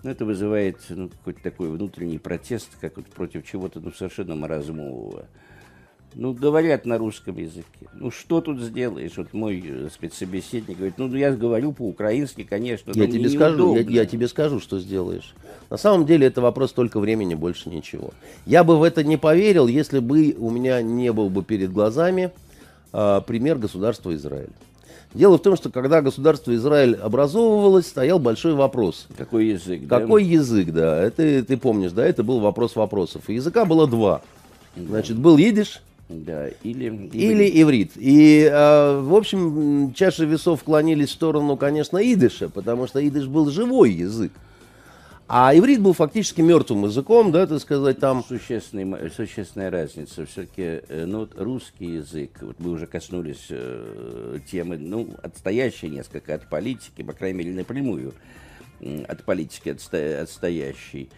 ну, 0.03 0.11
это 0.11 0.25
вызывает 0.25 0.77
ну, 0.89 1.09
какой-то 1.09 1.41
такой 1.41 1.69
внутренний 1.69 2.19
протест, 2.19 2.69
как 2.79 2.97
вот 2.97 3.07
против 3.07 3.45
чего-то 3.45 3.79
ну, 3.79 3.91
совершенно 3.91 4.35
маразмового. 4.35 5.27
Ну, 6.15 6.33
говорят 6.33 6.85
на 6.85 6.97
русском 6.97 7.37
языке. 7.37 7.65
Ну, 7.93 8.11
что 8.11 8.41
тут 8.41 8.59
сделаешь? 8.59 9.13
Вот 9.17 9.33
мой 9.33 9.63
э, 9.65 9.89
спецсобеседник 9.91 10.77
говорит, 10.77 10.97
ну, 10.97 11.13
я 11.15 11.31
говорю 11.31 11.71
по-украински, 11.71 12.43
конечно, 12.43 12.91
я 12.95 13.07
тебе 13.07 13.29
скажу, 13.29 13.75
я, 13.75 13.81
я 13.81 14.05
тебе 14.05 14.27
скажу, 14.27 14.59
что 14.59 14.79
сделаешь. 14.79 15.33
На 15.69 15.77
самом 15.77 16.05
деле 16.05 16.27
это 16.27 16.41
вопрос 16.41 16.71
только 16.73 16.99
времени, 16.99 17.35
больше 17.35 17.69
ничего. 17.69 18.11
Я 18.45 18.63
бы 18.63 18.77
в 18.77 18.83
это 18.83 19.03
не 19.03 19.17
поверил, 19.17 19.67
если 19.67 19.99
бы 19.99 20.35
у 20.37 20.49
меня 20.49 20.81
не 20.81 21.11
был 21.11 21.29
бы 21.29 21.43
перед 21.43 21.71
глазами 21.71 22.31
э, 22.91 23.21
пример 23.25 23.57
государства 23.57 24.13
Израиль. 24.15 24.51
Дело 25.13 25.37
в 25.37 25.41
том, 25.41 25.55
что 25.55 25.69
когда 25.69 26.01
государство 26.01 26.55
Израиль 26.55 26.95
образовывалось, 26.95 27.87
стоял 27.87 28.17
большой 28.17 28.53
вопрос. 28.53 29.07
Какой 29.15 29.47
язык? 29.47 29.87
Какой 29.87 30.23
да? 30.23 30.29
язык, 30.29 30.71
да. 30.71 31.03
Это 31.03 31.43
ты 31.43 31.55
помнишь, 31.57 31.91
да, 31.91 32.05
это 32.05 32.23
был 32.23 32.39
вопрос 32.39 32.75
вопросов. 32.75 33.29
И 33.29 33.35
языка 33.35 33.65
было 33.65 33.87
два. 33.87 34.21
Значит, 34.75 35.17
был 35.17 35.37
идиш, 35.37 35.81
да, 36.09 36.49
или 36.63 36.89
иврит. 36.89 37.15
Или 37.15 37.61
иврит. 37.61 37.91
И, 37.95 38.49
э, 38.51 38.99
в 38.99 39.15
общем, 39.15 39.93
чаши 39.93 40.25
весов 40.25 40.63
клонились 40.63 41.09
в 41.09 41.13
сторону, 41.13 41.57
конечно, 41.57 41.97
идыша, 41.97 42.49
потому 42.49 42.87
что 42.87 43.05
идыш 43.05 43.27
был 43.27 43.49
живой 43.49 43.91
язык. 43.91 44.31
А 45.27 45.55
иврит 45.55 45.81
был 45.81 45.93
фактически 45.93 46.41
мертвым 46.41 46.85
языком, 46.85 47.31
да, 47.31 47.47
так 47.47 47.59
сказать, 47.61 47.99
там... 47.99 48.23
Существенная, 48.27 49.09
существенная 49.09 49.71
разница. 49.71 50.25
Все-таки 50.25 50.81
э, 50.87 51.05
ну, 51.07 51.27
русский 51.35 51.85
язык, 51.85 52.31
вот 52.41 52.59
мы 52.59 52.71
уже 52.71 52.85
коснулись 52.85 53.47
э, 53.49 54.39
темы, 54.51 54.77
ну, 54.77 55.09
отстоящей 55.23 55.89
несколько 55.89 56.35
от 56.35 56.49
политики, 56.49 57.01
по 57.01 57.13
крайней 57.13 57.39
мере, 57.39 57.53
напрямую 57.53 58.13
от 59.07 59.23
политики 59.23 59.69
отсто, 59.69 60.21
отстоящий. 60.21 61.09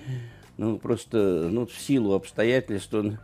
Ну, 0.58 0.78
просто, 0.78 1.50
ну, 1.52 1.66
в 1.66 1.74
силу 1.74 2.14
обстоятельств 2.14 2.94
он 2.94 3.18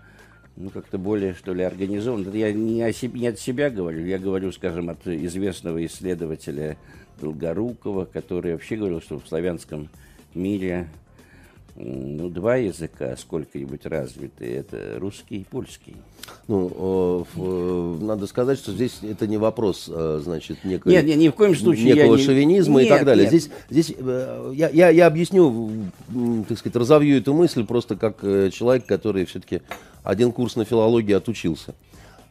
ну, 0.55 0.69
как-то 0.69 0.97
более, 0.97 1.33
что 1.33 1.53
ли, 1.53 1.63
организован. 1.63 2.29
Я 2.33 2.51
не, 2.51 2.81
о 2.81 2.93
себе, 2.93 3.19
не 3.19 3.27
от 3.27 3.39
себя 3.39 3.69
говорю, 3.69 4.05
я 4.05 4.19
говорю, 4.19 4.51
скажем, 4.51 4.89
от 4.89 5.07
известного 5.07 5.85
исследователя 5.85 6.77
Долгорукова, 7.19 8.05
который 8.05 8.53
вообще 8.53 8.75
говорил, 8.75 9.01
что 9.01 9.19
в 9.19 9.27
славянском 9.27 9.89
мире 10.33 10.89
ну, 11.75 12.29
два 12.29 12.57
языка 12.57 13.15
сколько-нибудь 13.17 13.85
развиты, 13.85 14.45
это 14.45 14.97
русский 14.99 15.37
и 15.37 15.43
польский. 15.43 15.95
Ну, 16.47 17.25
э, 17.35 18.03
надо 18.03 18.27
сказать, 18.27 18.59
что 18.59 18.71
здесь 18.71 18.99
это 19.01 19.27
не 19.27 19.37
вопрос, 19.37 19.89
э, 19.91 20.21
значит, 20.23 20.63
некой, 20.63 20.91
нет, 20.91 21.05
нет, 21.05 21.17
ни 21.17 21.29
в 21.29 21.33
коем 21.33 21.55
случае 21.55 21.93
некого 21.93 22.15
я 22.15 22.23
шовинизма 22.23 22.81
не... 22.81 22.85
и 22.85 22.89
так 22.89 23.05
далее. 23.05 23.29
Нет. 23.29 23.33
Здесь, 23.33 23.51
здесь 23.69 23.95
э, 23.97 24.51
я, 24.55 24.69
я, 24.69 24.89
я 24.89 25.07
объясню, 25.07 25.71
так 26.47 26.57
сказать, 26.57 26.75
разовью 26.75 27.17
эту 27.17 27.33
мысль 27.33 27.65
просто 27.65 27.95
как 27.95 28.21
человек, 28.21 28.85
который 28.85 29.25
все-таки 29.25 29.61
один 30.03 30.31
курс 30.31 30.55
на 30.55 30.65
филологии 30.65 31.13
отучился. 31.13 31.73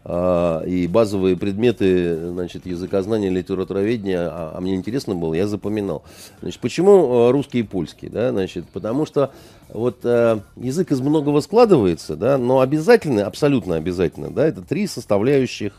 А, 0.03 0.63
и 0.63 0.87
базовые 0.87 1.37
предметы 1.37 2.31
значит, 2.31 2.65
языкознания, 2.65 3.29
литературоведения, 3.29 4.29
а, 4.31 4.53
а 4.55 4.61
мне 4.61 4.75
интересно 4.75 5.15
было, 5.15 5.35
я 5.35 5.47
запоминал. 5.47 6.03
Значит, 6.41 6.61
почему 6.61 7.29
а, 7.29 7.33
русский 7.33 7.61
и 7.61 7.63
польский? 7.63 8.09
Да? 8.09 8.31
Значит, 8.31 8.65
потому 8.73 9.05
что 9.05 9.31
вот, 9.69 9.99
а, 10.05 10.41
язык 10.57 10.91
из 10.93 11.01
многого 11.01 11.41
складывается, 11.41 12.17
да, 12.17 12.39
но 12.39 12.61
обязательно, 12.61 13.27
абсолютно 13.27 13.77
обязательно, 13.77 14.31
да, 14.31 14.47
это 14.47 14.63
три 14.63 14.87
составляющих, 14.87 15.75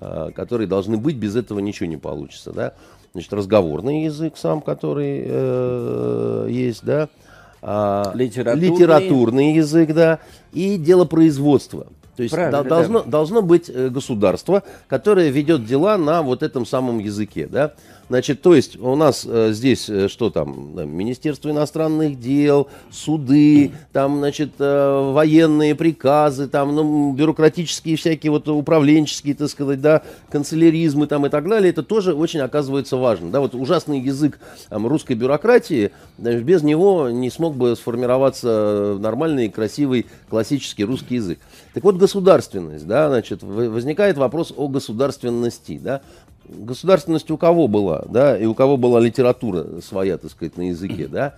а, 0.00 0.30
которые 0.30 0.68
должны 0.68 0.96
быть, 0.96 1.16
без 1.16 1.34
этого 1.34 1.58
ничего 1.58 1.88
не 1.88 1.96
получится. 1.96 2.52
Да? 2.52 2.74
Значит, 3.14 3.32
разговорный 3.32 4.04
язык 4.04 4.36
сам, 4.36 4.60
который 4.60 5.24
э, 5.26 6.48
есть, 6.50 6.84
да, 6.84 7.08
а, 7.62 8.12
литературный. 8.14 8.68
литературный 8.68 9.54
язык, 9.54 9.92
да, 9.92 10.20
и 10.56 10.78
дело 10.78 11.04
производства. 11.04 11.86
То 12.16 12.22
есть 12.22 12.34
Правильно, 12.34 12.64
должно, 12.64 13.02
да. 13.02 13.10
должно 13.10 13.42
быть 13.42 13.68
э, 13.68 13.90
государство, 13.90 14.62
которое 14.88 15.28
ведет 15.28 15.66
дела 15.66 15.98
на 15.98 16.22
вот 16.22 16.42
этом 16.42 16.64
самом 16.64 16.98
языке. 16.98 17.46
Да? 17.46 17.74
Значит, 18.08 18.40
то 18.40 18.54
есть 18.54 18.78
у 18.78 18.94
нас 18.94 19.26
э, 19.28 19.50
здесь 19.52 19.88
э, 19.90 20.08
что 20.08 20.30
там? 20.30 20.76
Министерство 20.96 21.50
иностранных 21.50 22.20
дел, 22.20 22.68
суды, 22.90 23.72
там, 23.92 24.18
значит, 24.18 24.52
э, 24.60 25.10
военные 25.12 25.74
приказы, 25.74 26.46
там, 26.46 26.74
ну, 26.74 27.12
бюрократические 27.12 27.96
всякие 27.96 28.30
вот 28.30 28.48
управленческие, 28.48 29.34
так 29.34 29.48
сказать, 29.48 29.80
да, 29.80 30.02
канцеляризмы 30.30 31.08
там 31.08 31.26
и 31.26 31.28
так 31.28 31.48
далее. 31.48 31.70
Это 31.70 31.82
тоже 31.82 32.14
очень 32.14 32.40
оказывается 32.40 32.96
важно. 32.96 33.30
Да, 33.30 33.40
вот 33.40 33.54
ужасный 33.56 33.98
язык 33.98 34.38
там, 34.68 34.86
русской 34.86 35.14
бюрократии, 35.16 35.90
без 36.16 36.62
него 36.62 37.10
не 37.10 37.28
смог 37.28 37.56
бы 37.56 37.74
сформироваться 37.74 38.96
нормальный, 39.00 39.48
красивый, 39.48 40.06
классический 40.30 40.45
русский 40.84 41.16
язык. 41.16 41.38
Так 41.74 41.84
вот, 41.84 41.96
государственность, 41.96 42.86
да, 42.86 43.08
значит, 43.08 43.42
возникает 43.42 44.16
вопрос 44.16 44.52
о 44.56 44.68
государственности, 44.68 45.78
да. 45.82 46.00
Государственность 46.48 47.30
у 47.30 47.36
кого 47.36 47.66
была, 47.68 48.04
да, 48.08 48.38
и 48.38 48.46
у 48.46 48.54
кого 48.54 48.76
была 48.76 49.00
литература 49.00 49.80
своя, 49.80 50.16
так 50.16 50.30
сказать, 50.30 50.56
на 50.56 50.68
языке, 50.68 51.08
да, 51.08 51.34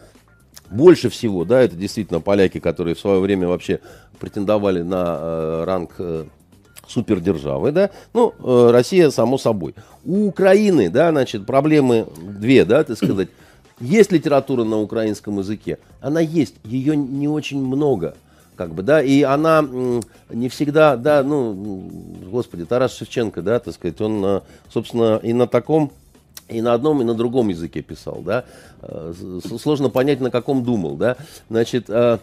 больше 0.71 1.09
всего, 1.09 1.45
да, 1.45 1.63
это 1.63 1.77
действительно 1.77 2.21
поляки, 2.21 2.61
которые 2.61 2.95
в 2.95 3.01
свое 3.01 3.21
время 3.21 3.49
вообще 3.49 3.81
претендовали 4.19 4.83
на 4.83 5.19
э, 5.19 5.65
ранг 5.65 5.95
э, 5.99 6.25
супердержавы, 6.87 7.73
да, 7.73 7.91
ну, 8.13 8.35
э, 8.39 8.71
Россия, 8.71 9.11
само 9.11 9.39
собой. 9.39 9.75
У 10.05 10.27
Украины, 10.27 10.91
да, 10.91 11.11
значит, 11.11 11.47
проблемы 11.47 12.07
две, 12.21 12.65
да, 12.65 12.85
так 12.85 12.97
сказать, 12.97 13.29
есть 13.81 14.13
литература 14.13 14.65
на 14.65 14.79
украинском 14.81 15.39
языке, 15.39 15.79
она 16.01 16.21
есть, 16.21 16.57
ее 16.65 16.97
не 16.97 17.29
очень 17.29 17.65
много– 17.65 18.15
как 18.59 18.75
бы, 18.75 18.83
да, 18.83 19.01
и 19.01 19.23
она 19.23 19.65
не 20.31 20.49
всегда, 20.49 20.97
да, 20.97 21.23
ну, 21.23 21.91
господи, 22.29 22.65
Тарас 22.65 22.97
Шевченко, 22.97 23.41
да, 23.41 23.61
так 23.61 23.73
сказать, 23.73 24.01
он, 24.01 24.43
собственно, 24.69 25.21
и 25.23 25.33
на 25.33 25.47
таком, 25.47 25.93
и 26.49 26.61
на 26.61 26.75
одном, 26.75 27.01
и 27.01 27.05
на 27.05 27.15
другом 27.15 27.51
языке 27.51 27.83
писал, 27.83 28.21
да, 28.21 28.45
э, 28.83 29.13
сложно 29.63 29.91
понять, 29.91 30.21
на 30.21 30.33
каком 30.33 30.65
думал, 30.65 30.97
да, 30.97 31.17
значит, 31.49 31.89
э, 31.89 32.19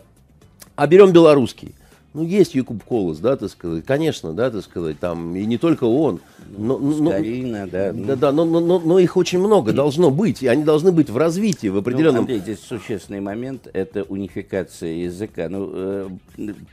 а 0.76 0.88
берем 0.88 1.14
белорусский, 1.14 1.74
ну, 2.16 2.24
есть 2.24 2.56
Якуб 2.56 2.82
Колос, 2.84 3.20
да, 3.20 3.36
так 3.36 3.50
сказать, 3.50 3.84
конечно, 3.86 4.34
да, 4.34 4.50
так 4.50 4.64
сказать, 4.64 4.98
там, 5.00 5.36
и 5.36 5.46
не 5.46 5.58
только 5.58 5.84
он. 5.84 6.22
Но, 6.58 6.78
но, 6.78 7.12
Скорина, 7.12 7.68
да. 7.68 7.92
Да, 7.92 8.16
да, 8.16 8.32
но, 8.32 8.46
но, 8.46 8.62
но, 8.62 8.80
но 8.80 9.00
их 9.00 9.18
очень 9.18 9.40
много 9.40 9.74
должно 9.74 10.12
быть, 10.12 10.42
и 10.42 10.48
они 10.48 10.64
должны 10.64 10.94
быть 10.94 11.10
в 11.10 11.18
развитии, 11.18 11.68
в 11.68 11.78
определенном... 11.78 12.16
Ну, 12.16 12.22
Андрей, 12.22 12.40
здесь 12.40 12.62
существенный 12.62 13.20
момент, 13.20 13.68
это 13.74 14.04
унификация 14.04 14.94
языка. 14.94 15.50
Ну, 15.50 15.70
э, 15.74 16.10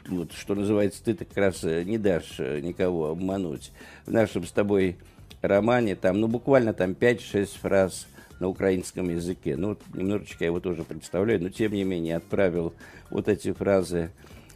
вот, 0.08 0.32
что 0.32 0.54
называется, 0.54 1.02
ты 1.04 1.14
как 1.14 1.36
раз 1.36 1.64
э, 1.64 1.82
не 1.82 1.98
дашь 1.98 2.36
э, 2.38 2.60
никого 2.60 3.10
обмануть. 3.10 3.72
В 4.06 4.12
нашем 4.12 4.46
с 4.46 4.52
тобой 4.52 4.96
романе 5.40 5.96
там, 5.96 6.20
ну, 6.20 6.28
буквально 6.28 6.72
там 6.72 6.92
5-6 6.92 7.48
фраз 7.60 8.06
на 8.38 8.46
украинском 8.48 9.10
языке. 9.10 9.56
Ну, 9.56 9.70
вот 9.70 9.80
немножечко 9.92 10.44
я 10.44 10.46
его 10.46 10.60
тоже 10.60 10.84
представляю, 10.84 11.42
но 11.42 11.48
тем 11.48 11.72
не 11.72 11.82
менее 11.82 12.16
отправил 12.16 12.74
вот 13.10 13.28
эти 13.28 13.52
фразы 13.52 14.10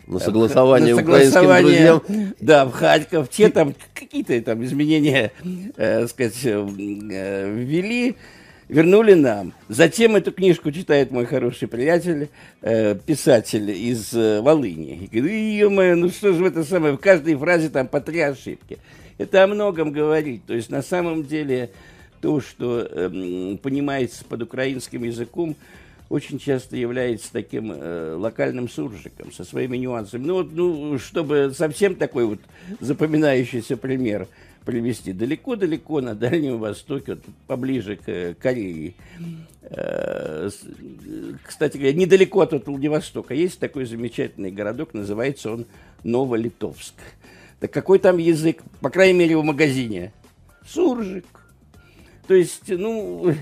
на 0.06 0.18
согласование, 0.18 0.94
на 0.94 1.00
согласование 1.00 1.94
украинским 1.94 2.06
друзьям. 2.06 2.34
Да, 2.40 2.66
в 2.66 2.72
Харьков. 2.72 3.28
Те 3.28 3.50
там 3.50 3.74
какие-то 3.94 4.40
там 4.42 4.64
изменения, 4.64 5.32
э, 5.76 6.06
сказать, 6.06 6.38
э, 6.44 7.52
ввели, 7.54 8.16
вернули 8.68 9.14
нам. 9.14 9.52
Затем 9.68 10.16
эту 10.16 10.32
книжку 10.32 10.70
читает 10.72 11.10
мой 11.10 11.26
хороший 11.26 11.68
приятель, 11.68 12.28
э, 12.62 12.94
писатель 12.94 13.70
из 13.70 14.12
э, 14.14 14.40
Волыни. 14.40 15.08
И 15.10 15.20
говорит, 15.20 15.98
ну 15.98 16.08
что 16.10 16.32
же 16.32 16.42
в 16.42 16.46
это 16.46 16.64
самое, 16.64 16.94
в 16.94 16.98
каждой 16.98 17.34
фразе 17.36 17.68
там 17.68 17.88
по 17.88 18.00
три 18.00 18.20
ошибки. 18.20 18.78
Это 19.18 19.44
о 19.44 19.46
многом 19.46 19.92
говорит. 19.92 20.44
То 20.46 20.54
есть 20.54 20.70
на 20.70 20.82
самом 20.82 21.24
деле 21.24 21.70
то, 22.20 22.40
что 22.40 22.86
э, 22.88 23.56
понимается 23.62 24.24
под 24.24 24.42
украинским 24.42 25.04
языком, 25.04 25.56
очень 26.08 26.38
часто 26.38 26.76
является 26.76 27.32
таким 27.32 27.72
э, 27.72 28.14
локальным 28.16 28.68
суржиком 28.68 29.32
со 29.32 29.44
своими 29.44 29.76
нюансами. 29.76 30.24
Ну, 30.24 30.34
вот, 30.34 30.52
ну, 30.52 30.98
чтобы 30.98 31.52
совсем 31.54 31.96
такой 31.96 32.26
вот 32.26 32.40
запоминающийся 32.80 33.76
пример 33.76 34.28
привести. 34.64 35.12
Далеко-далеко 35.12 36.00
на 36.00 36.14
Дальнем 36.14 36.58
Востоке, 36.58 37.14
вот, 37.14 37.24
поближе 37.46 37.96
к 37.96 38.08
э, 38.08 38.34
Корее, 38.34 38.94
э, 39.62 40.50
кстати 41.42 41.76
говоря, 41.76 41.94
недалеко 41.94 42.40
от 42.40 42.66
Владивостока, 42.66 43.34
есть 43.34 43.58
такой 43.58 43.86
замечательный 43.86 44.50
городок, 44.50 44.94
называется 44.94 45.52
он 45.52 45.66
Новолитовск. 46.04 46.94
Так 47.60 47.72
какой 47.72 47.98
там 47.98 48.18
язык, 48.18 48.62
по 48.80 48.90
крайней 48.90 49.18
мере, 49.18 49.36
в 49.36 49.44
магазине? 49.44 50.12
Суржик. 50.66 51.26
То 52.26 52.34
есть, 52.34 52.62
ну, 52.68 53.32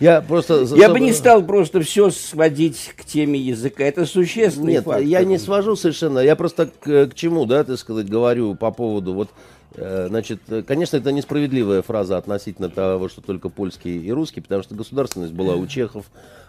я 0.00 0.20
просто, 0.20 0.66
я 0.74 0.88
бы 0.88 1.00
не 1.00 1.12
стал 1.12 1.42
просто 1.44 1.80
все 1.80 2.10
сводить 2.10 2.92
к 2.96 3.04
теме 3.04 3.38
языка. 3.38 3.84
Это 3.84 4.04
существенный 4.04 4.74
Нет, 4.74 4.84
фактор. 4.84 5.04
я 5.04 5.24
не 5.24 5.38
свожу 5.38 5.76
совершенно. 5.76 6.18
Я 6.18 6.36
просто 6.36 6.66
к, 6.66 7.06
к 7.06 7.14
чему, 7.14 7.46
да, 7.46 7.64
так 7.64 7.78
сказать, 7.78 8.08
говорю 8.08 8.54
по 8.54 8.70
поводу 8.70 9.14
вот 9.14 9.30
значит, 9.76 10.40
конечно, 10.66 10.96
это 10.96 11.12
несправедливая 11.12 11.82
фраза 11.82 12.16
относительно 12.16 12.68
того, 12.70 13.08
что 13.08 13.20
только 13.20 13.48
польский 13.48 13.98
и 13.98 14.10
русский, 14.10 14.40
потому 14.40 14.62
что 14.62 14.74
государственность 14.74 15.32
была 15.32 15.54
у 15.54 15.66
чехов, 15.66 16.06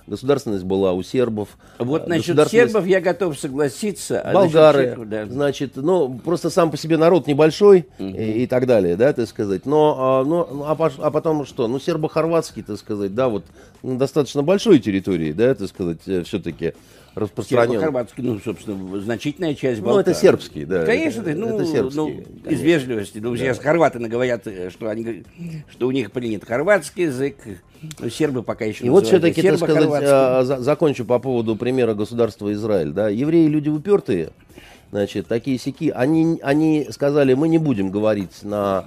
государственность 0.07 0.63
была 0.63 0.93
у 0.93 1.03
сербов. 1.03 1.49
Вот 1.77 2.03
э, 2.03 2.07
насчет 2.07 2.49
сербов 2.49 2.85
я 2.85 3.01
готов 3.01 3.37
согласиться. 3.37 4.21
А 4.21 4.33
болгары, 4.33 4.91
чехов, 4.91 5.09
да. 5.09 5.25
значит, 5.25 5.75
ну, 5.75 6.19
просто 6.23 6.49
сам 6.49 6.71
по 6.71 6.77
себе 6.77 6.97
народ 6.97 7.27
небольшой 7.27 7.87
угу. 7.99 8.07
и, 8.07 8.43
и 8.43 8.47
так 8.47 8.65
далее, 8.65 8.95
да, 8.95 9.13
так 9.13 9.27
сказать. 9.27 9.65
Но, 9.65 9.95
а, 9.99 10.23
ну, 10.23 10.63
а, 10.63 10.91
а 10.99 11.11
потом 11.11 11.45
что? 11.45 11.67
Ну, 11.67 11.79
сербо-хорватский, 11.79 12.63
так 12.63 12.77
сказать, 12.77 13.13
да, 13.13 13.27
вот 13.27 13.43
ну, 13.83 13.97
достаточно 13.97 14.41
большой 14.41 14.79
территории, 14.79 15.33
да, 15.33 15.53
так 15.53 15.67
сказать, 15.67 15.99
э, 16.07 16.23
все-таки 16.23 16.73
распространен. 17.17 17.79
Хорватский, 17.79 18.23
ну, 18.23 18.39
собственно, 18.39 18.99
значительная 19.01 19.55
часть 19.55 19.81
Балкан. 19.81 19.95
Ну, 19.95 20.01
это 20.01 20.13
сербский, 20.13 20.65
да. 20.65 20.85
Конечно, 20.85 21.21
это, 21.21 21.35
ну, 21.35 21.55
это 21.55 21.65
сербский, 21.65 21.97
ну, 21.97 22.07
конечно. 22.07 22.49
из 22.49 22.61
вежливости. 22.61 23.19
Ну, 23.19 23.31
да. 23.31 23.37
сейчас 23.37 23.59
хорваты 23.59 23.99
говорят, 23.99 24.47
что, 24.69 24.89
они, 24.89 25.23
что 25.71 25.87
у 25.87 25.91
них 25.91 26.11
принят 26.11 26.45
хорватский 26.45 27.05
язык, 27.05 27.35
но 27.99 28.09
сербы 28.09 28.43
пока 28.43 28.65
еще 28.65 28.85
И 28.85 28.89
вот 28.89 29.05
все-таки, 29.05 29.41
так 29.41 29.57
сказать, 29.57 29.89
а, 30.03 30.43
закончу 30.43 31.05
по 31.05 31.19
поводу 31.19 31.55
примера 31.55 31.93
государства 31.93 32.51
Израиль. 32.53 32.91
Да? 32.91 33.09
Евреи 33.09 33.47
люди 33.47 33.69
упертые, 33.69 34.29
значит, 34.91 35.27
такие 35.27 35.57
сики. 35.57 35.91
Они, 35.93 36.39
они 36.41 36.87
сказали, 36.91 37.33
мы 37.33 37.47
не 37.47 37.57
будем 37.57 37.91
говорить 37.91 38.43
на 38.43 38.85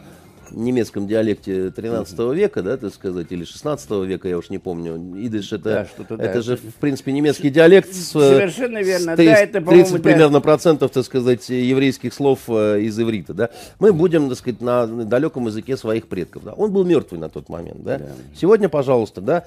немецком 0.53 1.07
диалекте 1.07 1.71
13 1.71 2.19
века, 2.35 2.63
да, 2.63 2.77
так 2.77 2.93
сказать, 2.95 3.27
или 3.31 3.45
16 3.45 3.91
века, 4.07 4.29
я 4.29 4.39
уж 4.39 4.51
не 4.51 4.59
помню. 4.59 4.97
Идыш 5.17 5.53
это, 5.53 5.89
да, 5.99 6.15
это 6.17 6.35
да, 6.35 6.43
же, 6.43 6.57
в 6.57 6.75
принципе, 6.75 7.13
немецкий 7.13 7.51
диалект 7.51 7.93
с, 7.93 8.11
Совершенно 8.11 8.83
верно, 8.83 9.15
с 9.15 9.17
30, 9.17 9.53
да, 9.53 9.59
это, 9.59 9.61
30 9.61 10.03
примерно 10.03 10.41
процентов, 10.41 10.91
так 10.91 11.05
сказать, 11.05 11.49
еврейских 11.49 12.15
слов 12.15 12.41
э, 12.49 12.81
из 12.83 12.99
иврита, 12.99 13.35
да. 13.35 13.51
Мы 13.79 13.93
будем, 13.93 14.29
так 14.29 14.39
сказать, 14.39 14.61
на 14.61 14.87
далеком 14.87 15.47
языке 15.47 15.77
своих 15.77 16.09
предков, 16.09 16.45
да. 16.45 16.53
Он 16.53 16.73
был 16.73 16.85
мертвый 16.85 17.21
на 17.21 17.29
тот 17.29 17.49
момент, 17.49 17.83
да. 17.83 17.99
да. 17.99 18.07
Сегодня, 18.35 18.69
пожалуйста, 18.69 19.21
да, 19.21 19.45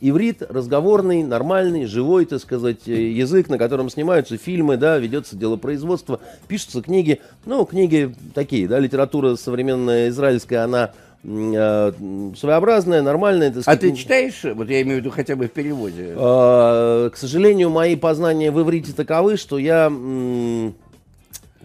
иврит 0.00 0.42
разговорный, 0.42 1.22
нормальный, 1.22 1.86
живой, 1.86 2.26
так 2.26 2.40
сказать, 2.40 2.86
э, 2.86 3.10
язык, 3.10 3.48
на 3.48 3.58
котором 3.58 3.90
снимаются 3.90 4.36
фильмы, 4.36 4.76
да, 4.76 4.98
ведется 4.98 5.36
делопроизводство, 5.36 6.20
пишутся 6.48 6.82
книги. 6.82 7.20
Ну, 7.44 7.64
книги 7.64 8.14
такие, 8.34 8.68
да, 8.68 8.78
литература 8.78 9.36
современная 9.36 10.08
израильская, 10.08 10.58
она 10.58 10.92
э, 11.24 11.92
своеобразная, 12.36 13.02
нормальная. 13.02 13.50
Так 13.50 13.62
сказать, 13.62 13.78
а 13.78 13.80
ты 13.80 13.92
читаешь, 13.94 14.40
вот 14.44 14.68
я 14.68 14.82
имею 14.82 14.98
в 14.98 15.00
виду 15.00 15.10
хотя 15.10 15.36
бы 15.36 15.46
в 15.46 15.52
переводе? 15.52 16.14
Э, 16.16 17.10
к 17.12 17.16
сожалению, 17.16 17.70
мои 17.70 17.96
познания 17.96 18.50
в 18.50 18.60
иврите 18.60 18.92
таковы, 18.92 19.36
что 19.36 19.58
я 19.58 19.90
э, 19.90 20.70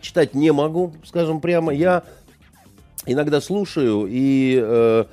читать 0.02 0.34
не 0.34 0.52
могу, 0.52 0.94
скажем 1.06 1.42
прямо. 1.42 1.74
Я 1.74 2.04
иногда 3.06 3.42
слушаю, 3.42 4.08
и 4.10 4.60
э, 4.62 5.06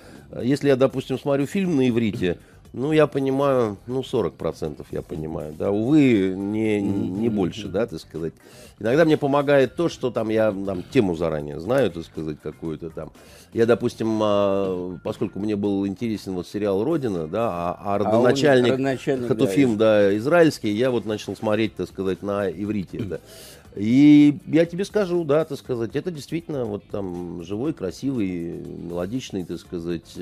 если 0.42 0.68
я, 0.68 0.76
допустим, 0.76 1.18
смотрю 1.18 1.46
фильм 1.46 1.76
на 1.76 1.88
иврите, 1.88 2.38
ну, 2.78 2.92
я 2.92 3.06
понимаю, 3.06 3.76
ну, 3.86 4.00
40% 4.00 4.86
я 4.90 5.02
понимаю, 5.02 5.54
да, 5.58 5.70
увы, 5.70 6.34
не, 6.36 6.80
не 6.80 7.28
больше, 7.28 7.68
да, 7.68 7.86
так 7.86 8.00
сказать. 8.00 8.32
Иногда 8.78 9.04
мне 9.04 9.16
помогает 9.16 9.74
то, 9.74 9.88
что 9.88 10.10
там 10.10 10.28
я 10.28 10.52
там 10.52 10.84
тему 10.84 11.16
заранее 11.16 11.58
знаю, 11.58 11.90
так 11.90 12.04
сказать, 12.04 12.38
какую-то 12.40 12.90
там. 12.90 13.10
Я, 13.52 13.66
допустим, 13.66 14.20
а, 14.22 14.98
поскольку 15.02 15.40
мне 15.40 15.56
был 15.56 15.86
интересен 15.86 16.34
вот 16.34 16.46
сериал 16.46 16.84
«Родина», 16.84 17.26
да, 17.26 17.48
а, 17.50 17.80
а 17.94 17.98
родоначальник, 17.98 18.68
а 18.68 18.72
родоначальник 18.72 19.28
Хатуфим, 19.28 19.76
да, 19.76 20.00
да, 20.00 20.16
израильский, 20.16 20.70
я 20.70 20.90
вот 20.90 21.06
начал 21.06 21.34
смотреть, 21.34 21.74
так 21.74 21.88
сказать, 21.88 22.22
на 22.22 22.48
иврите, 22.48 23.00
да. 23.00 23.18
И 23.74 24.38
я 24.46 24.64
тебе 24.64 24.84
скажу, 24.84 25.24
да, 25.24 25.44
так 25.44 25.58
сказать, 25.58 25.94
это 25.94 26.10
действительно 26.10 26.64
вот 26.64 26.84
там 26.90 27.42
живой, 27.42 27.72
красивый, 27.72 28.54
мелодичный, 28.66 29.44
так 29.44 29.58
сказать, 29.58 30.18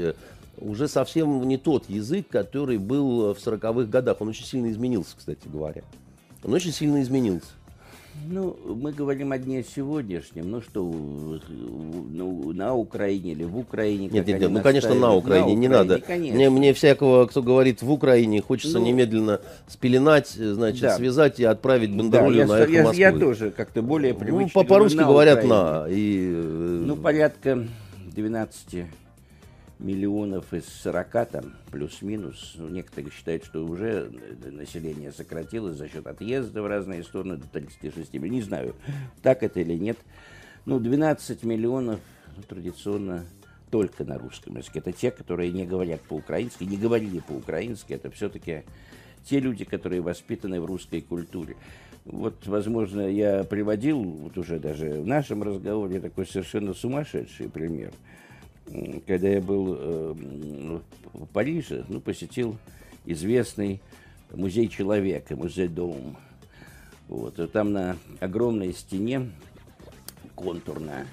уже 0.59 0.89
совсем 0.89 1.47
не 1.47 1.57
тот 1.57 1.89
язык, 1.89 2.29
который 2.29 2.79
был 2.79 3.35
в 3.35 3.39
40-х 3.39 3.91
годах. 3.91 4.17
Он 4.21 4.29
очень 4.29 4.45
сильно 4.45 4.71
изменился, 4.71 5.17
кстати 5.17 5.47
говоря. 5.47 5.83
Он 6.43 6.55
очень 6.55 6.73
сильно 6.73 7.03
изменился. 7.03 7.49
Ну, 8.29 8.57
мы 8.65 8.93
говорим 8.93 9.33
о 9.33 9.39
дне 9.39 9.63
сегодняшнем. 9.63 10.51
Ну 10.51 10.61
что, 10.61 10.83
ну, 10.83 12.53
на 12.53 12.75
Украине 12.75 13.33
или 13.33 13.45
в 13.45 13.59
Украине? 13.59 14.09
Нет, 14.09 14.27
нет, 14.27 14.41
нет, 14.41 14.51
ну, 14.51 14.61
конечно, 14.63 14.95
на 14.95 15.15
Украине, 15.15 15.55
на 15.55 15.59
не 15.59 15.69
надо. 15.69 16.03
Мне, 16.09 16.51
мне 16.51 16.73
всякого, 16.73 17.27
кто 17.27 17.43
говорит 17.43 17.83
в 17.83 17.91
Украине, 17.91 18.41
хочется 18.41 18.79
ну, 18.79 18.87
немедленно 18.87 19.41
спеленать, 19.69 20.29
значит, 20.29 20.83
да. 20.83 20.97
связать 20.97 21.39
и 21.41 21.45
отправить 21.45 21.95
бандеролью 21.95 22.47
да, 22.47 22.55
на 22.55 22.59
эхо 22.61 22.73
я, 22.73 22.83
Москвы. 22.85 23.01
Я 23.01 23.13
тоже 23.13 23.51
как-то 23.51 23.83
более 23.83 24.15
привычно. 24.15 24.63
Ну, 24.63 24.67
по-русски 24.67 24.99
говорят 24.99 25.45
на. 25.45 25.87
И... 25.89 26.33
Э, 26.35 26.83
ну, 26.87 26.97
порядка 26.97 27.69
12 28.15 28.87
миллионов 29.79 30.55
из 30.55 30.66
40 30.83 31.29
там, 31.29 31.53
плюс-минус. 31.70 32.55
Ну, 32.57 32.68
некоторые 32.68 33.11
считают, 33.11 33.45
что 33.45 33.64
уже 33.64 34.11
население 34.45 35.12
сократилось 35.12 35.77
за 35.77 35.89
счет 35.89 36.07
отъезда 36.07 36.62
в 36.62 36.66
разные 36.66 37.03
стороны 37.03 37.37
до 37.37 37.47
36 37.47 38.12
миллионов. 38.14 38.33
Не 38.33 38.43
знаю, 38.43 38.77
так 39.22 39.43
это 39.43 39.61
или 39.61 39.74
нет. 39.74 39.99
Ну, 40.64 40.81
12 40.81 41.43
миллионов 41.45 42.01
ну, 42.37 42.43
традиционно 42.43 43.24
только 43.70 44.05
на 44.05 44.18
русском 44.18 44.57
языке. 44.57 44.79
Это 44.79 44.93
те, 44.93 45.11
которые 45.11 45.53
не 45.53 45.66
говорят 45.66 46.01
по-украински, 46.03 46.64
не 46.64 46.77
говорили 46.77 47.20
по-украински. 47.20 47.93
Это 47.93 48.11
все-таки 48.11 48.64
те 49.24 49.41
люди, 49.41 49.64
которые 49.64 50.01
воспитаны 50.01 50.61
в 50.61 50.64
русской 50.64 51.01
культуре. 51.03 51.57
Вот, 52.05 52.47
возможно, 52.47 53.01
я 53.01 53.43
приводил 53.45 54.01
вот 54.01 54.39
уже 54.39 54.61
даже 54.61 54.91
в 55.03 55.07
нашем 55.07 55.43
разговоре 55.43 56.01
такой 56.01 56.27
совершенно 56.27 56.72
сумасшедший 56.72 57.51
пример– 57.51 57.93
когда 59.07 59.29
я 59.29 59.41
был 59.41 59.77
э, 59.79 60.14
в 61.12 61.27
Париже, 61.27 61.85
ну, 61.89 62.01
посетил 62.01 62.59
известный 63.05 63.81
музей 64.33 64.69
человека, 64.69 65.37
музей 65.37 65.69
Дом. 65.69 66.17
Вот, 67.09 67.39
и 67.39 67.47
там 67.47 67.73
на 67.73 67.97
огромной 68.21 68.73
стене 68.73 69.31
контурная 70.35 71.07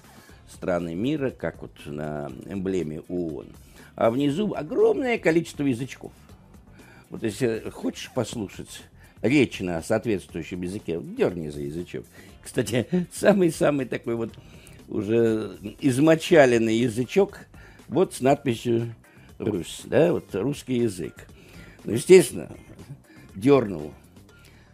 страны 0.52 0.96
мира, 0.96 1.30
как 1.30 1.62
вот 1.62 1.72
на 1.86 2.32
эмблеме 2.48 3.02
ООН. 3.08 3.48
А 3.96 4.10
внизу 4.10 4.54
огромное 4.56 5.18
количество 5.20 5.64
язычков. 5.64 6.12
Вот 7.10 7.22
если 7.24 7.70
хочешь 7.70 8.12
послушать 8.14 8.82
речь 9.22 9.60
на 9.60 9.82
соответствующем 9.82 10.62
языке, 10.62 11.00
дерни 11.02 11.50
за 11.50 11.62
язычок. 11.62 12.06
Кстати, 12.42 12.88
самый-самый 13.14 13.86
такой 13.86 14.16
вот 14.16 14.32
уже 14.94 15.58
измочаленный 15.82 16.76
язычок, 16.76 17.40
вот 17.88 18.14
с 18.14 18.22
надписью 18.22 18.96
«Рус», 19.40 19.82
да, 19.86 20.14
вот 20.14 20.34
русский 20.36 20.76
язык. 20.76 21.28
Ну, 21.84 21.94
естественно, 21.94 22.50
дернул. 23.36 23.92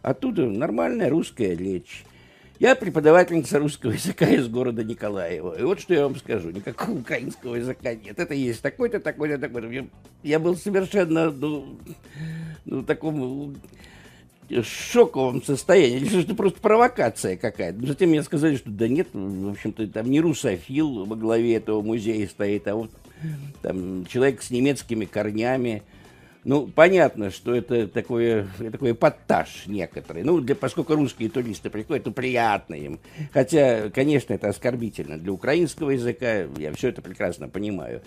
Оттуда 0.02 0.46
нормальная 0.46 1.10
русская 1.10 1.56
речь. 1.56 2.04
Я 2.60 2.76
преподавательница 2.76 3.58
русского 3.58 3.92
языка 3.92 4.28
из 4.28 4.50
города 4.50 4.84
Николаева. 4.84 5.58
И 5.58 5.64
вот 5.64 5.80
что 5.80 5.94
я 5.94 6.04
вам 6.04 6.18
скажу. 6.18 6.52
Никакого 6.52 7.00
украинского 7.00 7.56
языка 7.56 7.96
нет. 7.96 8.20
Это 8.20 8.34
есть 8.34 8.62
такой-то, 8.62 9.00
такой-то, 9.00 9.38
такой-то. 9.38 9.70
Я, 9.70 9.88
я 10.24 10.40
был 10.40 10.58
совершенно, 10.58 11.32
ну, 11.32 11.80
ну, 12.66 12.84
таком 12.84 13.56
шоковом 14.64 15.43
состоянии, 15.43 15.97
или 15.97 16.22
это 16.24 16.36
просто 16.36 16.60
провокация 16.60 17.38
какая-то. 17.38 17.86
Затем 17.86 18.10
мне 18.10 18.24
сказали, 18.24 18.58
что 18.58 18.70
да 18.70 18.88
нет, 18.88 19.10
в 19.14 19.50
общем-то, 19.50 19.88
там 19.88 20.10
не 20.10 20.20
русофил 20.20 21.06
во 21.06 21.16
главе 21.16 21.56
этого 21.56 21.82
музея 21.82 22.28
стоит, 22.28 22.68
а 22.68 22.76
вот 22.76 22.91
там 23.62 24.06
человек 24.06 24.41
с 24.41 24.50
немецкими 24.50 25.06
корнями. 25.06 25.84
Ну, 26.45 26.68
понятно, 26.68 27.32
что 27.32 27.54
это 27.54 27.88
такое, 27.88 28.47
такой 28.72 28.95
подтаж 28.95 29.64
некоторый. 29.68 30.24
Ну, 30.24 30.39
для, 30.39 30.56
поскольку 30.56 30.95
русские 30.95 31.30
туристы 31.30 31.70
приходят, 31.70 32.06
то 32.06 32.12
приятно 32.12 32.76
им. 32.76 33.00
Хотя, 33.34 33.89
конечно, 33.89 34.34
это 34.34 34.47
оскорбительно. 34.47 35.18
Для 35.18 35.34
украинского 35.34 35.89
языка 35.89 36.45
я 36.58 36.74
все 36.74 36.89
это 36.89 37.02
прекрасно 37.02 37.50
понимаю. 37.50 38.02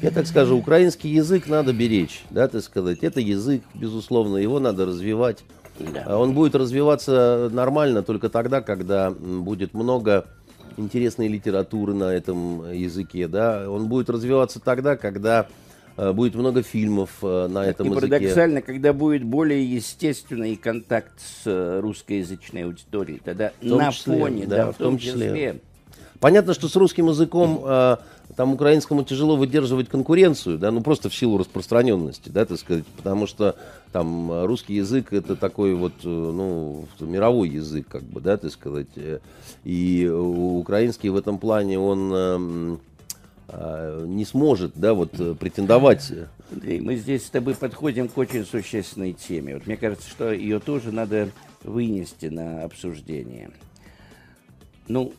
Я 0.00 0.10
так 0.10 0.26
скажу, 0.26 0.56
украинский 0.56 1.10
язык 1.10 1.46
надо 1.46 1.74
беречь, 1.74 2.22
да, 2.30 2.48
так 2.48 2.62
сказать. 2.62 3.00
Это 3.02 3.20
язык, 3.20 3.62
безусловно, 3.74 4.38
его 4.38 4.58
надо 4.60 4.86
развивать. 4.86 5.44
Да. 5.78 6.04
А 6.06 6.18
он 6.18 6.34
будет 6.34 6.54
развиваться 6.54 7.48
нормально 7.52 8.02
только 8.02 8.28
тогда, 8.28 8.60
когда 8.60 9.10
будет 9.10 9.74
много 9.74 10.26
интересной 10.76 11.28
литературы 11.28 11.94
на 11.94 12.12
этом 12.12 12.70
языке, 12.72 13.28
да. 13.28 13.70
Он 13.70 13.88
будет 13.88 14.10
развиваться 14.10 14.60
тогда, 14.60 14.96
когда 14.96 15.46
э, 15.96 16.12
будет 16.12 16.34
много 16.34 16.62
фильмов 16.62 17.10
э, 17.22 17.48
на 17.48 17.64
этом 17.64 17.88
языке. 17.88 18.06
И 18.06 18.10
парадоксально, 18.10 18.62
когда 18.62 18.92
будет 18.92 19.24
более 19.24 19.64
естественный 19.64 20.56
контакт 20.56 21.12
с 21.20 21.42
э, 21.46 21.80
русскоязычной 21.80 22.64
аудиторией, 22.64 23.20
тогда 23.24 23.52
на 23.60 23.92
числе, 23.92 24.18
фоне, 24.18 24.46
да, 24.46 24.66
да, 24.66 24.72
в 24.72 24.76
том 24.76 24.98
числе. 24.98 25.28
числе. 25.28 25.60
Понятно, 26.20 26.54
что 26.54 26.68
с 26.68 26.76
русским 26.76 27.08
языком 27.08 27.98
там 28.36 28.54
украинскому 28.54 29.04
тяжело 29.04 29.36
выдерживать 29.36 29.88
конкуренцию, 29.88 30.58
да, 30.58 30.70
ну 30.70 30.80
просто 30.80 31.08
в 31.08 31.14
силу 31.14 31.38
распространенности, 31.38 32.30
да, 32.30 32.44
так 32.44 32.58
сказать, 32.58 32.84
потому 32.96 33.26
что 33.26 33.56
там 33.92 34.44
русский 34.44 34.74
язык 34.74 35.12
это 35.12 35.36
такой 35.36 35.74
вот, 35.74 35.92
э, 36.02 36.08
ну, 36.08 36.86
мировой 37.00 37.48
язык, 37.48 37.86
как 37.88 38.02
бы, 38.02 38.20
да, 38.20 38.36
так 38.36 38.50
сказать, 38.50 38.88
э, 38.96 39.20
и 39.64 40.08
украинский 40.08 41.10
в 41.10 41.16
этом 41.16 41.38
плане 41.38 41.78
он 41.78 42.12
эм, 42.12 42.80
э, 43.48 44.04
не 44.08 44.24
сможет, 44.24 44.72
да, 44.74 44.94
вот 44.94 45.12
претендовать. 45.38 46.12
Андрей, 46.50 46.80
мы 46.80 46.96
здесь 46.96 47.26
с 47.26 47.30
тобой 47.30 47.54
подходим 47.54 48.08
к 48.08 48.18
очень 48.18 48.44
существенной 48.44 49.12
теме. 49.12 49.54
Вот 49.54 49.66
мне 49.66 49.76
кажется, 49.76 50.08
что 50.08 50.32
ее 50.32 50.60
тоже 50.60 50.90
надо 50.90 51.30
вынести 51.62 52.26
на 52.26 52.64
обсуждение. 52.64 53.50
Ну, 54.88 55.12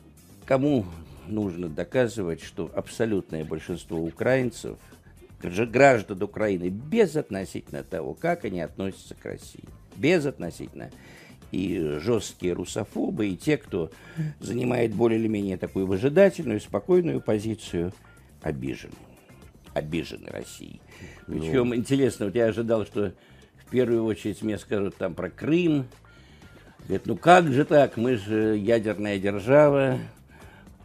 кому 0.46 0.86
нужно 1.28 1.70
доказывать, 1.70 2.42
что 2.42 2.72
абсолютное 2.74 3.44
большинство 3.44 4.00
украинцев, 4.00 4.78
граждан 5.42 6.24
Украины, 6.24 6.70
безотносительно 6.70 7.84
того, 7.84 8.14
как 8.14 8.46
они 8.46 8.62
относятся 8.62 9.16
к 9.16 9.26
России, 9.26 9.64
безотносительно 9.96 10.90
и 11.52 11.98
жесткие 12.00 12.54
русофобы, 12.54 13.28
и 13.28 13.38
те, 13.38 13.58
кто 13.58 13.92
занимает 14.40 14.94
более 14.94 15.20
или 15.20 15.28
менее 15.28 15.58
такую 15.58 15.88
выжидательную, 15.88 16.60
спокойную 16.60 17.22
позицию, 17.22 17.94
обижены. 18.42 18.94
Обижены 19.74 20.30
Россией. 20.30 20.82
Причем 21.28 21.70
ну... 21.70 21.76
интересно, 21.76 22.26
вот 22.26 22.36
я 22.36 22.46
ожидал, 22.46 22.86
что 22.86 23.14
в 23.58 23.70
первую 23.70 24.06
очередь 24.06 24.42
мне 24.42 24.58
скажут 24.58 24.96
там 24.96 25.14
про 25.16 25.30
Крым. 25.30 25.86
Говорят, 26.86 27.08
ну 27.08 27.16
как 27.16 27.52
же 27.52 27.66
так, 27.66 27.98
мы 27.98 28.16
же 28.16 28.58
ядерная 28.58 29.18
держава, 29.20 30.00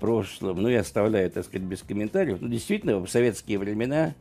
прошлом, 0.00 0.62
ну, 0.62 0.68
я 0.68 0.80
оставляю, 0.80 1.30
так 1.30 1.44
сказать, 1.44 1.66
без 1.66 1.82
комментариев, 1.82 2.38
ну, 2.40 2.48
действительно, 2.48 2.98
в 2.98 3.08
советские 3.08 3.58
времена 3.58 4.14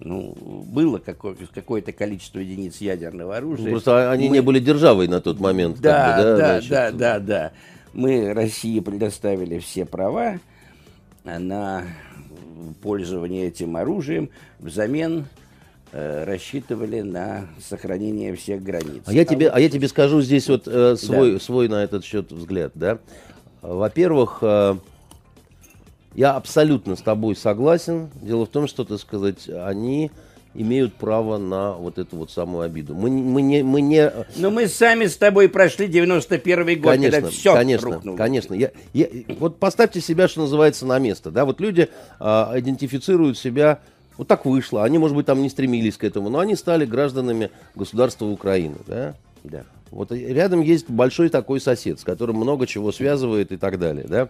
ну, 0.00 0.34
было 0.66 0.98
какое- 0.98 1.36
какое-то 1.54 1.92
количество 1.92 2.38
единиц 2.38 2.78
ядерного 2.78 3.36
оружия. 3.36 3.66
Ну, 3.66 3.72
просто 3.72 4.10
они 4.10 4.28
Мы... 4.28 4.36
не 4.36 4.40
были 4.40 4.58
державой 4.58 5.08
на 5.08 5.20
тот 5.20 5.40
момент. 5.40 5.80
Да, 5.80 6.06
как 6.06 6.16
бы, 6.16 6.22
да, 6.22 6.36
да, 6.36 6.46
значит... 6.46 6.70
да, 6.70 6.90
да, 6.90 7.18
да. 7.18 7.52
Мы 7.92 8.32
России 8.32 8.80
предоставили 8.80 9.58
все 9.58 9.84
права 9.84 10.38
на 11.24 11.84
пользование 12.82 13.48
этим 13.48 13.76
оружием, 13.76 14.30
взамен 14.58 15.26
э, 15.92 16.24
рассчитывали 16.24 17.00
на 17.00 17.48
сохранение 17.60 18.34
всех 18.36 18.62
границ. 18.62 19.02
А 19.06 19.12
я 19.12 19.24
тебе, 19.24 19.48
а, 19.48 19.50
вот... 19.50 19.56
а 19.58 19.60
я 19.60 19.68
тебе 19.68 19.88
скажу 19.88 20.22
здесь 20.22 20.48
вот 20.48 20.66
э, 20.66 20.96
свой, 20.96 21.34
да. 21.34 21.40
свой 21.40 21.68
на 21.68 21.82
этот 21.82 22.04
счет 22.04 22.32
взгляд, 22.32 22.72
да. 22.74 22.98
Во-первых, 23.60 24.38
э, 24.42 24.76
Я 26.14 26.32
абсолютно 26.32 26.96
с 26.96 27.02
тобой 27.02 27.36
согласен. 27.36 28.10
Дело 28.20 28.46
в 28.46 28.48
том, 28.48 28.66
что, 28.66 28.84
так 28.84 28.98
сказать, 28.98 29.48
они 29.48 30.10
имеют 30.54 30.94
право 30.94 31.38
на 31.38 31.72
вот 31.72 31.98
эту 31.98 32.16
вот 32.16 32.30
самую 32.30 32.62
обиду. 32.64 32.94
Мы, 32.94 33.10
мы 33.10 33.40
не... 33.40 33.62
Мы 33.62 33.80
не... 33.80 34.12
Но 34.36 34.50
мы 34.50 34.66
сами 34.66 35.06
с 35.06 35.16
тобой 35.16 35.48
прошли 35.48 35.86
91 35.86 36.80
год, 36.80 36.92
конечно, 36.92 37.10
когда 37.12 37.30
все 37.30 37.54
Конечно, 37.54 37.90
рухнуло. 37.92 38.16
конечно. 38.16 38.54
Я, 38.54 38.72
я, 38.92 39.06
вот 39.38 39.58
поставьте 39.58 40.00
себя, 40.00 40.26
что 40.26 40.40
называется, 40.40 40.86
на 40.86 40.98
место. 40.98 41.30
Да? 41.30 41.44
Вот 41.44 41.60
люди 41.60 41.88
а, 42.18 42.52
идентифицируют 42.56 43.38
себя... 43.38 43.80
Вот 44.18 44.28
так 44.28 44.44
вышло. 44.44 44.84
Они, 44.84 44.98
может 44.98 45.16
быть, 45.16 45.24
там 45.24 45.40
не 45.40 45.48
стремились 45.48 45.96
к 45.96 46.04
этому, 46.04 46.28
но 46.28 46.40
они 46.40 46.54
стали 46.54 46.84
гражданами 46.84 47.50
государства 47.74 48.26
Украины. 48.26 48.76
Да? 48.86 49.14
Да. 49.44 49.62
Вот 49.90 50.12
рядом 50.12 50.60
есть 50.60 50.90
большой 50.90 51.30
такой 51.30 51.60
сосед, 51.60 52.00
с 52.00 52.04
которым 52.04 52.36
много 52.36 52.66
чего 52.66 52.92
связывает 52.92 53.50
и 53.52 53.56
так 53.56 53.78
далее. 53.78 54.04
Да? 54.06 54.28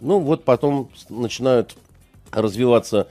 Ну, 0.00 0.18
вот 0.20 0.44
потом 0.44 0.90
начинают 1.08 1.76
развиваться 2.32 3.06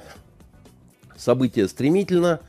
события 1.15 1.67
стремительно. 1.67 2.39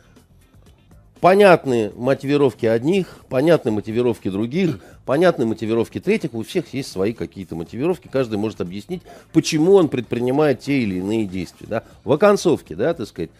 Понятны 1.20 1.92
мотивировки 1.96 2.64
одних, 2.64 3.18
понятны 3.28 3.70
мотивировки 3.70 4.30
других, 4.30 4.80
понятны 5.04 5.44
мотивировки 5.44 6.00
третьих. 6.00 6.32
У 6.32 6.42
всех 6.42 6.72
есть 6.72 6.90
свои 6.90 7.12
какие-то 7.12 7.54
мотивировки. 7.54 8.08
Каждый 8.08 8.38
может 8.38 8.62
объяснить, 8.62 9.02
почему 9.34 9.74
он 9.74 9.88
предпринимает 9.88 10.60
те 10.60 10.80
или 10.80 10.96
иные 10.96 11.26
действия. 11.26 11.66
Да? 11.68 11.84
В 12.04 12.12
оконцовке, 12.12 12.74
да, 12.74 12.94
так 12.94 13.06
сказать, 13.06 13.30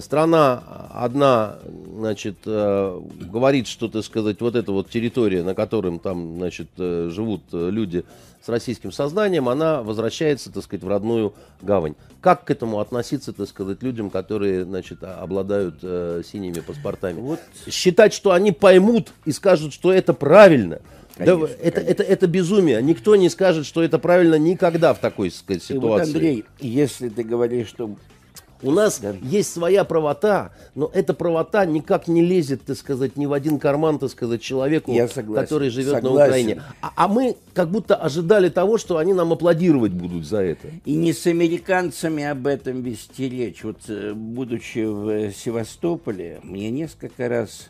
страна 0.00 0.62
одна, 0.92 1.58
значит, 1.96 2.36
э, 2.46 3.00
говорит, 3.20 3.66
что, 3.66 3.88
так 3.88 4.04
сказать, 4.04 4.40
вот 4.40 4.54
эта 4.54 4.72
вот 4.72 4.90
территория, 4.90 5.42
на 5.42 5.54
котором 5.54 5.98
там, 5.98 6.36
значит, 6.38 6.68
э, 6.78 7.10
живут 7.12 7.42
э, 7.52 7.70
люди 7.70 8.04
с 8.44 8.48
российским 8.48 8.92
сознанием, 8.92 9.48
она 9.48 9.82
возвращается, 9.82 10.52
так 10.52 10.62
сказать, 10.62 10.84
в 10.84 10.88
родную 10.88 11.34
гавань. 11.62 11.94
Как 12.20 12.44
к 12.44 12.50
этому 12.50 12.80
относиться, 12.80 13.32
так 13.32 13.48
сказать, 13.48 13.82
людям, 13.82 14.10
которые, 14.10 14.64
значит, 14.64 14.98
а- 15.02 15.20
обладают 15.20 15.76
э, 15.82 16.22
синими 16.30 16.60
паспортами? 16.60 17.20
Вот. 17.20 17.40
Считать, 17.68 18.12
что 18.12 18.32
они 18.32 18.52
поймут 18.52 19.12
и 19.24 19.32
скажут, 19.32 19.72
что 19.72 19.92
это 19.92 20.12
правильно. 20.12 20.80
Да, 21.16 21.36
Конечно, 21.36 21.54
это, 21.62 21.80
это, 21.80 22.02
это 22.02 22.26
безумие. 22.26 22.82
Никто 22.82 23.14
не 23.14 23.28
скажет, 23.28 23.66
что 23.66 23.82
это 23.82 23.98
правильно 23.98 24.34
никогда 24.34 24.92
в 24.94 24.98
такой 24.98 25.30
так 25.30 25.38
сказать, 25.38 25.70
И 25.70 25.74
вот, 25.74 25.78
ситуации. 25.78 26.12
Андрей, 26.12 26.44
если 26.60 27.08
ты 27.08 27.22
говоришь, 27.22 27.68
что 27.68 27.94
У 28.64 28.70
нас 28.70 28.98
Да. 29.00 29.14
есть 29.22 29.52
своя 29.52 29.84
правота, 29.84 30.52
но 30.74 30.90
эта 30.92 31.14
правота 31.14 31.64
никак 31.66 32.08
не 32.08 32.22
лезет, 32.22 32.62
так 32.64 32.76
сказать, 32.76 33.16
ни 33.16 33.26
в 33.26 33.32
один 33.32 33.58
карман, 33.58 33.98
так 33.98 34.10
сказать, 34.10 34.40
человеку, 34.42 34.92
Я 34.92 35.06
согласен, 35.06 35.44
который 35.44 35.68
живет 35.70 35.92
на 35.94 36.00
согласен. 36.00 36.28
Украине. 36.28 36.62
А, 36.80 36.92
а 36.96 37.08
мы 37.08 37.36
как 37.52 37.70
будто 37.70 37.94
ожидали 37.94 38.48
того, 38.48 38.78
что 38.78 38.96
они 38.96 39.12
нам 39.12 39.32
аплодировать 39.32 39.92
будут 39.92 40.26
за 40.26 40.38
это. 40.42 40.68
И 40.84 40.94
не 40.94 41.12
с 41.12 41.26
американцами 41.26 42.24
об 42.24 42.46
этом 42.46 42.82
вести 42.82 43.28
речь. 43.28 43.62
Вот, 43.64 43.78
э, 43.88 44.12
будучи 44.14 44.84
в 44.84 45.32
Севастополе, 45.32 46.40
мне 46.42 46.70
несколько 46.70 47.28
раз 47.28 47.68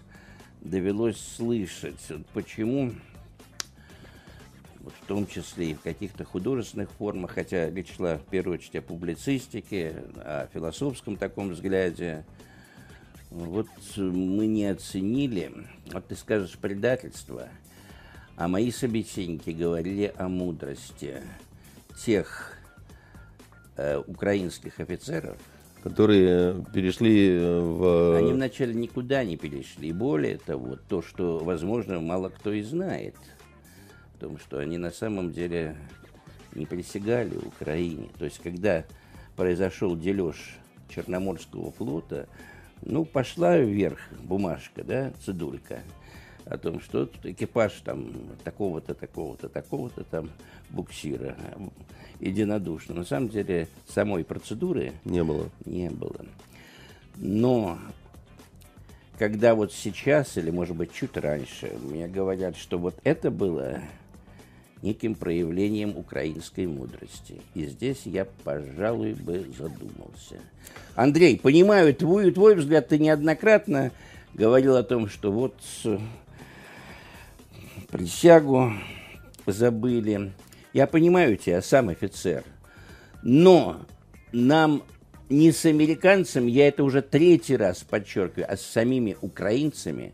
довелось 0.63 1.19
слышать, 1.37 2.01
почему, 2.33 2.93
в 5.05 5.07
том 5.07 5.27
числе 5.27 5.73
и 5.73 5.75
в 5.75 5.83
каких-то 5.83 6.25
художественных 6.25 6.91
формах, 6.93 7.33
хотя 7.33 7.69
речь 7.69 7.95
шла 7.95 8.17
в 8.17 8.23
первую 8.23 8.59
очередь 8.59 8.77
о 8.77 8.83
публицистике, 8.83 10.03
о 10.17 10.49
философском 10.53 11.17
таком 11.17 11.51
взгляде, 11.51 12.25
вот 13.31 13.67
э, 13.97 14.01
мы 14.01 14.47
не 14.47 14.65
оценили, 14.65 15.53
вот 15.93 16.07
ты 16.07 16.17
скажешь 16.17 16.57
предательство, 16.57 17.49
а 18.37 18.49
мои 18.49 18.71
собеседники 18.71 19.51
говорили 19.51 20.11
о 20.17 20.29
мудрости 20.29 21.21
тех 22.03 22.57
э, 23.77 23.99
украинских 23.99 24.81
офицеров, 24.81 25.37
Которые 25.83 26.65
перешли 26.73 27.29
э, 27.29 27.61
в... 27.61 28.17
они 28.17 28.33
вначале 28.33 28.73
никуда 28.73 29.23
не 29.23 29.37
перешли. 29.37 29.93
Более 29.93 30.39
того, 30.39 30.77
то, 30.89 31.03
что, 31.03 31.41
возможно, 31.41 32.01
мало 32.01 32.31
кто 32.31 32.53
и 32.53 32.63
знает, 32.63 33.17
в 34.15 34.19
том, 34.19 34.39
что 34.39 34.59
они 34.59 34.79
на 34.79 34.91
самом 34.91 35.33
деле 35.33 35.77
не 36.55 36.67
присягали 36.67 37.37
Украине. 37.37 38.09
То 38.19 38.25
есть, 38.25 38.41
когда 38.43 38.85
произошел 39.37 39.97
дележ 39.97 40.57
Черноморского 40.89 41.73
флота, 41.73 42.29
ну, 42.83 43.05
пошла 43.05 43.59
вверх 43.59 43.99
бумажка, 44.23 44.85
да, 44.85 45.13
цедулька, 45.25 45.81
о 46.47 46.59
том, 46.59 46.81
что 46.81 47.07
тут 47.07 47.25
экипаж 47.25 47.73
там 47.85 48.13
такого-то, 48.45 48.95
такого-то, 48.95 49.49
такого-то 49.49 50.05
там 50.05 50.31
буксира 50.71 51.37
единодушно. 52.21 52.95
На 52.95 53.05
самом 53.05 53.31
деле, 53.31 53.69
самой 53.89 54.25
процедуры 54.25 54.93
Не 55.05 55.25
было. 55.25 55.49
не 55.65 55.91
было. 55.91 56.27
Но 57.17 57.79
когда 59.19 59.55
вот 59.55 59.73
сейчас, 59.73 60.37
или 60.37 60.51
может 60.51 60.77
быть 60.77 60.93
чуть 60.93 61.17
раньше, 61.17 61.73
мне 61.83 62.09
говорят, 62.09 62.57
что 62.57 62.79
вот 62.79 62.97
это 63.05 63.31
было 63.31 63.81
неким 64.85 65.15
проявлением 65.15 65.97
украинской 65.97 66.67
мудрости. 66.67 67.41
И 67.55 67.65
здесь 67.65 68.03
я, 68.05 68.27
пожалуй, 68.45 69.15
бы 69.15 69.47
задумался. 69.59 70.37
Андрей, 70.95 71.39
понимаю, 71.39 71.95
твой, 71.95 72.31
твой 72.31 72.55
взгляд, 72.55 72.89
ты 72.89 72.99
неоднократно 72.99 73.93
говорил 74.35 74.77
о 74.77 74.83
том, 74.83 75.09
что 75.09 75.33
вот 75.33 75.55
э, 75.85 75.99
присягу 77.89 78.75
забыли. 79.47 80.33
Я 80.75 80.87
понимаю 80.87 81.39
тебя, 81.39 81.63
сам 81.63 81.89
офицер. 81.89 82.45
Но 83.23 83.81
нам 84.33 84.83
не 85.31 85.51
с 85.51 85.65
американцами, 85.65 86.51
я 86.51 86.69
это 86.69 86.85
уже 86.85 87.01
третий 87.01 87.57
раз 87.57 87.79
подчеркиваю, 87.79 88.53
а 88.53 88.59
с 88.59 88.63
самими 88.63 89.17
украинцами 89.23 90.13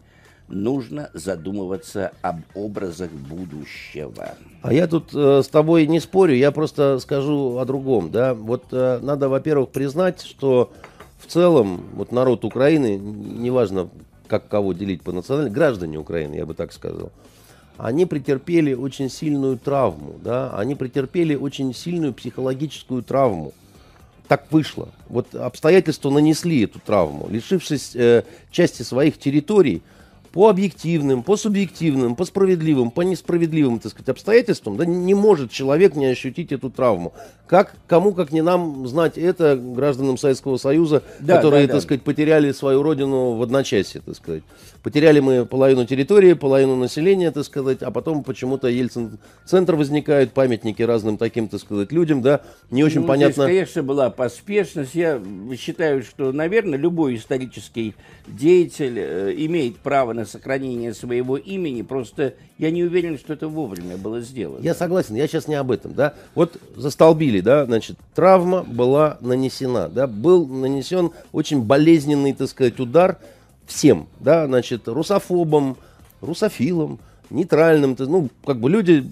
нужно 0.50 1.10
задумываться 1.14 2.12
об 2.22 2.40
образах 2.54 3.10
будущего. 3.10 4.34
А 4.62 4.72
я 4.72 4.86
тут 4.86 5.14
э, 5.14 5.42
с 5.42 5.48
тобой 5.48 5.86
не 5.86 6.00
спорю, 6.00 6.34
я 6.34 6.50
просто 6.52 6.98
скажу 6.98 7.58
о 7.58 7.64
другом, 7.64 8.10
да. 8.10 8.34
Вот 8.34 8.64
э, 8.72 8.98
надо, 9.02 9.28
во-первых, 9.28 9.70
признать, 9.70 10.22
что 10.22 10.72
в 11.18 11.26
целом 11.26 11.82
вот 11.94 12.12
народ 12.12 12.44
Украины, 12.44 12.98
неважно, 12.98 13.88
как 14.26 14.48
кого 14.48 14.72
делить 14.72 15.02
по 15.02 15.12
национальности, 15.12 15.54
граждане 15.54 15.98
Украины, 15.98 16.34
я 16.34 16.46
бы 16.46 16.54
так 16.54 16.72
сказал, 16.72 17.10
они 17.78 18.04
претерпели 18.04 18.74
очень 18.74 19.08
сильную 19.08 19.58
травму, 19.58 20.16
да, 20.22 20.50
они 20.56 20.74
претерпели 20.74 21.34
очень 21.34 21.74
сильную 21.74 22.12
психологическую 22.12 23.02
травму. 23.02 23.54
Так 24.28 24.46
вышло. 24.52 24.90
Вот 25.08 25.34
обстоятельства 25.34 26.08
нанесли 26.10 26.62
эту 26.62 26.78
травму, 26.78 27.26
лишившись 27.28 27.96
э, 27.96 28.22
части 28.52 28.82
своих 28.82 29.18
территорий 29.18 29.82
по 30.32 30.48
объективным, 30.48 31.22
по 31.22 31.36
субъективным, 31.36 32.14
по 32.14 32.24
справедливым, 32.24 32.90
по 32.90 33.00
несправедливым, 33.02 33.80
так 33.80 33.92
сказать, 33.92 34.08
обстоятельствам, 34.10 34.76
да, 34.76 34.84
не 34.86 35.14
может 35.14 35.50
человек 35.50 35.96
не 35.96 36.06
ощутить 36.06 36.52
эту 36.52 36.70
травму. 36.70 37.12
Как, 37.46 37.74
кому, 37.88 38.12
как 38.12 38.30
не 38.30 38.42
нам, 38.42 38.86
знать 38.86 39.18
это, 39.18 39.56
гражданам 39.56 40.16
Советского 40.18 40.56
Союза, 40.56 41.02
Да, 41.18 41.36
которые, 41.36 41.66
да, 41.66 41.72
так 41.72 41.76
да. 41.76 41.80
сказать, 41.82 42.02
потеряли 42.02 42.52
свою 42.52 42.82
родину 42.82 43.32
в 43.32 43.42
одночасье, 43.42 44.00
так 44.04 44.14
сказать. 44.14 44.44
Потеряли 44.82 45.20
мы 45.20 45.44
половину 45.44 45.84
территории, 45.84 46.32
половину 46.32 46.74
населения, 46.74 47.30
так 47.30 47.44
сказать, 47.44 47.82
а 47.82 47.90
потом 47.90 48.24
почему-то 48.24 48.68
Ельцин-центр 48.68 49.74
возникает, 49.74 50.32
памятники 50.32 50.82
разным 50.82 51.18
таким, 51.18 51.48
так 51.48 51.60
сказать, 51.60 51.92
людям, 51.92 52.22
да, 52.22 52.40
не 52.70 52.82
очень 52.82 53.02
Ну, 53.02 53.06
понятно. 53.06 53.44
Здесь, 53.44 53.54
конечно, 53.56 53.82
была 53.82 54.08
поспешность. 54.08 54.94
Я 54.94 55.20
считаю, 55.58 56.02
что, 56.02 56.32
наверное, 56.32 56.78
любой 56.78 57.16
исторический 57.16 57.94
деятель 58.26 58.98
э, 58.98 59.34
имеет 59.36 59.76
право 59.76 60.14
на 60.14 60.24
сохранение 60.24 60.94
своего 60.94 61.36
имени. 61.36 61.82
Просто 61.82 62.34
я 62.56 62.70
не 62.70 62.82
уверен, 62.82 63.18
что 63.18 63.34
это 63.34 63.48
вовремя 63.48 63.98
было 63.98 64.20
сделано. 64.22 64.62
Я 64.62 64.74
согласен, 64.74 65.14
я 65.14 65.26
сейчас 65.26 65.46
не 65.46 65.56
об 65.56 65.70
этом, 65.70 65.92
да. 65.92 66.14
Вот 66.34 66.56
застолбили, 66.74 67.40
да, 67.40 67.66
значит, 67.66 67.98
травма 68.14 68.62
была 68.62 69.18
нанесена, 69.20 69.88
да, 69.88 70.06
был 70.06 70.46
нанесен 70.46 71.10
очень 71.32 71.62
болезненный, 71.62 72.32
так 72.32 72.48
сказать, 72.48 72.80
удар 72.80 73.18
всем, 73.70 74.08
да, 74.18 74.46
значит, 74.46 74.86
русофобам, 74.88 75.76
русофилам, 76.20 76.98
нейтральным, 77.30 77.96
то- 77.96 78.06
ну, 78.06 78.28
как 78.44 78.58
бы 78.60 78.68
люди 78.68 79.06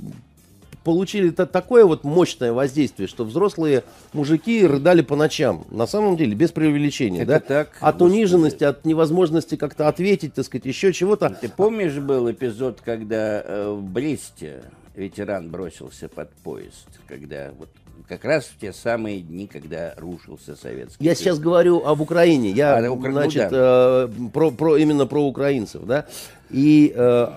получили 0.84 1.30
та- 1.30 1.46
такое 1.46 1.84
вот 1.84 2.04
мощное 2.04 2.52
воздействие, 2.52 3.08
что 3.08 3.24
взрослые 3.24 3.84
мужики 4.12 4.66
рыдали 4.66 5.02
по 5.02 5.16
ночам. 5.16 5.64
На 5.70 5.86
самом 5.86 6.16
деле, 6.16 6.34
без 6.34 6.50
преувеличения, 6.50 7.22
Это 7.22 7.32
да? 7.32 7.40
так, 7.40 7.68
от 7.80 7.96
господи. 7.98 8.02
униженности, 8.12 8.64
от 8.64 8.84
невозможности 8.84 9.56
как-то 9.56 9.88
ответить, 9.88 10.34
так 10.34 10.44
сказать, 10.46 10.64
еще 10.66 10.92
чего-то. 10.92 11.30
Ты 11.40 11.48
помнишь, 11.48 11.94
был 11.98 12.30
эпизод, 12.30 12.80
когда 12.82 13.42
э, 13.44 13.70
в 13.70 13.82
Бресте 13.82 14.62
ветеран 14.96 15.50
бросился 15.50 16.08
под 16.08 16.30
поезд, 16.36 16.88
когда 17.06 17.50
вот 17.58 17.68
как 18.06 18.24
раз 18.24 18.44
в 18.44 18.58
те 18.60 18.72
самые 18.72 19.20
дни, 19.20 19.46
когда 19.46 19.94
рушился 19.96 20.56
Советский 20.56 21.04
Я 21.04 21.10
Союз. 21.14 21.18
сейчас 21.18 21.38
говорю 21.38 21.84
об 21.84 22.00
Украине. 22.00 22.50
Я, 22.50 22.76
А, 22.76 22.82
да, 22.82 22.92
Укра- 22.92 23.08
ну 23.10 23.12
значит, 23.20 23.48
э, 23.50 24.08
про, 24.32 24.50
про- 24.50 24.76
именно 24.76 25.06
про 25.06 25.24
украинцев, 25.24 25.82
да. 25.84 26.06
И, 26.50 26.92
э, 26.94 27.28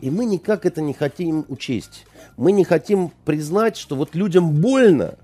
и 0.00 0.10
мы 0.10 0.24
никак 0.24 0.64
это 0.66 0.80
не 0.80 0.92
хотим 0.94 1.44
учесть. 1.48 2.06
Мы 2.36 2.52
не 2.52 2.64
хотим 2.64 3.10
признать, 3.24 3.76
что 3.76 3.94
вот 3.96 4.14
людям 4.14 4.50
больно 4.60 5.16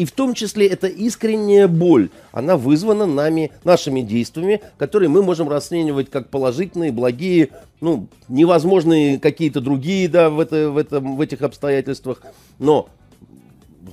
И 0.00 0.04
в 0.04 0.12
том 0.12 0.32
числе 0.34 0.68
эта 0.68 0.86
искренняя 0.86 1.66
боль, 1.66 2.10
она 2.30 2.56
вызвана 2.56 3.04
нами, 3.04 3.50
нашими 3.64 4.00
действиями, 4.00 4.60
которые 4.76 5.08
мы 5.08 5.24
можем 5.24 5.48
расценивать 5.48 6.08
как 6.08 6.28
положительные, 6.28 6.92
благие, 6.92 7.48
ну, 7.80 8.06
невозможные 8.28 9.18
какие-то 9.18 9.60
другие, 9.60 10.08
да, 10.08 10.30
в, 10.30 10.38
это, 10.38 10.70
в, 10.70 10.76
этом, 10.78 11.16
в 11.16 11.20
этих 11.20 11.42
обстоятельствах. 11.42 12.22
Но, 12.60 12.88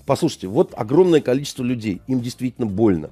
послушайте, 0.06 0.48
вот 0.48 0.74
огромное 0.76 1.22
количество 1.22 1.64
людей, 1.64 2.02
им 2.08 2.22
действительно 2.22 2.68
больно. 2.68 3.10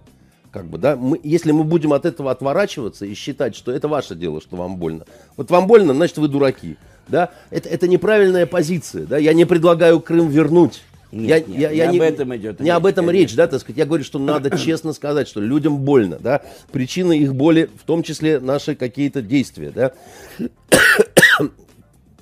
Как 0.52 0.68
бы, 0.68 0.78
да, 0.78 0.96
мы, 0.96 1.20
если 1.24 1.52
мы 1.52 1.64
будем 1.64 1.94
от 1.94 2.06
этого 2.06 2.30
отворачиваться 2.30 3.06
и 3.06 3.14
считать, 3.16 3.56
что 3.56 3.72
это 3.72 3.88
ваше 3.88 4.14
дело, 4.14 4.40
что 4.40 4.56
вам 4.56 4.78
больно. 4.78 5.06
Вот 5.36 5.50
вам 5.50 5.66
больно, 5.66 5.96
значит, 5.96 6.18
вы 6.20 6.28
дураки. 6.28 6.78
Да? 7.08 7.32
Это, 7.50 7.70
это 7.70 7.88
неправильная 7.88 8.46
позиция. 8.46 9.06
Да? 9.08 9.18
Я 9.18 9.34
не 9.34 9.46
предлагаю 9.46 10.00
Крым 10.00 10.30
вернуть. 10.30 10.84
Нет, 11.12 11.48
я, 11.48 11.54
нет, 11.54 11.60
я, 11.60 11.72
я 11.72 11.92
не, 11.92 11.98
об 11.98 12.04
этом 12.04 12.36
идет 12.36 12.60
Не 12.60 12.66
речь, 12.66 12.74
об 12.76 12.86
этом 12.88 13.06
конечно. 13.06 13.22
речь, 13.22 13.36
да, 13.36 13.48
так 13.48 13.62
сказать. 13.62 13.78
Я 13.78 13.86
говорю, 13.86 14.04
что 14.04 14.20
надо 14.20 14.58
честно 14.58 14.94
сказать, 14.94 15.28
что 15.28 15.42
людям 15.42 15.78
больно, 15.78 16.18
да. 16.20 16.42
Причина 16.72 17.12
их 17.12 17.36
боли, 17.36 17.70
в 17.80 17.84
том 17.84 18.02
числе 18.02 18.40
наши 18.40 18.76
какие-то 18.76 19.22
действия, 19.22 19.72
да. 19.72 19.94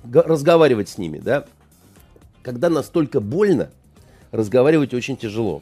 Разговаривать 0.23 0.89
с 0.89 0.97
ними, 0.97 1.19
да. 1.19 1.45
Когда 2.43 2.69
настолько 2.69 3.21
больно, 3.21 3.71
разговаривать 4.31 4.93
очень 4.93 5.17
тяжело. 5.17 5.61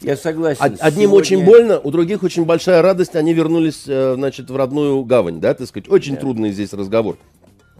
Я 0.00 0.16
согласен. 0.16 0.60
Одним 0.80 1.10
Сегодня... 1.10 1.18
очень 1.18 1.44
больно, 1.44 1.80
у 1.80 1.90
других 1.90 2.22
очень 2.22 2.44
большая 2.44 2.82
радость. 2.82 3.16
Они 3.16 3.32
вернулись, 3.32 3.84
э, 3.86 4.14
значит, 4.16 4.50
в 4.50 4.56
родную 4.56 5.02
гавань, 5.04 5.40
да, 5.40 5.54
так 5.54 5.66
сказать. 5.66 5.88
Очень 5.88 6.14
да. 6.14 6.20
трудный 6.20 6.52
здесь 6.52 6.72
разговор. 6.72 7.16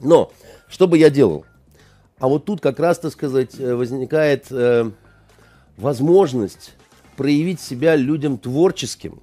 Но 0.01 0.33
что 0.69 0.89
бы 0.89 0.97
я 0.97 1.11
делал? 1.11 1.45
А 2.19 2.29
вот 2.29 2.45
тут 2.45 2.61
как 2.61 2.79
раз, 2.79 2.99
так 2.99 3.13
сказать, 3.13 3.59
э, 3.59 3.75
возникает 3.75 4.47
э, 4.51 4.91
возможность 5.77 6.73
проявить 7.17 7.61
себя 7.61 7.97
людям 7.97 8.39
творческим. 8.39 9.21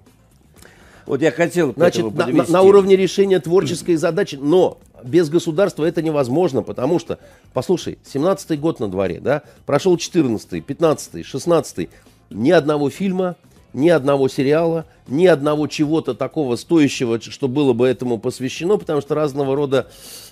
Вот 1.06 1.22
я 1.22 1.32
хотел 1.32 1.74
Значит, 1.74 2.14
на, 2.14 2.28
на, 2.28 2.46
на 2.46 2.62
уровне 2.62 2.96
решения 2.96 3.40
творческой 3.40 3.96
задачи, 3.96 4.36
но 4.36 4.78
без 5.04 5.30
государства 5.30 5.86
это 5.86 6.02
невозможно, 6.02 6.62
потому 6.62 7.00
что, 7.00 7.20
послушай, 7.54 7.98
17-й 8.12 8.58
год 8.58 8.80
на 8.80 8.88
дворе, 8.90 9.20
да, 9.20 9.44
прошел 9.66 9.96
14-й, 9.96 10.60
15-й, 10.60 11.22
16-й, 11.22 11.90
ни 12.30 12.52
одного 12.52 12.90
фильма, 12.90 13.36
ни 13.74 13.90
одного 13.90 14.28
сериала, 14.28 14.86
ни 15.08 15.26
одного 15.26 15.68
чего-то 15.68 16.14
такого 16.14 16.56
стоящего, 16.56 17.20
что 17.22 17.48
было 17.48 17.74
бы 17.74 17.88
этому 17.88 18.20
посвящено, 18.20 18.78
потому 18.78 19.02
что 19.02 19.16
разного 19.16 19.56
рода 19.56 19.88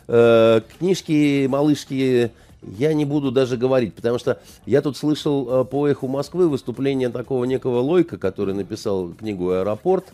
э, 0.07 0.61
книжки 0.77 1.47
малышки 1.47 2.31
я 2.77 2.93
не 2.93 3.05
буду 3.05 3.31
даже 3.31 3.55
говорить, 3.57 3.93
потому 3.93 4.19
что 4.19 4.39
я 4.65 4.81
тут 4.81 4.97
слышал 4.97 5.61
э, 5.61 5.65
по 5.65 5.87
эху 5.87 6.07
Москвы 6.07 6.49
выступление 6.49 7.09
такого 7.09 7.45
некого 7.45 7.79
Лойка, 7.79 8.17
который 8.17 8.53
написал 8.53 9.09
книгу 9.09 9.51
«Аэропорт», 9.51 10.05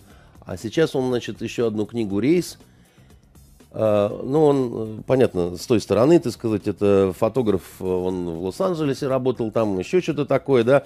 а 0.46 0.58
сейчас 0.58 0.96
он, 0.96 1.10
значит, 1.10 1.42
еще 1.42 1.68
одну 1.68 1.86
книгу 1.86 2.20
«Рейс». 2.20 2.58
Э, 3.72 4.10
ну, 4.24 4.44
он, 4.44 4.72
э, 4.74 5.02
понятно, 5.06 5.58
с 5.58 5.66
той 5.66 5.82
стороны, 5.82 6.20
так 6.20 6.34
сказать, 6.34 6.68
это 6.68 7.14
фотограф, 7.18 7.82
он 7.82 8.26
в 8.26 8.44
Лос-Анджелесе 8.46 9.08
работал, 9.08 9.52
там 9.52 9.78
еще 9.80 10.02
что-то 10.02 10.26
такое, 10.26 10.64
да. 10.64 10.84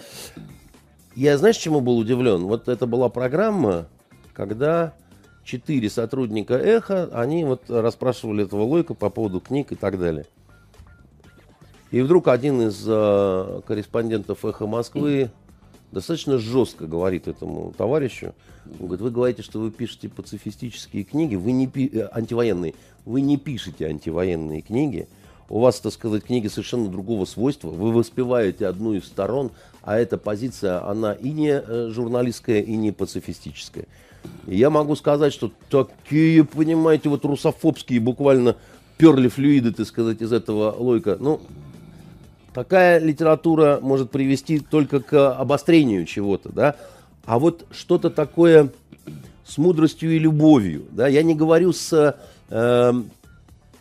Я, 1.15 1.37
знаешь, 1.37 1.57
чему 1.57 1.81
был 1.81 1.97
удивлен? 1.97 2.45
Вот 2.45 2.69
это 2.69 2.87
была 2.87 3.09
программа, 3.09 3.87
когда 4.33 4.93
четыре 5.43 5.89
сотрудника 5.89 6.53
«Эхо», 6.53 7.09
они 7.11 7.43
вот 7.43 7.63
расспрашивали 7.69 8.45
этого 8.45 8.63
Лойка 8.63 8.93
по 8.93 9.09
поводу 9.09 9.41
книг 9.41 9.71
и 9.71 9.75
так 9.75 9.99
далее. 9.99 10.25
И 11.91 12.01
вдруг 12.01 12.27
один 12.27 12.61
из 12.61 12.83
э, 12.87 13.61
корреспондентов 13.67 14.45
«Эхо 14.45 14.67
Москвы» 14.67 15.31
достаточно 15.91 16.37
жестко 16.37 16.87
говорит 16.87 17.27
этому 17.27 17.73
товарищу. 17.77 18.33
Он 18.79 18.87
говорит, 18.87 19.01
вы 19.01 19.11
говорите, 19.11 19.41
что 19.41 19.59
вы 19.59 19.71
пишете 19.71 20.09
пацифистические 20.09 21.03
книги, 21.03 21.35
вы 21.35 21.51
не 21.51 21.67
пи- 21.67 21.89
э, 21.91 22.09
антивоенные. 22.11 22.75
Вы 23.05 23.21
не 23.21 23.37
пишете 23.37 23.87
антивоенные 23.87 24.61
книги. 24.61 25.07
У 25.49 25.59
вас, 25.59 25.79
так 25.79 25.91
сказать, 25.93 26.23
книги 26.23 26.47
совершенно 26.47 26.89
другого 26.89 27.25
свойства. 27.25 27.69
Вы 27.69 27.91
воспеваете 27.91 28.67
одну 28.67 28.93
из 28.93 29.05
сторон, 29.05 29.51
а 29.81 29.97
эта 29.97 30.17
позиция, 30.17 30.85
она 30.87 31.13
и 31.13 31.31
не 31.31 31.51
э, 31.51 31.89
журналистская, 31.89 32.61
и 32.61 32.75
не 32.75 32.91
пацифистическая. 32.91 33.85
И 34.45 34.57
я 34.57 34.69
могу 34.69 34.95
сказать, 34.95 35.33
что 35.33 35.51
такие, 35.69 36.43
понимаете, 36.43 37.09
вот 37.09 37.25
русофобские 37.25 37.99
буквально 37.99 38.57
перли 38.97 39.27
флюиды, 39.27 39.71
так 39.71 39.87
сказать, 39.87 40.21
из 40.21 40.31
этого 40.31 40.75
лойка. 40.77 41.17
Ну, 41.19 41.41
Такая 42.53 42.99
литература 42.99 43.79
может 43.81 44.09
привести 44.11 44.59
только 44.59 45.01
к 45.01 45.33
обострению 45.33 46.05
чего-то, 46.05 46.49
да. 46.51 46.75
А 47.25 47.37
вот 47.37 47.65
что-то 47.71 48.09
такое 48.09 48.69
с 49.45 49.57
мудростью 49.57 50.15
и 50.15 50.19
любовью, 50.19 50.85
да. 50.91 51.07
Я 51.07 51.23
не 51.23 51.35
говорю 51.35 51.73
с 51.73 52.15
э, 52.49 52.93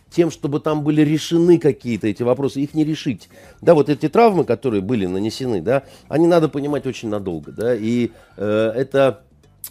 тем, 0.09 0.31
чтобы 0.31 0.59
там 0.59 0.83
были 0.83 1.01
решены 1.01 1.57
какие-то 1.59 2.07
эти 2.07 2.23
вопросы, 2.23 2.61
их 2.61 2.73
не 2.73 2.83
решить. 2.83 3.29
Да, 3.61 3.73
вот 3.73 3.89
эти 3.89 4.09
травмы, 4.09 4.43
которые 4.43 4.81
были 4.81 5.05
нанесены, 5.05 5.61
да, 5.61 5.83
они 6.07 6.27
надо 6.27 6.49
понимать 6.49 6.85
очень 6.85 7.09
надолго, 7.09 7.51
да, 7.51 7.75
и 7.75 8.11
э, 8.37 8.71
это 8.75 9.21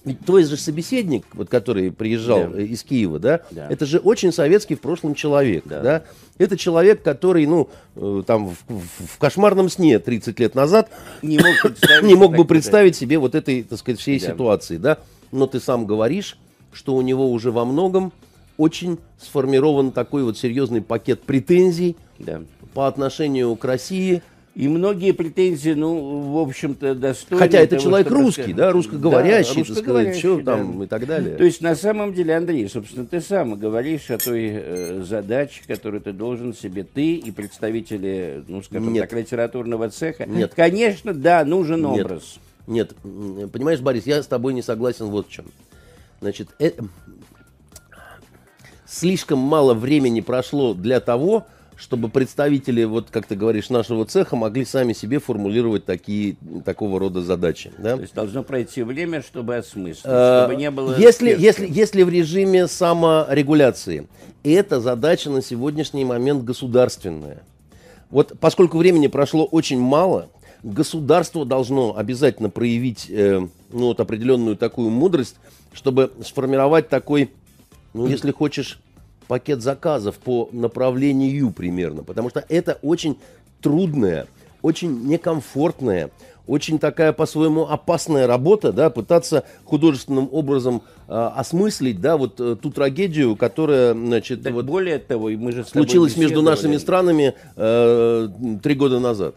ведь 0.05 0.21
твой 0.21 0.45
же 0.45 0.57
собеседник, 0.57 1.25
вот 1.35 1.49
который 1.49 1.91
приезжал 1.91 2.49
да. 2.49 2.63
из 2.63 2.83
Киева, 2.83 3.19
да, 3.19 3.41
да, 3.51 3.69
это 3.69 3.85
же 3.85 3.99
очень 3.99 4.33
советский 4.33 4.75
в 4.75 4.81
прошлом 4.81 5.15
человек, 5.15 5.65
да. 5.67 5.83
да? 5.83 6.05
Это 6.39 6.57
человек, 6.57 7.03
который, 7.03 7.47
ну, 7.47 7.69
э, 7.97 8.23
там, 8.27 8.51
в, 8.51 8.57
в 8.69 9.19
кошмарном 9.19 9.69
сне 9.69 9.99
30 9.99 10.39
лет 10.39 10.55
назад 10.55 10.91
не 11.23 11.39
мог, 11.39 11.57
не 12.03 12.15
мог 12.15 12.37
бы 12.37 12.45
представить 12.45 12.97
себе 12.97 13.19
вот 13.19 13.35
этой, 13.35 13.63
так 13.63 13.79
сказать, 13.79 14.01
всей 14.01 14.21
да. 14.21 14.27
ситуации, 14.29 14.77
да. 14.77 14.99
Но 15.33 15.47
ты 15.47 15.61
сам 15.61 15.85
говоришь, 15.85 16.39
что 16.73 16.95
у 16.95 17.03
него 17.03 17.31
уже 17.31 17.51
во 17.51 17.65
многом 17.65 18.13
очень 18.57 18.99
сформирован 19.21 19.93
такой 19.93 20.23
вот 20.23 20.39
серьезный 20.39 20.83
пакет 20.83 21.23
претензий 21.23 21.97
да. 22.19 22.43
по 22.73 22.87
отношению 22.87 23.55
к 23.57 23.65
России, 23.65 24.23
и 24.59 24.67
многие 24.67 25.13
претензии, 25.13 25.71
ну, 25.71 26.33
в 26.33 26.39
общем-то, 26.39 26.97
достойны. 26.97 27.45
Хотя 27.45 27.61
это 27.61 27.77
того, 27.77 27.83
человек 27.83 28.11
русский, 28.11 28.53
да, 28.53 28.73
русскоговорящий, 28.73 29.63
да, 29.63 29.69
русскоговорящий 29.69 30.21
сказать, 30.21 30.45
да. 30.45 30.57
там 30.57 30.83
и 30.83 30.87
так 30.89 31.07
далее. 31.07 31.37
То 31.37 31.45
есть, 31.45 31.61
на 31.61 31.77
самом 31.77 32.13
деле, 32.13 32.35
Андрей, 32.35 32.69
собственно, 32.69 33.07
ты 33.07 33.21
сам 33.21 33.55
говоришь 33.55 34.11
о 34.11 34.19
той 34.19 34.51
э, 34.51 35.03
задаче, 35.05 35.63
которую 35.65 36.01
ты 36.01 36.13
должен 36.13 36.55
себе, 36.55 36.83
ты 36.83 37.15
и 37.15 37.31
представители, 37.31 38.43
ну, 38.49 38.61
скажем 38.61 38.93
Нет. 38.93 39.09
так, 39.09 39.17
литературного 39.17 39.91
цеха. 39.91 40.27
Нет. 40.27 40.55
Конечно, 40.57 41.15
да, 41.15 41.45
нужен 41.45 41.89
Нет. 41.93 42.07
образ. 42.07 42.41
Нет, 42.67 42.97
понимаешь, 43.53 43.79
Борис, 43.79 44.07
я 44.07 44.21
с 44.25 44.27
тобой 44.27 44.55
не 44.55 44.63
согласен 44.63 45.07
вот 45.07 45.29
в 45.29 45.31
чем. 45.31 45.45
Значит, 46.21 46.49
э, 46.59 46.73
слишком 48.87 49.39
мало 49.39 49.75
времени 49.75 50.21
прошло 50.21 50.75
для 50.75 50.99
того, 50.99 51.47
чтобы 51.79 52.09
представители, 52.09 52.83
вот 52.83 53.09
как 53.11 53.27
ты 53.27 53.37
говоришь, 53.37 53.71
нашего 53.71 54.05
цеха 54.05 54.35
могли 54.35 54.65
сами 54.65 54.93
себе 54.93 55.21
формулировать 55.21 55.85
такие, 55.85 56.37
такого 56.65 56.99
рода 56.99 57.23
задачи. 57.23 57.71
Да? 57.79 57.95
То 57.95 58.03
есть 58.03 58.15
должно 58.15 58.43
пройти 58.43 58.83
время, 58.83 59.23
чтобы 59.23 59.57
осмыслить, 59.57 60.03
а, 60.05 60.47
чтобы 60.47 60.61
не 60.61 60.73
было... 60.73 60.99
Если, 60.99 61.31
если, 61.39 61.69
если 61.71 62.03
в 62.03 62.09
режиме 62.09 62.67
саморегуляции, 62.67 64.09
эта 64.43 64.81
задача 64.81 65.31
на 65.31 65.41
сегодняшний 65.41 66.05
момент 66.05 66.43
государственная. 66.43 67.45
Вот 68.11 68.33
поскольку 68.41 68.79
времени 68.79 69.07
прошло 69.07 69.45
очень 69.45 69.79
мало, 69.79 70.29
государство 70.65 71.45
должно 71.45 71.97
обязательно 71.97 72.51
проявить 72.51 73.07
э, 73.09 73.47
ну, 73.71 73.87
вот 73.87 74.01
определенную 74.01 74.57
такую 74.57 74.91
мудрость, 74.91 75.37
чтобы 75.73 76.11
сформировать 76.25 76.89
такой, 76.89 77.31
ну, 77.95 78.09
если 78.09 78.33
хочешь, 78.33 78.81
пакет 79.29 79.63
заказов 79.63 80.17
по 80.17 80.49
направлению 80.53 81.53
примерно, 81.53 82.03
потому 82.03 82.31
что 82.31 82.45
это 82.49 82.79
очень 82.83 83.19
трудная, 83.61 84.27
очень 84.63 85.07
некомфортная, 85.07 86.11
очень 86.47 86.79
такая 86.79 87.13
по-своему 87.13 87.69
опасная 87.69 88.27
работа, 88.27 88.73
да, 88.73 88.89
пытаться 88.91 89.45
художественным 89.65 90.29
образом 90.33 90.83
э, 91.07 91.13
осмыслить, 91.13 92.01
да, 92.01 92.17
вот 92.17 92.41
э, 92.41 92.57
ту 92.61 92.71
трагедию, 92.71 93.37
которая, 93.37 93.93
значит, 93.93 94.43
так 94.43 94.55
вот 94.55 94.65
более 94.65 94.99
того, 94.99 95.29
мы 95.29 95.53
же 95.53 95.65
случилась 95.65 96.17
между 96.17 96.43
нашими 96.43 96.79
странами 96.79 97.35
э, 97.55 98.29
три 98.63 98.75
года 98.75 98.99
назад. 98.99 99.35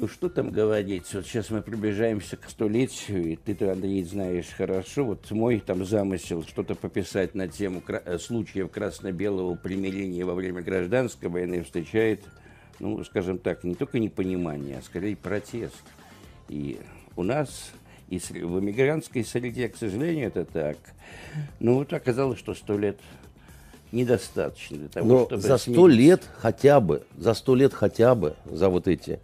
Ну 0.00 0.08
что 0.08 0.30
там 0.30 0.50
говорить, 0.50 1.12
вот 1.12 1.26
сейчас 1.26 1.50
мы 1.50 1.60
приближаемся 1.60 2.38
к 2.38 2.48
столетию, 2.48 3.32
и 3.32 3.36
ты, 3.36 3.68
Андрей, 3.68 4.02
знаешь 4.02 4.46
хорошо, 4.46 5.04
вот 5.04 5.30
мой 5.30 5.60
там 5.60 5.84
замысел 5.84 6.42
что-то 6.42 6.74
пописать 6.74 7.34
на 7.34 7.48
тему 7.48 7.82
кра- 7.82 8.18
случаев 8.18 8.70
красно-белого 8.70 9.56
примирения 9.56 10.24
во 10.24 10.34
время 10.34 10.62
гражданской 10.62 11.28
войны 11.28 11.62
встречает, 11.62 12.24
ну, 12.78 13.04
скажем 13.04 13.38
так, 13.38 13.62
не 13.62 13.74
только 13.74 13.98
непонимание, 13.98 14.78
а 14.78 14.82
скорее 14.82 15.16
протест. 15.16 15.82
И 16.48 16.80
у 17.14 17.22
нас 17.22 17.70
и 18.08 18.16
в 18.18 18.58
эмигрантской 18.58 19.22
среде, 19.22 19.68
к 19.68 19.76
сожалению, 19.76 20.28
это 20.28 20.46
так. 20.46 20.78
Ну, 21.58 21.74
вот 21.74 21.92
оказалось, 21.92 22.38
что 22.38 22.54
сто 22.54 22.78
лет 22.78 22.96
недостаточно 23.92 24.78
для 24.78 24.88
того, 24.88 25.06
Но 25.06 25.24
чтобы... 25.26 25.42
за 25.42 25.58
сто 25.58 25.86
лет 25.86 26.22
хотя 26.38 26.80
бы, 26.80 27.02
за 27.18 27.34
сто 27.34 27.54
лет 27.54 27.74
хотя 27.74 28.14
бы, 28.14 28.34
за 28.46 28.70
вот 28.70 28.88
эти 28.88 29.12
э, 29.12 29.18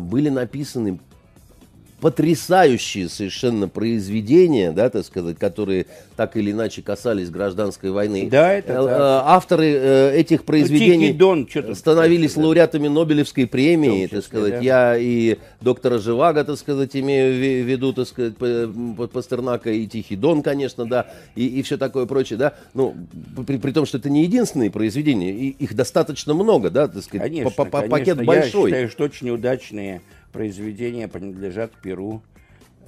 были 0.00 0.28
написаны 0.28 1.00
потрясающие 2.00 3.08
совершенно 3.08 3.68
произведения, 3.68 4.72
да, 4.72 4.88
так 4.90 5.04
сказать, 5.04 5.38
которые 5.38 5.86
так 6.16 6.36
или 6.36 6.50
иначе 6.52 6.82
касались 6.82 7.30
гражданской 7.30 7.90
войны. 7.90 8.28
Да, 8.30 8.52
это 8.52 8.72
Э, 8.72 8.76
так. 8.76 8.86
э, 8.86 9.20
Авторы 9.24 9.66
э, 9.66 10.16
этих 10.16 10.40
Ну, 10.40 10.44
произведений 10.44 11.06
Тихий 11.08 11.18
Дон, 11.18 11.48
становились 11.74 12.34
да. 12.34 12.42
лауреатами 12.42 12.88
Нобелевской 12.88 13.46
премии, 13.46 14.06
том 14.06 14.08
так 14.08 14.08
числе, 14.10 14.22
сказать. 14.22 14.52
да. 14.54 14.58
Я 14.60 14.96
и 14.98 15.36
доктора 15.60 15.98
Живаго, 15.98 16.44
так 16.44 16.56
сказать, 16.58 16.94
имею 16.96 17.34
в 17.34 17.36
ви- 17.36 17.62
в 17.62 17.66
виду, 17.66 17.92
так 17.92 18.06
сказать, 18.06 18.36
П- 18.36 18.68
П- 18.96 19.08
Пастернака 19.08 19.70
и 19.70 19.86
Тихий 19.86 20.16
Дон, 20.16 20.42
конечно, 20.42 20.86
да, 20.86 21.06
и, 21.34 21.46
и 21.46 21.62
все 21.62 21.76
такое 21.78 22.06
прочее, 22.06 22.36
да. 22.38 22.54
Ну, 22.74 22.94
при, 23.46 23.56
при 23.58 23.72
том, 23.72 23.86
что 23.86 23.98
это 23.98 24.08
не 24.10 24.22
единственные 24.22 24.70
произведения, 24.70 25.30
и 25.32 25.48
их 25.48 25.74
достаточно 25.74 26.34
много, 26.34 26.70
да, 26.70 26.88
так 26.88 27.02
сказать, 27.02 27.26
Конечно, 27.28 27.50
по- 27.50 27.64
по- 27.64 27.70
конечно. 27.70 27.90
пакет 27.90 28.18
Я 28.18 28.24
большой. 28.24 28.70
считаю, 28.70 28.88
что 28.88 29.04
очень 29.04 29.30
удачные 29.30 30.00
произведения 30.32 31.08
принадлежат 31.08 31.72
Перу 31.80 32.22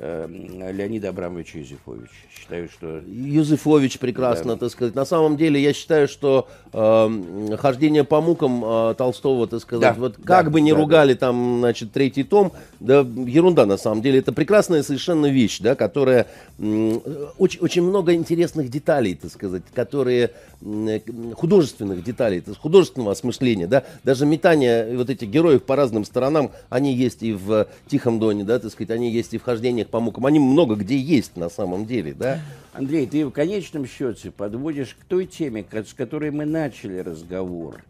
Леонида 0.01 1.11
Абрамовича 1.11 1.59
Юзефовича. 1.59 2.11
Считаю, 2.35 2.69
что 2.71 3.03
Юзефович 3.07 3.99
прекрасно, 3.99 4.57
так 4.57 4.71
сказать. 4.71 4.95
На 4.95 5.05
самом 5.05 5.37
деле, 5.37 5.63
я 5.63 5.75
считаю, 5.75 6.09
что 6.09 6.49
э, 6.73 7.57
хождение 7.59 8.05
по 8.05 8.23
мукам 8.23 8.65
э, 8.65 8.95
Толстого, 8.97 9.47
так 9.47 9.61
сказать, 9.61 9.95
Да, 9.95 10.01
вот 10.01 10.15
да, 10.17 10.25
как 10.25 10.51
бы 10.51 10.63
ни 10.63 10.71
да, 10.71 10.77
да. 10.77 10.83
ругали 10.83 11.15
там, 11.15 11.59
значит, 11.61 11.93
третий 11.93 12.23
том, 12.23 12.53
да, 12.81 13.01
ерунда 13.01 13.67
на 13.67 13.77
самом 13.77 14.01
деле. 14.01 14.21
Это 14.21 14.33
прекрасная 14.33 14.83
совершенно 14.83 15.27
вещь, 15.27 15.61
да, 15.61 15.75
которая 15.75 16.27
м, 16.59 17.03
очень, 17.37 17.61
очень 17.61 17.83
много 17.83 18.15
интересных 18.15 18.71
деталей, 18.71 19.15
так 19.15 19.31
сказать, 19.31 19.65
которые 19.75 20.31
э, 20.63 21.01
художественных 21.35 22.03
деталей, 22.03 22.43
художественного 22.59 23.13
осмысления, 23.13 23.67
да, 23.67 23.85
даже 24.03 24.25
метание 24.25 24.97
вот 24.97 25.11
этих 25.11 25.29
героев 25.29 25.65
по 25.65 25.77
разным 25.77 26.07
сторонам, 26.07 26.53
они 26.71 26.95
есть 26.95 27.23
и 27.23 27.35
в 27.35 27.67
Тихом 27.87 28.19
Доне, 28.19 28.45
да, 28.45 28.59
так 28.59 28.73
сказать, 28.73 28.91
они 28.91 29.11
есть 29.11 29.35
и 29.35 29.39
в 29.39 29.43
хождениях 29.43 29.90
по 29.91 30.01
мукам, 30.01 30.27
они 30.27 30.39
много 30.39 30.77
где 30.77 30.97
есть 30.97 31.37
на 31.37 31.49
самом 31.49 31.87
деле, 31.87 32.15
да. 32.15 32.41
Андрей, 32.73 33.07
ты 33.07 33.27
в 33.27 33.31
конечном 33.31 33.87
счете 33.87 34.31
подводишь 34.31 34.95
к 34.95 35.05
той 35.05 35.27
теме, 35.27 35.67
с 35.71 35.93
которой 35.93 36.31
мы 36.31 36.45
начали 36.45 36.99
разговор. 36.99 37.83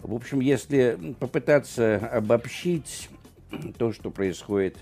В 0.00 0.14
общем, 0.14 0.40
если 0.40 1.14
попытаться 1.20 1.96
обобщить 1.96 3.08
то, 3.78 3.92
что 3.92 4.10
происходит 4.10 4.76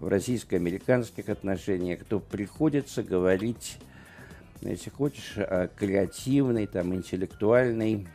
в 0.00 0.08
российско-американских 0.08 1.28
отношениях, 1.28 2.04
то 2.04 2.20
приходится 2.20 3.02
говорить, 3.02 3.78
если 4.62 4.90
хочешь, 4.90 5.34
о 5.36 5.68
креативной, 5.68 6.66
там, 6.66 6.94
интеллектуальной 6.94 8.06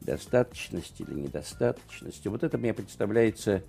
достаточности 0.00 1.02
или 1.02 1.14
недостаточности. 1.14 2.28
Вот 2.28 2.42
это 2.44 2.58
мне 2.58 2.74
представляется 2.74 3.62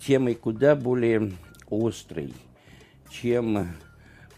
темой 0.00 0.34
куда 0.34 0.76
более 0.76 1.32
острой, 1.70 2.32
чем 3.10 3.68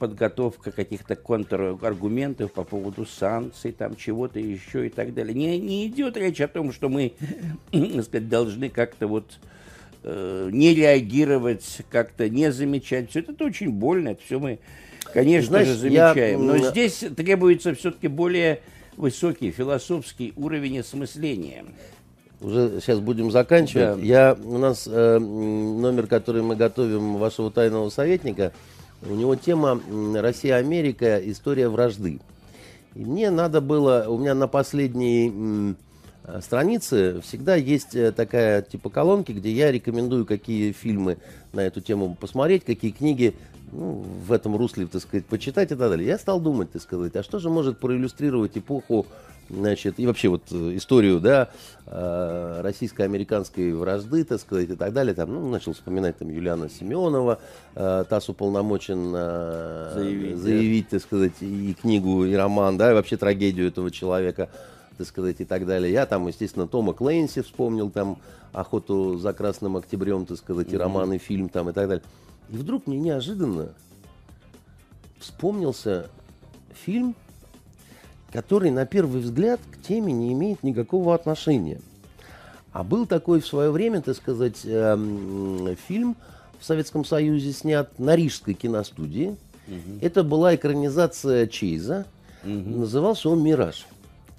подготовка 0.00 0.72
каких-то 0.72 1.14
контраргументов 1.14 2.52
по 2.52 2.64
поводу 2.64 3.04
санкций, 3.04 3.70
там 3.72 3.96
чего-то 3.96 4.40
еще 4.40 4.86
и 4.86 4.88
так 4.88 5.12
далее. 5.12 5.34
Не, 5.34 5.58
не 5.58 5.86
идет 5.86 6.16
речь 6.16 6.40
о 6.40 6.48
том, 6.48 6.72
что 6.72 6.88
мы, 6.88 7.12
так 7.70 8.04
сказать, 8.04 8.28
должны 8.28 8.70
как-то 8.70 9.06
вот 9.06 9.38
э, 10.02 10.48
не 10.50 10.74
реагировать, 10.74 11.82
как-то 11.90 12.30
не 12.30 12.50
замечать. 12.50 13.10
Все 13.10 13.20
это 13.20 13.44
очень 13.44 13.70
больно, 13.70 14.10
это 14.10 14.22
все 14.24 14.40
мы, 14.40 14.58
конечно 15.12 15.48
Знаешь, 15.48 15.68
же, 15.68 15.88
я, 15.90 16.14
замечаем. 16.14 16.46
Но 16.46 16.56
м, 16.56 16.64
здесь 16.64 17.04
требуется 17.14 17.74
все-таки 17.74 18.08
более 18.08 18.60
высокий 18.96 19.50
философский 19.50 20.32
уровень 20.36 20.80
осмысления. 20.80 21.66
Уже 22.40 22.80
сейчас 22.80 23.00
будем 23.00 23.30
заканчивать. 23.30 23.96
Да. 23.96 24.02
Я, 24.02 24.36
у 24.42 24.58
нас 24.58 24.88
э, 24.90 25.18
номер, 25.18 26.06
который 26.06 26.42
мы 26.42 26.56
готовим 26.56 27.16
вашего 27.16 27.50
тайного 27.50 27.90
советника, 27.90 28.52
у 29.02 29.14
него 29.14 29.34
тема 29.34 29.80
Россия-Америка, 30.14 31.20
история 31.22 31.68
вражды. 31.68 32.20
И 32.94 33.04
мне 33.04 33.30
надо 33.30 33.60
было, 33.60 34.06
у 34.08 34.18
меня 34.18 34.34
на 34.34 34.48
последней 34.48 35.76
э, 36.24 36.40
странице 36.40 37.20
всегда 37.20 37.56
есть 37.56 37.94
э, 37.94 38.10
такая 38.10 38.62
типа 38.62 38.88
колонки, 38.88 39.32
где 39.32 39.52
я 39.52 39.70
рекомендую, 39.70 40.24
какие 40.24 40.72
фильмы 40.72 41.18
на 41.52 41.60
эту 41.60 41.80
тему 41.80 42.16
посмотреть, 42.18 42.64
какие 42.64 42.90
книги 42.90 43.34
ну, 43.72 44.04
в 44.26 44.32
этом 44.32 44.56
русле, 44.56 44.86
так 44.86 45.02
сказать, 45.02 45.26
почитать 45.26 45.72
и 45.72 45.74
так 45.74 45.90
далее. 45.90 46.06
Я 46.06 46.18
стал 46.18 46.40
думать, 46.40 46.72
так 46.72 46.82
сказать, 46.82 47.16
а 47.16 47.22
что 47.22 47.38
же 47.38 47.50
может 47.50 47.78
проиллюстрировать 47.78 48.56
эпоху, 48.56 49.06
значит, 49.48 49.94
и 49.98 50.06
вообще 50.06 50.28
вот 50.28 50.42
э, 50.50 50.76
историю, 50.76 51.20
да, 51.20 51.50
э, 51.86 52.60
российско-американской 52.62 53.72
вражды, 53.72 54.24
так 54.24 54.40
сказать, 54.40 54.70
и 54.70 54.76
так 54.76 54.92
далее. 54.92 55.14
Там, 55.14 55.32
ну, 55.32 55.48
начал 55.48 55.72
вспоминать 55.72 56.18
там 56.18 56.30
Юлиана 56.30 56.68
Семенова, 56.68 57.40
э, 57.74 58.04
ТАСС 58.08 58.28
уполномочен 58.28 59.12
э, 59.14 59.92
Заявить, 59.94 60.36
да. 60.36 60.42
заявить, 60.42 60.88
так 60.88 61.02
сказать, 61.02 61.34
и 61.40 61.74
книгу, 61.74 62.24
и 62.24 62.34
роман, 62.34 62.76
да, 62.76 62.90
и 62.90 62.94
вообще 62.94 63.16
трагедию 63.16 63.68
этого 63.68 63.90
человека, 63.90 64.48
так 64.98 65.06
сказать, 65.06 65.40
и 65.40 65.44
так 65.44 65.66
далее. 65.66 65.92
Я 65.92 66.06
там, 66.06 66.26
естественно, 66.28 66.68
Тома 66.68 66.92
Клейнси 66.94 67.42
вспомнил, 67.42 67.90
там, 67.90 68.18
«Охоту 68.52 69.16
за 69.16 69.32
Красным 69.32 69.76
Октябрем», 69.76 70.26
так 70.26 70.38
сказать, 70.38 70.72
и 70.72 70.76
роман, 70.76 71.12
и 71.12 71.18
фильм 71.18 71.48
там, 71.48 71.70
и 71.70 71.72
так 71.72 71.88
далее. 71.88 72.04
И 72.50 72.56
вдруг 72.56 72.86
мне 72.86 72.98
неожиданно 72.98 73.70
вспомнился 75.18 76.08
фильм, 76.72 77.14
который 78.32 78.70
на 78.70 78.86
первый 78.86 79.20
взгляд 79.20 79.60
к 79.70 79.86
теме 79.86 80.12
не 80.12 80.32
имеет 80.32 80.62
никакого 80.62 81.14
отношения. 81.14 81.80
А 82.72 82.84
был 82.84 83.06
такой 83.06 83.40
в 83.40 83.46
свое 83.46 83.70
время, 83.70 84.00
так 84.00 84.16
сказать, 84.16 84.60
эм, 84.64 85.76
фильм 85.88 86.16
в 86.58 86.64
Советском 86.64 87.04
Союзе 87.04 87.52
снят 87.52 87.98
на 87.98 88.14
Рижской 88.16 88.54
киностудии. 88.54 89.36
Это 90.00 90.24
была 90.24 90.54
экранизация 90.54 91.46
Чейза. 91.46 92.06
Назывался 92.42 93.28
он 93.28 93.42
«Мираж». 93.42 93.86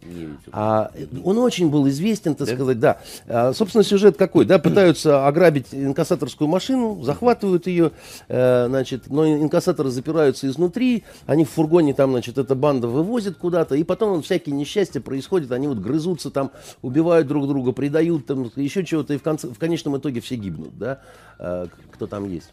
Не 0.04 0.22
видел. 0.22 0.38
А 0.52 0.92
он 1.24 1.38
очень 1.38 1.70
был 1.70 1.88
известен, 1.90 2.34
так 2.34 2.48
сказать, 2.48 2.80
да. 2.80 3.00
А, 3.28 3.54
собственно, 3.54 3.84
сюжет 3.84 4.18
какой, 4.18 4.46
да, 4.46 4.58
пытаются 4.58 5.28
ограбить 5.28 5.68
инкассаторскую 5.72 6.48
машину, 6.48 7.02
захватывают 7.04 7.68
ее, 7.68 7.92
э, 8.28 8.66
значит, 8.68 9.10
но 9.10 9.28
инкассаторы 9.28 9.92
запираются 9.92 10.48
изнутри, 10.48 11.04
они 11.28 11.46
в 11.46 11.52
фургоне 11.52 11.94
там, 11.94 12.12
значит, 12.12 12.40
эта 12.40 12.56
банда 12.56 12.88
вывозит 12.88 13.38
куда-то, 13.38 13.76
и 13.76 13.84
потом 13.84 14.16
вот 14.16 14.26
всякие 14.26 14.56
несчастья 14.56 15.02
происходят, 15.02 15.52
они 15.52 15.68
вот 15.68 15.78
грызутся 15.78 16.32
там, 16.32 16.52
убивают 16.82 17.28
друг 17.28 17.48
друга, 17.48 17.72
предают 17.72 18.26
там, 18.26 18.52
еще 18.56 18.84
чего-то, 18.84 19.14
и 19.14 19.18
в, 19.18 19.24
конце, 19.24 19.50
в 19.50 19.60
конечном 19.60 19.98
итоге 19.98 20.20
все 20.22 20.36
гибнут, 20.36 20.78
да, 20.78 21.00
э, 21.38 21.68
кто 21.92 22.08
там 22.08 22.28
есть. 22.28 22.52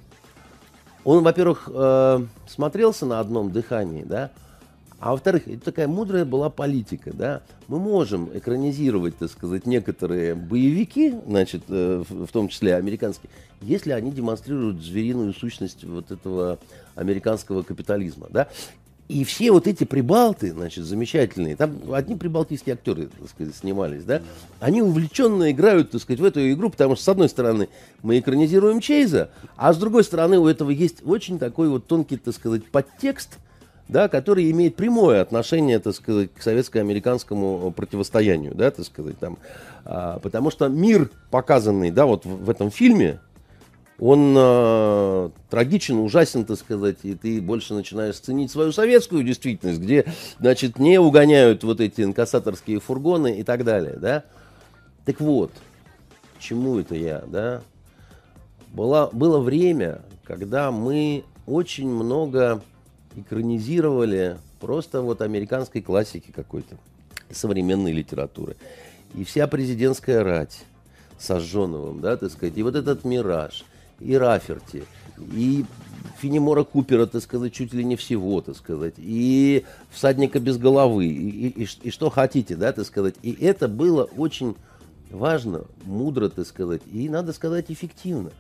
Он, 1.05 1.23
во-первых, 1.25 1.71
э, 1.73 2.27
смотрелся 2.47 3.07
на 3.07 3.21
одном 3.21 3.51
дыхании, 3.51 4.05
да, 4.05 4.31
а 5.01 5.13
во-вторых, 5.13 5.47
это 5.47 5.67
такая 5.67 5.87
мудрая 5.87 6.25
была 6.25 6.51
политика, 6.51 7.13
да. 7.13 7.43
Мы 7.69 7.79
можем 7.79 8.37
экранизировать, 8.37 9.17
так 9.17 9.31
сказать, 9.31 9.65
некоторые 9.65 10.35
боевики, 10.35 11.15
значит, 11.27 11.63
э, 11.69 12.03
в, 12.09 12.27
том 12.29 12.49
числе 12.49 12.75
американские, 12.75 13.31
если 13.61 13.93
они 13.93 14.11
демонстрируют 14.11 14.83
звериную 14.83 15.33
сущность 15.35 15.85
вот 15.85 16.11
этого 16.11 16.59
американского 16.97 17.63
капитализма, 17.63 18.27
да. 18.31 18.49
И 19.07 19.25
все 19.25 19.53
вот 19.53 19.69
эти 19.69 19.85
прибалты, 19.85 20.53
значит, 20.53 20.85
замечательные, 20.85 21.55
там 21.55 21.79
одни 21.95 22.17
прибалтийские 22.17 22.75
актеры, 22.75 23.07
так 23.07 23.31
сказать, 23.31 23.55
снимались, 23.55 24.05
да, 24.05 24.21
они 24.59 24.83
увлеченно 24.83 25.51
играют, 25.53 25.93
так 25.93 26.03
сказать, 26.03 26.21
в 26.21 26.25
эту 26.25 26.51
игру, 26.53 26.71
потому 26.71 26.97
что, 26.97 27.05
с 27.05 27.09
одной 27.09 27.29
стороны, 27.29 27.69
мы 28.03 28.19
экранизируем 28.19 28.81
Чейза, 28.81 29.31
а 29.57 29.73
с 29.73 29.79
другой 29.79 30.05
стороны, 30.05 30.39
у 30.39 30.47
этого 30.47 30.71
есть 30.71 31.07
очень 31.07 31.39
такой 31.39 31.69
вот 31.69 31.87
тонкий, 31.87 32.19
так 32.19 32.35
сказать, 32.35 32.67
подтекст, 32.67 33.39
да, 33.89 34.09
который 34.09 34.51
имеет 34.51 34.77
прямое 34.77 35.21
отношение, 35.21 35.79
так 35.79 35.95
сказать, 35.95 36.33
к 36.35 36.43
советско-американскому 36.43 37.71
противостоянию, 37.73 38.55
да, 38.55 38.71
так 38.71 38.85
сказать, 38.85 39.19
там, 39.19 39.39
А, 39.91 40.19
потому 40.19 40.51
что 40.51 40.69
мир, 40.69 41.11
показанный, 41.31 41.91
да, 41.91 42.05
вот 42.05 42.27
в, 42.27 42.45
в 42.45 42.51
этом 42.51 42.71
фильме, 42.71 43.21
он 43.99 44.35
э, 44.37 45.31
трагичен, 45.49 45.99
ужасен, 45.99 46.45
так 46.45 46.59
сказать, 46.59 46.99
и 47.03 47.15
ты 47.15 47.41
больше 47.41 47.73
начинаешь 47.73 48.19
ценить 48.19 48.51
свою 48.51 48.71
советскую 48.71 49.25
действительность, 49.25 49.81
где, 49.81 50.05
значит, 50.39 50.79
не 50.79 51.01
угоняют 51.01 51.65
вот 51.65 51.81
эти 51.81 52.03
инкассаторские 52.03 52.81
фургоны 52.81 53.39
и 53.39 53.43
так 53.43 53.65
далее, 53.65 53.97
да. 53.97 54.25
Так 55.07 55.21
вот, 55.21 55.51
чему 56.39 56.79
это 56.79 56.95
я, 56.95 57.25
да? 57.27 57.63
Было, 58.69 59.09
было 59.13 59.41
время, 59.41 60.03
когда 60.25 60.71
мы 60.71 61.25
очень 61.47 61.89
много 61.89 62.63
экранизировали 63.21 64.39
просто 64.61 65.03
вот 65.03 65.23
американской 65.23 65.83
классики 65.83 66.31
какой-то, 66.35 66.77
современной 67.31 67.93
литературы. 67.93 68.57
И 69.15 69.25
вся 69.25 69.47
президентская 69.47 70.23
рать 70.23 70.65
со 71.19 71.41
Жжоновым, 71.41 72.01
да, 72.01 72.17
так 72.17 72.31
сказать, 72.31 72.57
и 72.57 72.63
вот 72.63 72.75
этот 72.75 73.05
«Мираж», 73.05 73.65
и 74.01 74.15
Раферти, 74.17 74.85
и 75.33 75.65
Финемора 76.21 76.63
Купера, 76.63 77.07
так 77.07 77.23
сказать, 77.23 77.53
чуть 77.53 77.73
ли 77.75 77.85
не 77.85 77.97
всего, 77.97 78.41
так 78.41 78.57
сказать, 78.57 78.95
и 78.99 79.65
«Всадника 79.91 80.39
без 80.39 80.57
головы», 80.59 81.07
и, 81.07 81.49
и- 81.49 81.63
и 81.65 81.69
и 81.83 81.91
что 81.91 82.09
хотите, 82.11 82.55
да, 82.55 82.73
так 82.73 82.87
сказать. 82.87 83.17
И 83.23 83.33
это 83.33 83.67
было 83.67 84.05
очень 84.05 84.55
важно, 85.11 85.65
мудро, 85.85 86.29
так 86.29 86.47
сказать, 86.47 86.83
и, 86.93 87.09
надо 87.09 87.33
сказать, 87.33 87.67
эффективно. 87.71 88.31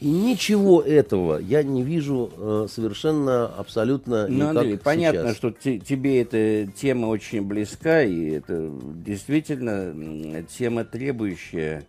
И 0.00 0.08
ничего 0.08 0.80
этого 0.80 1.38
я 1.38 1.62
не 1.64 1.82
вижу 1.82 2.30
э, 2.36 2.66
совершенно, 2.70 3.46
абсолютно 3.46 4.28
Ну, 4.28 4.48
Андрей, 4.48 4.78
понятно, 4.78 5.22
сейчас. 5.28 5.36
что 5.36 5.50
те- 5.50 5.78
тебе 5.80 6.22
эта 6.22 6.70
тема 6.72 7.06
очень 7.06 7.42
близка, 7.42 8.02
и 8.04 8.30
это 8.30 8.70
действительно 9.04 10.44
тема, 10.44 10.84
требующая 10.84 11.84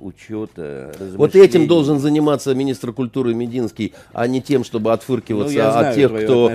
учета, 0.00 0.94
Вот 1.16 1.34
этим 1.36 1.66
должен 1.66 1.98
заниматься 1.98 2.54
министр 2.54 2.92
культуры 2.92 3.34
Мединский, 3.34 3.94
а 4.12 4.26
не 4.26 4.42
тем, 4.42 4.64
чтобы 4.64 4.92
отфыркиваться 4.92 5.56
Ну, 5.56 5.68
от 5.88 5.94
тех, 5.94 6.12
кто, 6.12 6.52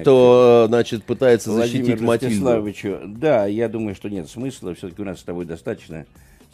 кто 0.00 0.62
э, 0.64 0.68
значит, 0.68 1.04
пытается 1.04 1.52
Владимиру 1.52 1.86
защитить 1.86 2.06
Матильду. 2.06 3.06
Да, 3.06 3.46
я 3.46 3.68
думаю, 3.68 3.94
что 3.94 4.08
нет 4.08 4.28
смысла. 4.28 4.74
Все-таки 4.74 5.02
у 5.02 5.04
нас 5.04 5.20
с 5.20 5.22
тобой 5.22 5.44
достаточно 5.44 6.06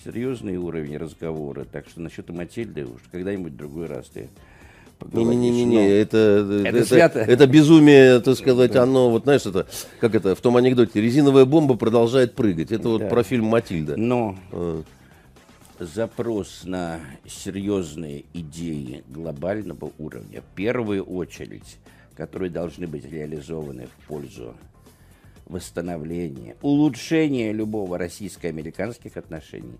серьезный 0.04 0.56
уровень 0.56 0.96
разговора. 0.96 1.64
Так 1.64 1.88
что 1.88 2.00
насчет 2.00 2.28
Матильды 2.30 2.84
уж 2.84 3.00
когда-нибудь 3.10 3.52
в 3.52 3.56
другой 3.56 3.86
раз 3.86 4.06
ты. 4.06 4.28
Не-не-не, 5.12 5.64
Но- 5.66 5.80
это, 5.80 6.16
это, 6.62 6.68
Это 6.78 6.84
свято. 6.86 7.18
это 7.18 7.46
безумие, 7.46 8.20
так 8.20 8.36
сказать, 8.36 8.74
оно, 8.76 9.10
вот 9.10 9.24
знаешь, 9.24 9.44
это, 9.44 9.66
как 10.00 10.14
это, 10.14 10.34
в 10.34 10.40
том 10.40 10.56
анекдоте, 10.56 11.00
резиновая 11.00 11.44
бомба 11.44 11.76
продолжает 11.76 12.34
прыгать. 12.34 12.72
Это 12.72 12.88
вот 12.88 13.00
Да. 13.02 13.08
про 13.08 13.22
фильм 13.22 13.46
«Матильда». 13.46 13.96
Но 13.96 14.36
Э, 14.52 14.82
запрос 15.78 16.62
на 16.64 17.00
серьезные 17.26 18.24
идеи 18.32 19.02
глобального 19.08 19.90
уровня, 19.98 20.40
в 20.40 20.54
первую 20.54 21.02
очередь, 21.02 21.76
которые 22.16 22.50
должны 22.50 22.86
быть 22.86 23.04
реализованы 23.04 23.88
в 23.88 24.06
пользу 24.06 24.54
восстановления, 25.46 26.56
улучшения 26.62 27.52
любого 27.52 27.98
российско-американских 27.98 29.16
отношений, 29.16 29.78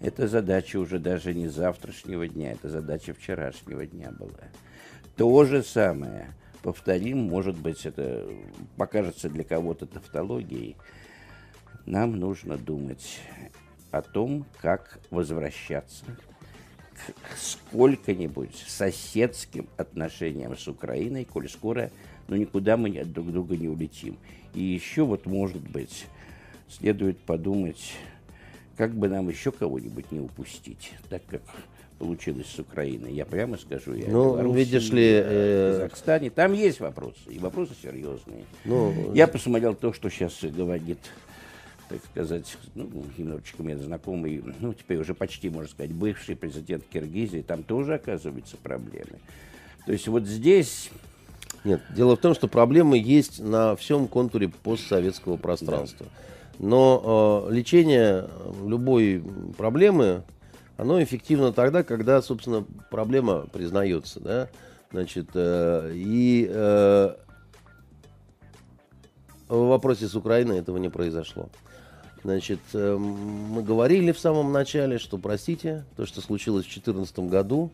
это 0.00 0.26
задача 0.26 0.78
уже 0.78 0.98
даже 0.98 1.34
не 1.34 1.48
завтрашнего 1.48 2.26
дня, 2.26 2.52
это 2.52 2.68
задача 2.68 3.14
вчерашнего 3.14 3.86
дня 3.86 4.10
была. 4.10 4.48
То 5.16 5.44
же 5.44 5.62
самое, 5.62 6.34
повторим, 6.62 7.18
может 7.18 7.56
быть, 7.56 7.86
это 7.86 8.26
покажется 8.76 9.28
для 9.28 9.44
кого-то 9.44 9.86
тавтологией, 9.86 10.76
нам 11.86 12.18
нужно 12.18 12.56
думать 12.56 13.20
о 13.90 14.02
том, 14.02 14.46
как 14.60 14.98
возвращаться 15.10 16.04
к 16.94 17.36
сколько-нибудь 17.36 18.56
соседским 18.66 19.68
отношениям 19.76 20.56
с 20.56 20.68
Украиной, 20.68 21.24
коль 21.24 21.48
скоро, 21.48 21.90
ну, 22.28 22.36
никуда 22.36 22.76
мы 22.76 22.96
от 22.98 23.12
друг 23.12 23.32
друга 23.32 23.56
не 23.56 23.68
улетим. 23.68 24.18
И 24.54 24.62
еще 24.62 25.04
вот, 25.04 25.26
может 25.26 25.62
быть, 25.62 26.06
следует 26.68 27.18
подумать, 27.18 27.94
как 28.76 28.94
бы 28.94 29.08
нам 29.08 29.28
еще 29.28 29.52
кого-нибудь 29.52 30.10
не 30.12 30.20
упустить, 30.20 30.92
так 31.08 31.22
как 31.26 31.42
получилось 31.98 32.48
с 32.48 32.58
Украиной. 32.58 33.12
Я 33.12 33.24
прямо 33.24 33.56
скажу, 33.56 33.94
я 33.94 34.08
Ну, 34.08 34.32
Белоруссии, 34.32 34.56
видишь 34.58 34.90
ли, 34.90 35.14
о 35.14 35.24
э, 35.24 35.72
Казахстане. 35.72 36.30
Там 36.30 36.52
есть 36.52 36.80
вопросы, 36.80 37.20
и 37.28 37.38
вопросы 37.38 37.74
серьезные. 37.80 38.44
Ну, 38.64 39.14
Я 39.14 39.28
посмотрел 39.28 39.74
то, 39.74 39.92
что 39.92 40.10
сейчас 40.10 40.36
говорит, 40.42 40.98
так 41.88 42.00
сказать, 42.10 42.56
ну, 42.74 42.88
немножечко 43.16 43.62
мне 43.62 43.76
знакомый, 43.78 44.42
ну, 44.60 44.74
теперь 44.74 44.98
уже 44.98 45.14
почти, 45.14 45.48
можно 45.48 45.70
сказать, 45.70 45.92
бывший 45.92 46.34
президент 46.34 46.84
Киргизии, 46.92 47.44
там 47.46 47.62
тоже, 47.62 47.94
оказывается, 47.94 48.56
проблемы. 48.56 49.18
То 49.86 49.92
есть 49.92 50.08
вот 50.08 50.26
здесь, 50.26 50.90
Нет, 51.64 51.80
дело 51.94 52.16
в 52.16 52.20
том, 52.20 52.34
что 52.34 52.48
проблемы 52.48 52.98
есть 52.98 53.40
на 53.40 53.76
всем 53.76 54.08
контуре 54.08 54.48
постсоветского 54.48 55.36
пространства. 55.36 56.06
Но 56.58 57.46
э, 57.48 57.54
лечение 57.54 58.28
любой 58.66 59.22
проблемы, 59.56 60.22
оно 60.76 61.02
эффективно 61.02 61.52
тогда, 61.52 61.82
когда, 61.82 62.20
собственно, 62.20 62.64
проблема 62.90 63.46
признается, 63.52 64.20
да, 64.20 64.48
значит, 64.90 65.28
э, 65.34 65.92
и 65.94 66.48
э, 66.50 67.14
в 69.48 69.68
вопросе 69.68 70.08
с 70.08 70.14
Украиной 70.14 70.58
этого 70.58 70.78
не 70.78 70.88
произошло. 70.88 71.48
Значит, 72.24 72.60
э, 72.72 72.96
мы 72.96 73.62
говорили 73.62 74.12
в 74.12 74.18
самом 74.18 74.52
начале, 74.52 74.98
что, 74.98 75.18
простите, 75.18 75.84
то, 75.96 76.06
что 76.06 76.20
случилось 76.20 76.64
в 76.64 76.68
2014 76.68 77.18
году, 77.20 77.70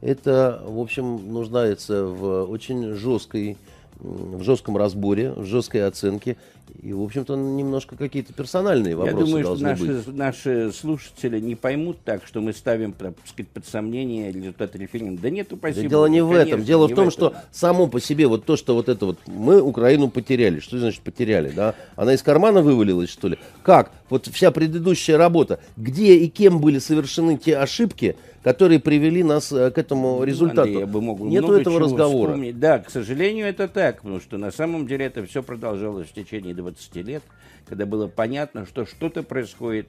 это, 0.00 0.62
в 0.66 0.78
общем, 0.80 1.32
нуждается 1.32 2.04
в 2.04 2.44
очень 2.44 2.94
жесткой, 2.94 3.56
в 3.98 4.42
жестком 4.42 4.76
разборе, 4.76 5.32
в 5.32 5.44
жесткой 5.44 5.86
оценке. 5.86 6.36
И, 6.82 6.92
в 6.92 7.02
общем-то, 7.02 7.36
немножко 7.36 7.96
какие-то 7.96 8.32
персональные 8.32 8.90
я 8.90 8.96
вопросы 8.96 9.24
думаю, 9.24 9.44
что 9.44 9.56
наши, 9.56 9.84
быть. 9.84 10.06
наши 10.08 10.72
слушатели 10.72 11.40
не 11.40 11.54
поймут 11.54 11.98
так, 12.04 12.26
что 12.26 12.40
мы 12.40 12.52
ставим, 12.52 12.92
так 12.92 13.14
сказать, 13.24 13.48
под 13.48 13.66
сомнение 13.66 14.30
результат 14.30 14.74
референдума. 14.76 15.20
Да 15.22 15.30
нет, 15.30 15.52
упаси 15.52 15.82
Да 15.82 15.88
дело 15.88 16.06
не 16.06 16.20
Бог, 16.20 16.30
в 16.30 16.32
этом. 16.34 16.50
конечно, 16.50 16.66
Дело 16.66 16.86
в 16.86 16.90
том, 16.90 17.08
этом. 17.08 17.10
что 17.10 17.34
само 17.50 17.86
по 17.86 18.00
себе 18.00 18.26
вот 18.26 18.44
то, 18.44 18.56
что 18.56 18.74
вот 18.74 18.88
это 18.88 19.06
вот 19.06 19.18
мы 19.26 19.62
Украину 19.62 20.10
потеряли. 20.10 20.60
Что 20.60 20.78
значит 20.78 21.00
потеряли? 21.00 21.50
Да? 21.50 21.74
Она 21.94 22.14
из 22.14 22.22
кармана 22.22 22.62
вывалилась, 22.62 23.10
что 23.10 23.28
ли? 23.28 23.38
Как? 23.62 23.92
Вот 24.10 24.26
вся 24.26 24.50
предыдущая 24.50 25.16
работа. 25.16 25.60
Где 25.76 26.16
и 26.16 26.28
кем 26.28 26.60
были 26.60 26.78
совершены 26.80 27.38
те 27.38 27.56
ошибки, 27.56 28.16
которые 28.46 28.78
привели 28.78 29.24
нас 29.24 29.50
э, 29.50 29.72
к 29.72 29.76
этому 29.76 30.22
результату? 30.22 30.60
Андрей, 30.60 30.78
я 30.78 30.86
бы 30.86 31.00
мог 31.00 31.18
Нету 31.18 31.54
этого 31.54 31.80
разговора. 31.80 32.28
вспомнить. 32.28 32.60
Да, 32.60 32.78
к 32.78 32.90
сожалению, 32.90 33.44
это 33.44 33.66
так, 33.66 34.02
потому 34.02 34.20
что 34.20 34.38
на 34.38 34.52
самом 34.52 34.86
деле 34.86 35.06
это 35.06 35.26
все 35.26 35.42
продолжалось 35.42 36.06
в 36.06 36.12
течение 36.12 36.54
20 36.54 36.94
лет, 37.04 37.24
когда 37.68 37.86
было 37.86 38.06
понятно, 38.06 38.64
что 38.64 38.86
что-то 38.86 39.24
происходит 39.24 39.88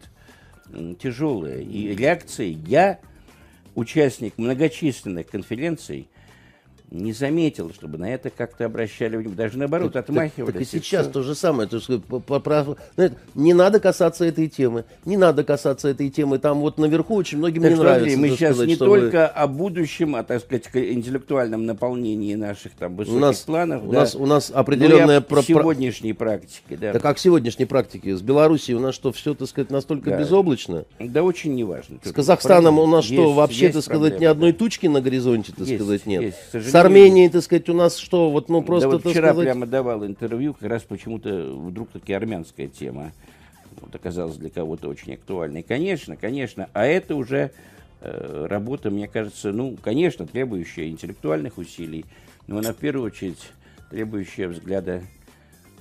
тяжелое. 0.99 1.59
И 1.59 1.95
реакции 1.95 2.57
я, 2.65 2.97
участник 3.75 4.33
многочисленных 4.39 5.27
конференций, 5.27 6.07
не 6.89 7.11
заметил, 7.11 7.71
чтобы 7.73 7.97
на 7.97 8.09
это 8.13 8.29
как-то 8.29 8.65
обращали 8.65 9.17
внимание. 9.17 9.35
Даже 9.37 9.57
наоборот, 9.57 9.93
Так- 9.93 10.05
отмахивались. 10.09 10.53
Так 10.53 10.61
и 10.61 10.63
и 10.63 10.67
сейчас 10.67 11.05
всё. 11.05 11.11
то 11.13 11.21
же 11.23 11.35
самое. 11.35 11.67
То 11.67 11.77
есть, 11.77 12.03
по- 12.05 12.19
по- 12.19 12.39
про- 12.39 12.65
знаете, 12.95 13.15
не 13.35 13.53
надо 13.53 13.79
касаться 13.79 14.23
этой 14.25 14.47
темы. 14.47 14.85
Не 15.05 15.17
надо 15.17 15.43
касаться 15.43 15.89
этой 15.89 16.09
темы. 16.09 16.39
Там 16.39 16.59
вот 16.61 16.77
наверху 16.77 17.15
очень 17.15 17.39
многим 17.39 17.61
Так 17.61 17.71
не 17.71 17.75
что, 17.75 17.83
нравится. 17.83 18.17
Мы 18.17 18.29
так 18.29 18.37
сейчас 18.37 18.51
сказать, 18.55 18.67
не 18.69 18.75
чтобы- 18.75 18.99
только 19.01 19.27
о 19.27 19.47
будущем, 19.47 20.15
а, 20.15 20.23
так 20.23 20.41
сказать, 20.41 20.69
интеллектуальном 20.73 21.65
наполнении 21.65 22.35
наших 22.35 22.71
там 22.73 22.93
у 22.93 22.97
высоких 22.97 23.19
нас, 23.21 23.39
планов. 23.41 23.83
у 23.83 23.91
да. 23.91 23.99
нас, 23.99 24.15
у 24.15 24.25
нас 24.25 24.49
Ну, 24.49 24.55
и 24.55 24.59
определенная 24.59 25.21
про- 25.21 25.41
сегодняшней 25.41 26.13
практике, 26.13 26.77
да. 26.79 26.93
Так 26.93 27.01
как 27.01 27.19
сегодняшней 27.19 27.65
практике? 27.65 28.15
С 28.15 28.21
Белоруссией 28.21 28.77
у 28.77 28.79
нас 28.81 28.95
что, 28.95 29.11
все, 29.11 29.33
так 29.33 29.47
сказать, 29.49 29.69
настолько 29.71 30.11
Да. 30.11 30.19
безоблачно? 30.19 30.85
Да 30.99 31.23
очень 31.23 31.53
неважно. 31.55 31.97
С 32.03 32.11
Казахстаном 32.11 32.79
у 32.79 32.87
нас 32.87 33.05
Есть- 33.05 33.15
что, 33.21 33.33
вообще, 33.33 33.65
есть 33.65 33.73
так 33.75 33.83
сказать, 33.83 34.13
проблемы, 34.13 34.21
ни 34.21 34.25
одной 34.25 34.51
да. 34.53 34.57
тучки 34.57 34.87
на 34.87 35.01
горизонте, 35.01 35.51
так 35.55 35.67
Есть, 35.67 35.75
сказать, 35.83 36.05
нет? 36.05 36.21
есть, 36.23 36.37
Арменией, 36.79 37.29
так 37.29 37.43
сказать, 37.43 37.69
у 37.69 37.73
нас 37.73 37.97
что, 37.97 38.31
вот, 38.31 38.49
ну, 38.49 38.61
просто, 38.61 38.89
да 38.89 38.97
вот 38.97 39.05
вчера 39.05 39.29
сказать... 39.29 39.45
прямо 39.45 39.65
давал 39.65 40.05
интервью, 40.05 40.53
как 40.53 40.69
раз 40.69 40.83
почему-то 40.83 41.53
вдруг 41.53 41.89
таки 41.89 42.13
армянская 42.13 42.67
тема 42.67 43.11
вот, 43.79 43.93
оказалась 43.93 44.37
для 44.37 44.49
кого-то 44.49 44.89
очень 44.89 45.13
актуальной. 45.13 45.63
Конечно, 45.63 46.15
конечно, 46.15 46.69
а 46.73 46.85
это 46.85 47.15
уже 47.15 47.51
э, 48.01 48.45
работа, 48.49 48.89
мне 48.89 49.07
кажется, 49.07 49.51
ну, 49.51 49.77
конечно, 49.81 50.25
требующая 50.25 50.89
интеллектуальных 50.89 51.57
усилий, 51.57 52.05
но 52.47 52.57
она 52.59 52.73
в 52.73 52.77
первую 52.77 53.07
очередь 53.07 53.51
требующая 53.89 54.47
взгляда, 54.47 55.03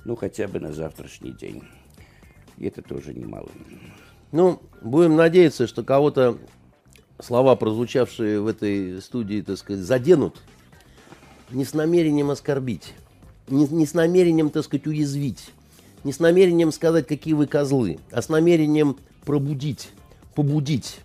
ну, 0.05 0.15
хотя 0.15 0.47
бы 0.47 0.59
на 0.59 0.71
завтрашний 0.71 1.31
день. 1.31 1.63
И 2.57 2.65
это 2.65 2.81
тоже 2.81 3.13
немало. 3.13 3.49
Ну, 4.31 4.61
будем 4.81 5.15
надеяться, 5.15 5.67
что 5.67 5.83
кого-то 5.83 6.37
слова, 7.19 7.55
прозвучавшие 7.55 8.41
в 8.41 8.47
этой 8.47 9.01
студии, 9.01 9.41
так 9.41 9.57
сказать, 9.57 9.83
заденут 9.83 10.41
не 11.51 11.65
с 11.65 11.73
намерением 11.73 12.29
оскорбить, 12.29 12.93
не, 13.47 13.67
не 13.67 13.85
с 13.85 13.93
намерением, 13.93 14.49
так 14.49 14.63
сказать, 14.63 14.87
уязвить, 14.87 15.51
не 16.03 16.13
с 16.13 16.19
намерением 16.19 16.71
сказать, 16.71 17.07
какие 17.07 17.33
вы 17.33 17.47
козлы, 17.47 17.99
а 18.11 18.21
с 18.21 18.29
намерением 18.29 18.97
пробудить, 19.25 19.89
побудить. 20.35 20.99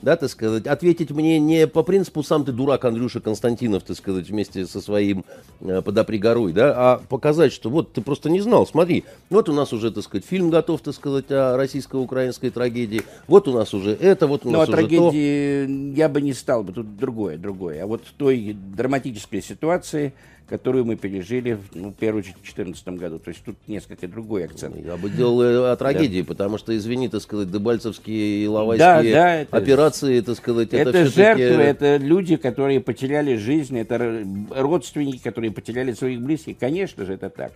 Да, 0.00 0.16
так 0.16 0.30
сказать, 0.30 0.66
ответить 0.66 1.10
мне 1.10 1.40
не 1.40 1.66
по 1.66 1.82
принципу 1.82 2.22
«сам 2.22 2.44
ты 2.44 2.52
дурак, 2.52 2.84
Андрюша 2.84 3.20
Константинов», 3.20 3.82
так 3.82 3.96
сказать, 3.96 4.28
вместе 4.28 4.64
со 4.64 4.80
своим 4.80 5.24
э, 5.60 5.82
подопригорой, 5.82 6.52
да, 6.52 6.72
а 6.76 7.02
показать, 7.08 7.52
что 7.52 7.68
вот 7.68 7.92
ты 7.92 8.00
просто 8.00 8.30
не 8.30 8.40
знал, 8.40 8.64
смотри, 8.66 9.04
вот 9.28 9.48
у 9.48 9.52
нас 9.52 9.72
уже, 9.72 9.90
так 9.90 10.04
сказать, 10.04 10.24
фильм 10.24 10.50
готов, 10.50 10.82
так 10.82 10.94
сказать, 10.94 11.30
о 11.30 11.56
российско-украинской 11.56 12.50
трагедии, 12.50 13.02
вот 13.26 13.48
у 13.48 13.52
нас 13.52 13.74
уже 13.74 13.92
это, 13.92 14.28
вот 14.28 14.46
у 14.46 14.50
Ну, 14.50 14.58
о 14.58 14.60
нас 14.60 14.68
уже 14.68 14.76
то. 14.76 14.82
трагедии 14.82 15.96
я 15.96 16.08
бы 16.08 16.22
не 16.22 16.32
стал 16.32 16.62
бы, 16.62 16.72
тут 16.72 16.96
другое, 16.96 17.36
другое. 17.36 17.82
А 17.82 17.86
вот 17.86 18.02
в 18.04 18.12
той 18.12 18.56
драматической 18.76 19.42
ситуации, 19.42 20.14
которую 20.48 20.84
мы 20.84 20.96
пережили, 20.96 21.58
ну, 21.74 21.90
в 21.90 21.94
первую 21.94 22.20
очередь, 22.22 22.36
в 22.36 22.54
2014 22.54 22.88
году. 22.98 23.18
То 23.18 23.28
есть 23.28 23.44
тут 23.44 23.56
несколько 23.66 24.08
другой 24.08 24.44
акцент. 24.44 24.76
Я 24.82 24.96
бы 24.96 25.10
делал 25.10 25.42
э, 25.42 25.72
о 25.72 25.76
трагедии, 25.76 26.22
потому 26.22 26.56
что, 26.58 26.76
извини, 26.76 27.08
так 27.08 27.20
сказать, 27.20 27.50
дебальцевские 27.50 28.42
и 28.42 28.46
Да, 28.46 28.50
лавайские 28.52 29.12
да, 29.12 29.34
это- 29.36 29.56
операции, 29.56 30.20
так 30.20 30.36
сказать, 30.36 30.72
это, 30.72 30.90
Это, 30.90 31.06
жертвы, 31.06 31.44
это 31.62 31.96
люди, 31.98 32.36
которые 32.36 32.80
потеряли 32.80 33.36
жизнь, 33.36 33.78
это 33.78 34.24
родственники, 34.50 35.22
которые 35.22 35.50
потеряли 35.50 35.92
своих 35.92 36.20
близких. 36.22 36.58
Конечно 36.58 37.04
же, 37.04 37.14
это 37.14 37.28
так. 37.28 37.52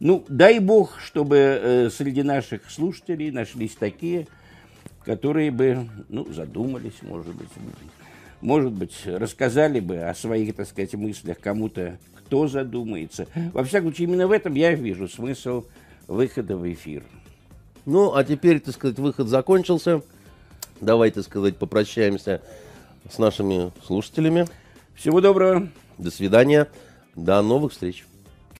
Ну, 0.00 0.24
дай 0.28 0.58
бог, 0.58 0.98
чтобы 1.00 1.36
э, 1.36 1.90
среди 1.90 2.22
наших 2.22 2.68
слушателей 2.70 3.30
нашлись 3.30 3.76
такие, 3.78 4.26
которые 5.04 5.52
бы, 5.52 5.88
ну, 6.08 6.26
задумались, 6.32 6.94
может 7.02 7.34
быть, 7.34 7.48
может 8.40 8.72
быть, 8.72 8.94
рассказали 9.06 9.78
бы 9.80 9.98
о 9.98 10.14
своих, 10.14 10.56
так 10.56 10.66
сказать, 10.68 10.94
мыслях 10.94 11.38
кому-то, 11.40 11.98
кто 12.26 12.48
задумается. 12.48 13.26
Во 13.52 13.62
всяком 13.64 13.88
случае, 13.88 14.08
именно 14.08 14.26
в 14.26 14.32
этом 14.32 14.54
я 14.54 14.74
вижу 14.74 15.08
смысл 15.08 15.64
выхода 16.08 16.56
в 16.56 16.72
эфир. 16.72 17.04
Ну, 17.84 18.14
а 18.14 18.24
теперь, 18.24 18.60
так 18.60 18.74
сказать, 18.74 18.98
выход 18.98 19.28
закончился. 19.28 20.02
Давайте, 20.80 21.22
сказать, 21.22 21.56
попрощаемся 21.56 22.42
с 23.08 23.18
нашими 23.18 23.70
слушателями. 23.84 24.46
Всего 24.94 25.20
доброго. 25.20 25.68
До 25.98 26.10
свидания. 26.10 26.68
До 27.14 27.40
новых 27.42 27.72
встреч. 27.72 28.04